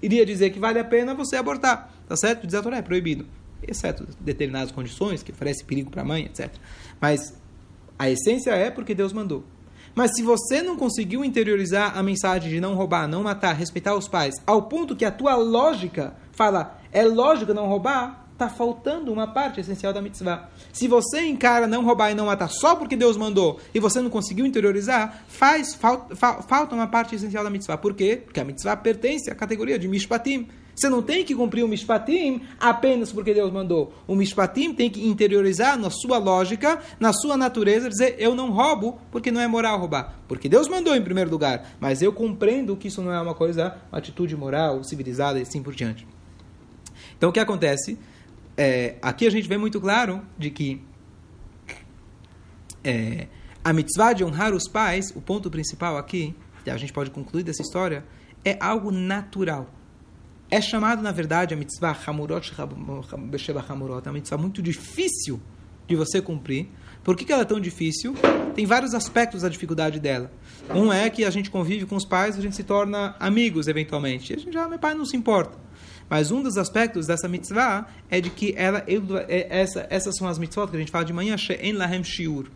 iria 0.00 0.24
dizer 0.24 0.50
que 0.50 0.60
vale 0.60 0.78
a 0.78 0.84
pena 0.84 1.14
você 1.14 1.36
abortar. 1.36 1.90
Tá 2.06 2.16
certo? 2.16 2.46
Diz 2.46 2.54
a 2.54 2.62
Torá, 2.62 2.76
é 2.76 2.82
proibido 2.82 3.26
exceto 3.66 4.06
determinadas 4.20 4.70
condições, 4.70 5.22
que 5.22 5.32
oferece 5.32 5.64
perigo 5.64 5.90
para 5.90 6.02
a 6.02 6.04
mãe, 6.04 6.24
etc. 6.24 6.50
Mas 7.00 7.34
a 7.98 8.10
essência 8.10 8.50
é 8.52 8.70
porque 8.70 8.94
Deus 8.94 9.12
mandou. 9.12 9.44
Mas 9.94 10.12
se 10.16 10.22
você 10.22 10.60
não 10.60 10.76
conseguiu 10.76 11.24
interiorizar 11.24 11.96
a 11.96 12.02
mensagem 12.02 12.50
de 12.50 12.60
não 12.60 12.74
roubar, 12.74 13.06
não 13.06 13.22
matar, 13.22 13.54
respeitar 13.54 13.94
os 13.94 14.08
pais, 14.08 14.34
ao 14.44 14.62
ponto 14.62 14.96
que 14.96 15.04
a 15.04 15.10
tua 15.10 15.36
lógica 15.36 16.16
fala, 16.32 16.80
é 16.90 17.04
lógico 17.04 17.54
não 17.54 17.68
roubar, 17.68 18.24
está 18.32 18.48
faltando 18.48 19.12
uma 19.12 19.28
parte 19.28 19.60
essencial 19.60 19.92
da 19.92 20.02
mitzvah. 20.02 20.48
Se 20.72 20.88
você 20.88 21.20
encara 21.20 21.68
não 21.68 21.84
roubar 21.84 22.10
e 22.10 22.14
não 22.14 22.26
matar 22.26 22.48
só 22.48 22.74
porque 22.74 22.96
Deus 22.96 23.16
mandou 23.16 23.60
e 23.72 23.78
você 23.78 24.00
não 24.00 24.10
conseguiu 24.10 24.44
interiorizar, 24.44 25.24
faz 25.28 25.74
falta, 25.74 26.14
falta 26.16 26.74
uma 26.74 26.88
parte 26.88 27.14
essencial 27.14 27.44
da 27.44 27.50
mitzvah. 27.50 27.78
Por 27.78 27.94
quê? 27.94 28.20
Porque 28.24 28.40
a 28.40 28.44
mitzvah 28.44 28.76
pertence 28.76 29.30
à 29.30 29.34
categoria 29.34 29.78
de 29.78 29.86
mishpatim. 29.86 30.48
Você 30.74 30.88
não 30.88 31.02
tem 31.02 31.24
que 31.24 31.34
cumprir 31.34 31.64
o 31.64 31.68
Mishpatim 31.68 32.42
apenas 32.58 33.12
porque 33.12 33.32
Deus 33.32 33.52
mandou. 33.52 33.94
O 34.06 34.16
Mishpatim 34.16 34.74
tem 34.74 34.90
que 34.90 35.06
interiorizar 35.06 35.78
na 35.78 35.88
sua 35.88 36.18
lógica, 36.18 36.80
na 36.98 37.12
sua 37.12 37.36
natureza, 37.36 37.88
dizer: 37.88 38.16
eu 38.18 38.34
não 38.34 38.50
roubo 38.50 38.98
porque 39.10 39.30
não 39.30 39.40
é 39.40 39.46
moral 39.46 39.78
roubar. 39.78 40.18
Porque 40.26 40.48
Deus 40.48 40.68
mandou 40.68 40.96
em 40.96 41.02
primeiro 41.02 41.30
lugar. 41.30 41.76
Mas 41.78 42.02
eu 42.02 42.12
compreendo 42.12 42.76
que 42.76 42.88
isso 42.88 43.00
não 43.00 43.12
é 43.12 43.20
uma 43.20 43.34
coisa, 43.34 43.76
uma 43.92 43.98
atitude 43.98 44.36
moral, 44.36 44.82
civilizada 44.82 45.38
e 45.38 45.42
assim 45.42 45.62
por 45.62 45.74
diante. 45.74 46.06
Então 47.16 47.30
o 47.30 47.32
que 47.32 47.40
acontece? 47.40 47.96
É, 48.56 48.96
aqui 49.00 49.26
a 49.26 49.30
gente 49.30 49.48
vê 49.48 49.56
muito 49.56 49.80
claro 49.80 50.22
de 50.36 50.50
que 50.50 50.82
é, 52.82 53.28
a 53.62 53.72
mitzvah 53.72 54.12
de 54.12 54.24
honrar 54.24 54.52
os 54.52 54.68
pais, 54.68 55.12
o 55.14 55.20
ponto 55.20 55.50
principal 55.50 55.96
aqui, 55.96 56.34
a 56.66 56.76
gente 56.76 56.92
pode 56.92 57.10
concluir 57.10 57.42
dessa 57.42 57.62
história, 57.62 58.04
é 58.44 58.56
algo 58.60 58.90
natural 58.90 59.68
é 60.50 60.60
chamado, 60.60 61.02
na 61.02 61.12
verdade, 61.12 61.54
a 61.54 61.56
mitzvah 61.56 61.96
Hamurot 62.06 62.52
Besheba 63.30 63.64
Hamurot, 63.68 64.06
é 64.06 64.10
uma 64.10 64.14
mitzvah 64.14 64.38
muito 64.38 64.62
difícil 64.62 65.40
de 65.86 65.96
você 65.96 66.20
cumprir. 66.20 66.68
Por 67.02 67.16
que, 67.16 67.24
que 67.24 67.32
ela 67.32 67.42
é 67.42 67.44
tão 67.44 67.60
difícil? 67.60 68.14
Tem 68.54 68.64
vários 68.64 68.94
aspectos 68.94 69.42
da 69.42 69.48
dificuldade 69.48 70.00
dela. 70.00 70.30
Um 70.74 70.92
é 70.92 71.10
que 71.10 71.24
a 71.24 71.30
gente 71.30 71.50
convive 71.50 71.84
com 71.84 71.96
os 71.96 72.06
pais, 72.06 72.38
a 72.38 72.40
gente 72.40 72.56
se 72.56 72.64
torna 72.64 73.14
amigos 73.20 73.68
eventualmente. 73.68 74.32
A 74.32 74.38
gente 74.38 74.52
já, 74.52 74.66
meu 74.66 74.78
pai 74.78 74.94
não 74.94 75.04
se 75.04 75.16
importa. 75.16 75.58
Mas 76.08 76.30
um 76.30 76.42
dos 76.42 76.56
aspectos 76.56 77.06
dessa 77.06 77.28
mitzvah 77.28 77.86
é 78.10 78.20
de 78.20 78.30
que 78.30 78.54
ela, 78.56 78.84
é, 79.28 79.60
essa, 79.60 79.86
essas 79.90 80.16
são 80.16 80.28
as 80.28 80.38
mitzvot 80.38 80.68
que 80.68 80.76
a 80.76 80.78
gente 80.78 80.90
fala 80.90 81.04
de 81.04 81.12
manhã, 81.12 81.36
She'en 81.36 81.72
Lahem 81.72 82.04
Shiur. 82.04 82.46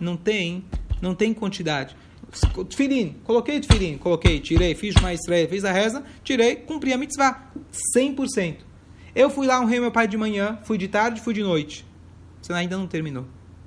Não 0.00 0.16
tem, 0.16 0.64
não 1.02 1.14
tem 1.14 1.34
quantidade. 1.34 1.96
Tfilim, 2.68 3.16
coloquei 3.24 3.58
tfilim, 3.58 3.96
coloquei, 3.96 4.38
tirei, 4.38 4.74
fiz 4.74 4.94
mais 5.00 5.20
estreia, 5.20 5.48
fiz 5.48 5.64
a 5.64 5.72
reza, 5.72 6.04
tirei, 6.22 6.56
cumpri 6.56 6.92
a 6.92 6.98
mitzvah. 6.98 7.50
100%. 7.96 8.56
Eu 9.14 9.30
fui 9.30 9.46
lá, 9.46 9.60
honrei 9.60 9.80
meu 9.80 9.90
pai 9.90 10.06
de 10.06 10.16
manhã, 10.16 10.58
fui 10.64 10.76
de 10.76 10.88
tarde, 10.88 11.20
fui 11.20 11.32
de 11.32 11.42
noite. 11.42 11.86
Você 12.40 12.52
ainda 12.52 12.76
não 12.76 12.86
terminou. 12.86 13.24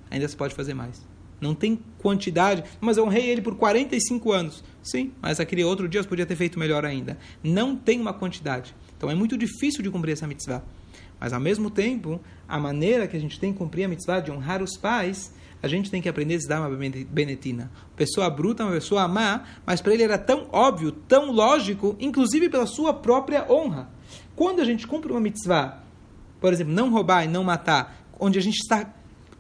Ainda 0.10 0.28
se 0.28 0.36
pode 0.36 0.54
fazer 0.54 0.74
mais. 0.74 1.06
Não 1.40 1.56
tem 1.56 1.80
quantidade, 1.98 2.64
mas 2.80 2.98
eu 2.98 3.04
honrei 3.04 3.28
ele 3.28 3.42
por 3.42 3.56
45 3.56 4.32
anos. 4.32 4.64
Sim, 4.84 5.12
mas 5.20 5.40
aquele 5.40 5.64
outro 5.64 5.90
dia 5.90 6.04
você 6.04 6.08
podia 6.08 6.26
ter 6.26 6.36
feito 6.36 6.60
melhor 6.60 6.86
ainda. 6.86 7.18
Não 7.44 7.76
tem 7.76 8.00
uma 8.00 8.14
quantidade. 8.14 8.76
Então 8.96 9.10
é 9.10 9.16
muito 9.16 9.36
difícil 9.36 9.82
de 9.82 9.90
cumprir 9.90 10.12
essa 10.12 10.28
mitzvah. 10.28 10.62
Mas 11.20 11.34
ao 11.34 11.40
mesmo 11.40 11.70
tempo, 11.70 12.22
a 12.48 12.60
maneira 12.60 13.08
que 13.08 13.18
a 13.18 13.20
gente 13.20 13.40
tem 13.40 13.52
que 13.52 13.58
cumprir 13.58 13.86
a 13.86 13.88
mitzvah 13.88 14.20
de 14.20 14.32
honrar 14.32 14.62
os 14.62 14.78
pais 14.78 15.34
a 15.62 15.68
gente 15.68 15.92
tem 15.92 16.02
que 16.02 16.10
aprender 16.10 16.36
a 16.36 16.40
se 16.40 16.48
dar 16.48 16.62
uma 16.62 16.76
benetina. 17.10 17.72
Pessoa 17.96 18.30
bruta, 18.30 18.64
uma 18.64 18.74
pessoa 18.74 19.08
má, 19.08 19.44
mas 19.66 19.82
para 19.82 19.94
ele 19.94 20.04
era 20.04 20.18
tão 20.18 20.48
óbvio, 20.52 20.92
tão 20.92 21.32
lógico, 21.32 21.96
inclusive 22.00 22.50
pela 22.50 22.66
sua 22.66 22.94
própria 22.94 23.46
honra. 23.52 23.90
Quando 24.36 24.60
a 24.60 24.66
gente 24.66 24.88
cumpre 24.88 25.12
uma 25.12 25.22
mitzvah, 25.22 25.84
por 26.40 26.52
exemplo, 26.52 26.74
não 26.74 26.90
roubar 26.90 27.24
e 27.24 27.28
não 27.28 27.44
matar, 27.44 28.04
onde 28.20 28.40
a 28.40 28.42
gente 28.42 28.58
está 28.58 28.92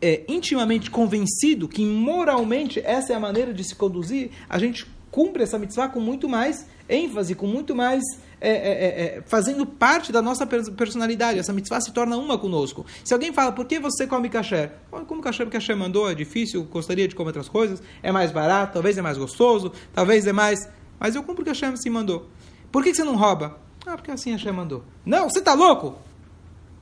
é, 0.02 0.24
intimamente 0.28 0.92
convencido 0.92 1.68
que 1.68 1.84
moralmente 1.84 2.80
essa 2.80 3.14
é 3.14 3.16
a 3.16 3.20
maneira 3.20 3.54
de 3.54 3.64
se 3.64 3.76
conduzir, 3.76 4.32
a 4.48 4.60
gente 4.60 4.86
cumpre 5.10 5.44
essa 5.44 5.60
mitzvah 5.60 5.90
com 5.90 6.00
muito 6.00 6.30
mais 6.30 6.68
ênfase, 6.88 7.36
com 7.36 7.48
muito 7.48 7.76
mais 7.76 8.04
é, 8.42 8.50
é, 8.50 8.54
é, 8.54 9.18
é, 9.18 9.24
fazendo 9.28 9.66
parte 9.66 10.12
da 10.12 10.22
nossa 10.22 10.48
personalidade. 10.48 11.38
Essa 11.38 11.54
mitzvah 11.54 11.80
se 11.80 11.94
torna 11.94 12.18
uma 12.18 12.38
conosco. 12.38 12.86
Se 13.06 13.14
alguém 13.14 13.32
fala, 13.32 13.52
por 13.52 13.66
que 13.66 13.80
você 13.80 14.08
come 14.08 14.28
kasher? 14.28 14.72
Como 14.90 15.22
kasher, 15.22 15.46
porque 15.46 15.58
kasher 15.58 15.78
mandou, 15.78 16.10
é 16.10 16.16
difícil, 16.16 16.64
gostaria 16.64 17.08
de 17.08 17.16
comer 17.16 17.30
outras 17.30 17.48
coisas, 17.48 17.82
é 18.02 18.12
mais 18.12 18.32
barato, 18.32 18.74
talvez 18.74 18.98
é 18.98 19.02
mais 19.02 19.18
gostoso, 19.18 19.72
talvez 19.94 20.26
é 20.26 20.34
mais... 20.34 20.68
Mas 21.00 21.16
eu 21.16 21.24
cumpro 21.24 21.42
o 21.42 21.46
que 21.46 21.52
Hashem 21.52 21.76
se 21.78 21.90
mandou. 21.90 22.28
Por 22.72 22.84
que 22.84 22.94
você 22.94 23.04
não 23.04 23.16
rouba? 23.16 23.60
Ah, 23.86 23.96
porque 23.96 24.12
assim 24.12 24.32
Hashem 24.32 24.52
mandou. 24.52 24.84
Não, 25.06 25.30
você 25.30 25.40
está 25.40 25.54
louco? 25.54 25.96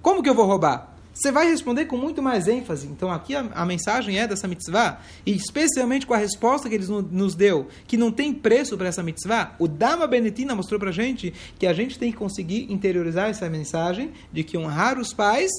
Como 0.01 0.23
que 0.23 0.29
eu 0.29 0.35
vou 0.35 0.45
roubar? 0.45 0.88
Você 1.13 1.31
vai 1.31 1.49
responder 1.49 1.85
com 1.85 1.97
muito 1.97 2.21
mais 2.21 2.47
ênfase. 2.47 2.87
Então 2.87 3.11
aqui 3.11 3.35
a, 3.35 3.41
a, 3.53 3.65
mensagem 3.65 4.17
é 4.19 4.27
dessa 4.27 4.47
mitzvah, 4.47 5.01
e 5.25 5.33
especialmente 5.33 6.05
com 6.05 6.13
a 6.13 6.17
resposta 6.17 6.69
que 6.69 6.75
eles 6.75 6.89
no, 6.89 7.01
nos 7.01 7.35
deu, 7.35 7.67
que 7.87 7.97
não 7.97 8.11
tem 8.11 8.33
preço 8.33 8.77
para 8.77 8.87
essa 8.87 9.03
mitzvah, 9.03 9.55
o 9.59 9.67
Dama 9.67 10.07
Benetina 10.07 10.55
mostrou 10.55 10.79
para 10.79 10.89
a 10.89 10.93
gente 10.93 11.33
que 11.57 11.67
a 11.67 11.73
gente 11.73 11.99
tem 11.99 12.11
que 12.11 12.17
conseguir 12.17 12.71
interiorizar 12.71 13.29
essa 13.29 13.49
mensagem 13.49 14.11
de 14.31 14.43
que 14.43 14.57
honrar 14.57 14.99
os 14.99 15.13
pais 15.13 15.51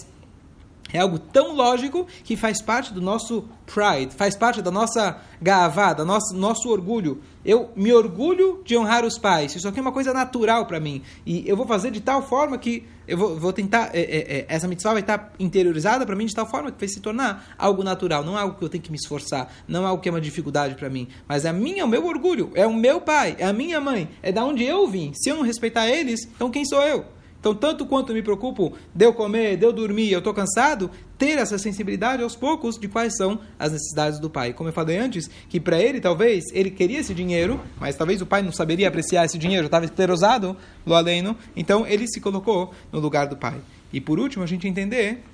é 0.93 1.01
algo 1.01 1.19
tão 1.19 1.55
lógico 1.55 2.07
que 2.25 2.37
faz 2.37 2.61
parte 2.63 2.93
do 2.93 3.01
nosso 3.01 3.45
pride, 3.67 4.15
faz 4.15 4.37
parte 4.37 4.61
da 4.61 4.71
nossa 4.71 5.21
gavá, 5.41 5.93
do 5.93 6.05
nosso, 6.05 6.35
nosso 6.35 6.69
orgulho. 6.69 7.21
Eu 7.45 7.71
me 7.75 7.93
orgulho 7.93 8.61
de 8.65 8.77
honrar 8.77 9.05
os 9.05 9.17
pais. 9.17 9.55
Isso 9.55 9.67
aqui 9.67 9.79
é 9.79 9.83
uma 9.83 9.93
coisa 9.93 10.13
natural 10.13 10.67
para 10.67 10.79
mim. 10.79 11.03
E 11.25 11.49
eu 11.49 11.57
vou 11.57 11.67
fazer 11.67 11.91
de 11.91 12.01
tal 12.01 12.23
forma 12.23 12.59
que 12.59 12.87
eu 13.09 13.17
vou, 13.17 13.39
vou 13.39 13.53
tentar. 13.53 13.91
É, 13.95 14.01
é, 14.01 14.39
é, 14.39 14.47
essa 14.49 14.69
mitzvah 14.69 14.93
vai 14.93 15.01
estar 15.01 15.33
interiorizada 15.39 16.05
para 16.05 16.15
mim 16.15 16.27
de 16.27 16.35
tal 16.35 16.47
forma 16.47 16.71
que 16.71 16.79
vai 16.79 16.89
se 16.89 17.01
tornar 17.01 17.55
algo 17.57 17.83
natural. 17.83 18.23
Não 18.23 18.37
é 18.37 18.43
algo 18.43 18.59
que 18.59 18.65
eu 18.65 18.69
tenho 18.69 18.85
que 18.85 18.91
me 18.91 18.97
esforçar. 18.97 19.51
Não 19.67 19.85
é 19.85 19.87
algo 19.87 20.03
que 20.03 20.09
é 20.09 20.13
uma 20.13 20.21
dificuldade 20.21 20.75
para 20.75 20.91
mim. 20.91 21.09
Mas 21.27 21.45
é 21.45 21.49
a 21.49 21.53
minha, 21.53 21.85
o 21.85 21.89
meu 21.89 22.05
orgulho. 22.05 22.51
É 22.55 22.67
o 22.67 22.75
meu 22.75 23.01
pai. 23.01 23.37
É 23.39 23.47
a 23.47 23.53
minha 23.53 23.81
mãe. 23.81 24.09
É 24.23 24.31
da 24.31 24.45
onde 24.45 24.65
eu 24.65 24.87
vim. 24.87 25.13
Se 25.15 25.31
eu 25.31 25.37
não 25.37 25.43
respeitar 25.43 25.89
eles, 25.89 26.29
então 26.35 26.51
quem 26.51 26.65
sou 26.65 26.83
eu? 26.83 27.05
Então, 27.41 27.55
tanto 27.55 27.87
quanto 27.87 28.13
me 28.13 28.23
preocupo 28.23 28.75
de 28.95 29.07
eu 29.07 29.15
comer, 29.15 29.57
de 29.57 29.65
eu 29.65 29.73
dormir, 29.73 30.13
eu 30.13 30.19
estou 30.19 30.35
cansado, 30.35 30.91
ter 31.17 31.39
essa 31.39 31.57
sensibilidade 31.57 32.23
aos 32.23 32.37
poucos 32.37 32.79
de 32.79 32.87
quais 32.87 33.17
são 33.17 33.41
as 33.59 33.73
necessidades 33.73 34.19
do 34.19 34.29
pai. 34.29 34.53
Como 34.53 34.69
eu 34.69 34.73
falei 34.75 34.99
antes, 34.99 35.31
que 35.49 35.59
para 35.59 35.81
ele, 35.81 36.01
talvez, 36.01 36.45
ele 36.53 36.71
queria 36.71 37.01
esse 37.01 37.15
dinheiro, 37.15 37.59
mas 37.81 37.97
talvez 37.97 38.21
o 38.21 38.27
pai 38.27 38.43
não 38.43 38.53
saberia 38.53 38.89
apreciar 38.89 39.25
esse 39.25 39.39
dinheiro, 39.39 39.65
estava 39.67 39.87
esclerosado, 39.87 40.55
lo 40.85 40.95
aleno, 40.95 41.35
então 41.57 41.87
ele 41.87 42.07
se 42.07 42.21
colocou 42.21 42.75
no 42.93 43.01
lugar 43.01 43.27
do 43.27 43.39
pai. 43.39 43.59
E 43.91 44.03
por 44.03 44.21
último, 44.21 44.45
a 44.45 44.47
gente 44.47 44.69
entender 44.69 45.25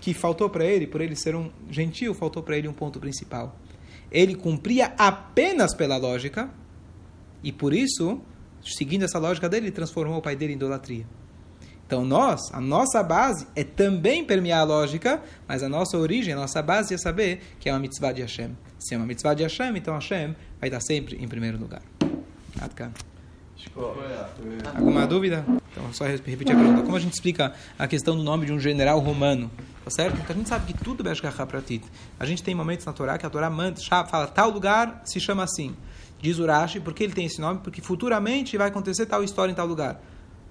que 0.00 0.12
faltou 0.12 0.50
para 0.50 0.64
ele, 0.64 0.84
por 0.88 1.00
ele 1.00 1.14
ser 1.14 1.36
um 1.36 1.48
gentil, 1.70 2.12
faltou 2.12 2.42
para 2.42 2.58
ele 2.58 2.66
um 2.66 2.72
ponto 2.72 2.98
principal. 2.98 3.56
ele 4.12 4.34
cumpria 4.34 4.92
apenas 4.98 5.74
pela 5.74 5.96
lógica, 5.96 6.50
e 7.42 7.50
por 7.50 7.72
isso, 7.72 8.20
seguindo 8.62 9.04
essa 9.04 9.18
lógica 9.18 9.48
dele, 9.48 9.66
ele 9.66 9.72
transformou 9.72 10.18
o 10.18 10.22
pai 10.22 10.36
dele 10.36 10.52
em 10.52 10.56
idolatria. 10.56 11.06
Então 11.92 12.06
nós, 12.06 12.50
a 12.54 12.58
nossa 12.58 13.02
base 13.02 13.46
é 13.54 13.62
também 13.62 14.24
permear 14.24 14.60
a 14.60 14.64
lógica, 14.64 15.22
mas 15.46 15.62
a 15.62 15.68
nossa 15.68 15.98
origem, 15.98 16.32
a 16.32 16.36
nossa 16.36 16.62
base 16.62 16.94
é 16.94 16.96
saber 16.96 17.42
que 17.60 17.68
é 17.68 17.72
uma 17.72 17.78
mitzvah 17.78 18.12
de 18.12 18.22
Hashem. 18.22 18.56
Se 18.78 18.94
é 18.94 18.96
uma 18.96 19.04
mitzvah 19.04 19.34
de 19.34 19.42
Hashem, 19.42 19.76
então 19.76 19.92
Hashem 19.92 20.34
vai 20.58 20.70
estar 20.70 20.80
sempre 20.80 21.22
em 21.22 21.28
primeiro 21.28 21.58
lugar. 21.58 21.82
Adkan. 22.58 22.92
Alguma 24.74 25.06
dúvida? 25.06 25.44
Então, 25.70 25.92
só 25.92 26.06
repetir 26.06 26.56
a 26.56 26.58
pergunta. 26.58 26.80
Como 26.80 26.96
a 26.96 26.98
gente 26.98 27.12
explica 27.12 27.52
a 27.78 27.86
questão 27.86 28.16
do 28.16 28.22
nome 28.22 28.46
de 28.46 28.54
um 28.54 28.58
general 28.58 28.98
romano? 28.98 29.50
Tá 29.84 29.90
certo? 29.90 30.16
Porque 30.16 30.32
a 30.32 30.34
gente 30.34 30.48
sabe 30.48 30.72
que 30.72 30.82
tudo 30.82 31.04
Beshgacha 31.04 31.44
Pratit. 31.44 31.84
A 32.18 32.24
gente 32.24 32.42
tem 32.42 32.54
momentos 32.54 32.86
na 32.86 32.94
Torá 32.94 33.18
que 33.18 33.26
a 33.26 33.28
Torá 33.28 33.50
manda, 33.50 33.78
fala 33.82 34.26
tal 34.28 34.48
lugar 34.48 35.02
se 35.04 35.20
chama 35.20 35.44
assim. 35.44 35.76
Diz 36.22 36.38
Urashi, 36.38 36.80
por 36.80 36.94
que 36.94 37.04
ele 37.04 37.12
tem 37.12 37.26
esse 37.26 37.38
nome? 37.38 37.60
Porque 37.62 37.82
futuramente 37.82 38.56
vai 38.56 38.68
acontecer 38.68 39.04
tal 39.04 39.22
história 39.22 39.52
em 39.52 39.54
tal 39.54 39.66
lugar. 39.66 40.00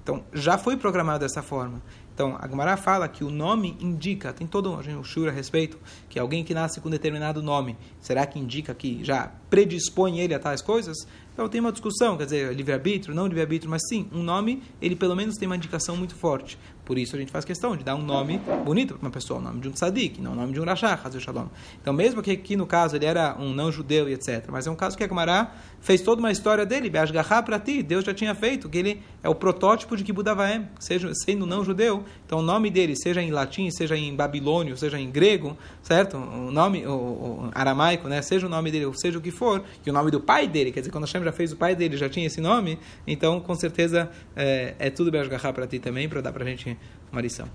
Então, 0.03 0.23
já 0.33 0.57
foi 0.57 0.75
programado 0.77 1.19
dessa 1.19 1.43
forma. 1.43 1.81
Então, 2.13 2.37
a 2.39 2.47
Gemara 2.47 2.75
fala 2.75 3.07
que 3.07 3.23
o 3.23 3.29
nome 3.29 3.77
indica, 3.79 4.33
tem 4.33 4.45
todo 4.45 4.71
um 4.71 5.03
shur 5.03 5.29
a 5.29 5.31
respeito, 5.31 5.79
que 6.09 6.19
alguém 6.19 6.43
que 6.43 6.53
nasce 6.53 6.81
com 6.81 6.89
determinado 6.89 7.41
nome, 7.41 7.77
será 7.99 8.25
que 8.25 8.37
indica 8.37 8.73
que 8.73 9.03
já 9.03 9.31
predispõe 9.49 10.19
ele 10.19 10.33
a 10.33 10.39
tais 10.39 10.61
coisas? 10.61 10.97
Então 11.33 11.47
tem 11.47 11.61
uma 11.61 11.71
discussão, 11.71 12.17
quer 12.17 12.25
dizer, 12.25 12.53
livre-arbítrio, 12.53 13.15
não 13.15 13.25
livre-arbítrio, 13.25 13.69
mas 13.69 13.81
sim, 13.87 14.07
um 14.11 14.21
nome, 14.21 14.61
ele 14.81 14.95
pelo 14.95 15.15
menos 15.15 15.37
tem 15.37 15.47
uma 15.47 15.55
indicação 15.55 15.95
muito 15.95 16.13
forte. 16.13 16.57
Por 16.83 16.97
isso 16.97 17.15
a 17.15 17.19
gente 17.19 17.31
faz 17.31 17.45
questão 17.45 17.77
de 17.77 17.85
dar 17.85 17.95
um 17.95 18.01
nome 18.01 18.41
bonito 18.65 18.95
para 18.95 19.07
uma 19.07 19.11
pessoa, 19.11 19.39
o 19.39 19.41
nome 19.41 19.61
de 19.61 19.69
um 19.69 19.71
tzadik, 19.71 20.19
não 20.21 20.33
o 20.33 20.35
nome 20.35 20.51
de 20.51 20.59
um 20.59 20.65
rashah, 20.65 20.99
Shalom. 21.19 21.47
Então 21.81 21.93
mesmo 21.93 22.21
que 22.21 22.31
aqui 22.31 22.55
no 22.55 22.65
caso 22.65 22.95
ele 22.95 23.05
era 23.05 23.35
um 23.39 23.53
não-judeu 23.53 24.09
e 24.09 24.13
etc. 24.13 24.47
Mas 24.49 24.67
é 24.67 24.71
um 24.71 24.75
caso 24.75 24.97
que 24.97 25.03
a 25.03 25.07
Gemara 25.07 25.51
fez 25.79 26.01
toda 26.01 26.19
uma 26.19 26.31
história 26.31 26.65
dele, 26.65 26.89
Beashgahá 26.89 27.41
para 27.43 27.59
ti, 27.59 27.81
Deus 27.81 28.03
já 28.03 28.13
tinha 28.13 28.35
feito, 28.35 28.67
que 28.67 28.77
ele 28.77 29.01
é 29.23 29.29
o 29.29 29.35
protótipo 29.35 29.95
de 29.95 30.03
Kibudavaem, 30.03 30.67
seja 30.79 31.13
sendo 31.13 31.45
não-judeu. 31.45 32.03
Então 32.25 32.39
o 32.39 32.41
nome 32.41 32.69
dele, 32.69 32.95
seja 32.95 33.21
em 33.21 33.31
latim, 33.31 33.69
seja 33.71 33.95
em 33.95 34.13
babilônio, 34.13 34.75
seja 34.75 34.99
em 34.99 35.09
grego, 35.09 35.55
certo? 35.81 36.17
O 36.17 36.51
nome 36.51 36.85
o, 36.85 36.91
o 36.91 37.51
aramaico, 37.53 38.07
né? 38.07 38.21
Seja 38.21 38.47
o 38.47 38.49
nome 38.49 38.69
dele, 38.69 38.85
ou 38.85 38.93
seja 38.93 39.17
o 39.17 39.21
que 39.21 39.31
for, 39.31 39.63
e 39.85 39.89
o 39.89 39.93
nome 39.93 40.11
do 40.11 40.19
pai 40.19 40.47
dele, 40.47 40.71
quer 40.71 40.81
dizer, 40.81 40.91
quando 40.91 41.07
Hashem 41.21 41.25
já 41.25 41.31
fez 41.31 41.51
o 41.51 41.55
pai 41.55 41.75
dele, 41.75 41.97
já 41.97 42.09
tinha 42.09 42.25
esse 42.25 42.41
nome, 42.41 42.79
então 43.05 43.39
com 43.39 43.55
certeza 43.55 44.09
é, 44.35 44.75
é 44.79 44.89
tudo 44.89 45.11
Beashgahá 45.11 45.53
para 45.53 45.67
ti 45.67 45.79
também, 45.79 46.09
para 46.09 46.21
dar 46.21 46.31
para 46.31 46.43
a 46.43 46.47
gente 46.47 46.77
uma 47.11 47.21
lição. 47.21 47.47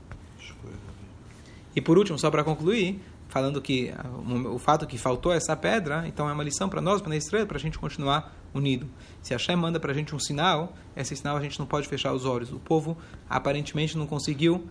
E 1.74 1.80
por 1.80 1.98
último, 1.98 2.18
só 2.18 2.30
para 2.30 2.42
concluir, 2.42 3.00
falando 3.28 3.60
que 3.60 3.92
o, 4.26 4.54
o 4.54 4.58
fato 4.58 4.86
que 4.86 4.96
faltou 4.96 5.32
essa 5.32 5.54
pedra, 5.54 6.04
então 6.06 6.28
é 6.28 6.32
uma 6.32 6.42
lição 6.42 6.68
para 6.68 6.80
nós, 6.80 7.02
para 7.02 7.12
a 7.12 7.16
estrela, 7.16 7.44
para 7.44 7.58
a 7.58 7.60
gente 7.60 7.78
continuar 7.78 8.34
unido. 8.54 8.88
Se 9.20 9.34
a 9.34 9.36
Hashem 9.36 9.56
manda 9.56 9.78
para 9.78 9.92
a 9.92 9.94
gente 9.94 10.14
um 10.14 10.18
sinal, 10.18 10.72
esse 10.96 11.14
sinal 11.14 11.36
a 11.36 11.40
gente 11.40 11.58
não 11.58 11.66
pode 11.66 11.86
fechar 11.86 12.14
os 12.14 12.24
olhos. 12.24 12.50
O 12.50 12.58
povo 12.58 12.96
aparentemente 13.28 13.98
não 13.98 14.06
conseguiu 14.06 14.66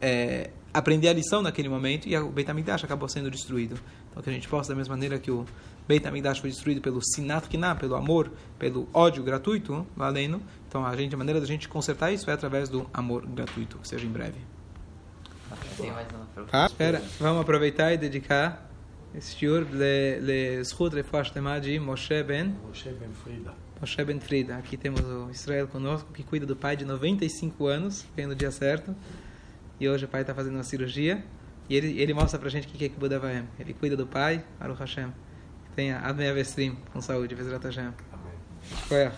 é, 0.00 0.50
aprender 0.72 1.08
a 1.08 1.12
lição 1.14 1.40
naquele 1.40 1.68
momento 1.68 2.06
e 2.06 2.16
o 2.16 2.28
Beit 2.28 2.50
HaMikdash 2.50 2.84
acabou 2.84 3.08
sendo 3.08 3.30
destruído. 3.30 3.80
Então 4.10 4.22
que 4.22 4.28
a 4.28 4.32
gente 4.32 4.48
possa, 4.48 4.70
da 4.70 4.74
mesma 4.74 4.94
maneira 4.94 5.18
que 5.18 5.30
o 5.30 5.46
Beit 5.88 6.06
HaMikdash 6.06 6.40
foi 6.40 6.50
destruído 6.50 6.82
pelo 6.82 7.00
sinat 7.02 7.48
kinah, 7.48 7.74
pelo 7.74 7.94
amor, 7.94 8.30
pelo 8.58 8.86
ódio 8.92 9.22
gratuito, 9.24 9.86
valendo. 9.96 10.42
Então 10.68 10.84
a 10.84 10.94
gente, 10.94 11.14
a 11.14 11.18
maneira 11.18 11.40
da 11.40 11.46
gente 11.46 11.66
consertar 11.66 12.12
isso 12.12 12.30
é 12.30 12.34
através 12.34 12.68
do 12.68 12.86
amor 12.92 13.24
gratuito, 13.24 13.78
que 13.78 13.88
seja 13.88 14.06
em 14.06 14.10
breve. 14.10 14.36
Ah, 16.52 16.66
espera, 16.66 17.02
vamos 17.18 17.40
aproveitar 17.40 17.94
e 17.94 17.96
dedicar 17.96 18.70
esse 19.14 19.34
shiur 19.34 19.66
le, 19.72 20.20
le 20.20 20.62
Zchut 20.62 20.94
Refuah 20.94 21.22
de 21.58 21.80
Moshe 21.80 22.22
Ben 22.22 22.54
Moshe 22.66 22.90
Ben 22.90 23.08
Frida. 23.24 23.54
Moshe 23.80 24.04
Ben 24.04 24.20
Frida. 24.20 24.56
Aqui 24.58 24.76
temos 24.76 25.00
o 25.00 25.30
Israel 25.30 25.68
conosco, 25.68 26.12
que 26.12 26.22
cuida 26.22 26.44
do 26.44 26.54
pai 26.54 26.76
de 26.76 26.84
95 26.84 27.66
anos, 27.66 28.04
veio 28.14 28.28
no 28.28 28.34
dia 28.34 28.50
certo. 28.50 28.94
E 29.80 29.88
hoje 29.88 30.04
o 30.04 30.08
pai 30.08 30.20
está 30.20 30.34
fazendo 30.34 30.56
uma 30.56 30.64
cirurgia. 30.64 31.24
E 31.66 31.74
ele, 31.74 31.98
ele 31.98 32.12
mostra 32.12 32.38
pra 32.38 32.50
gente 32.50 32.66
o 32.66 32.70
que 32.70 32.84
é 32.84 32.88
Kibbutz 32.90 33.14
Avaim. 33.14 33.46
Ele 33.58 33.72
cuida 33.72 33.96
do 33.96 34.06
pai, 34.06 34.44
Baruch 34.60 34.80
Hashem 34.80 35.10
tenha 35.78 36.00
Admei 36.00 36.28
Avestrim 36.28 36.76
com 36.92 37.00
saúde, 37.00 37.36
Vezrat 37.36 37.62
Hashem. 37.62 37.94
Amém. 38.12 38.32
É? 38.90 39.12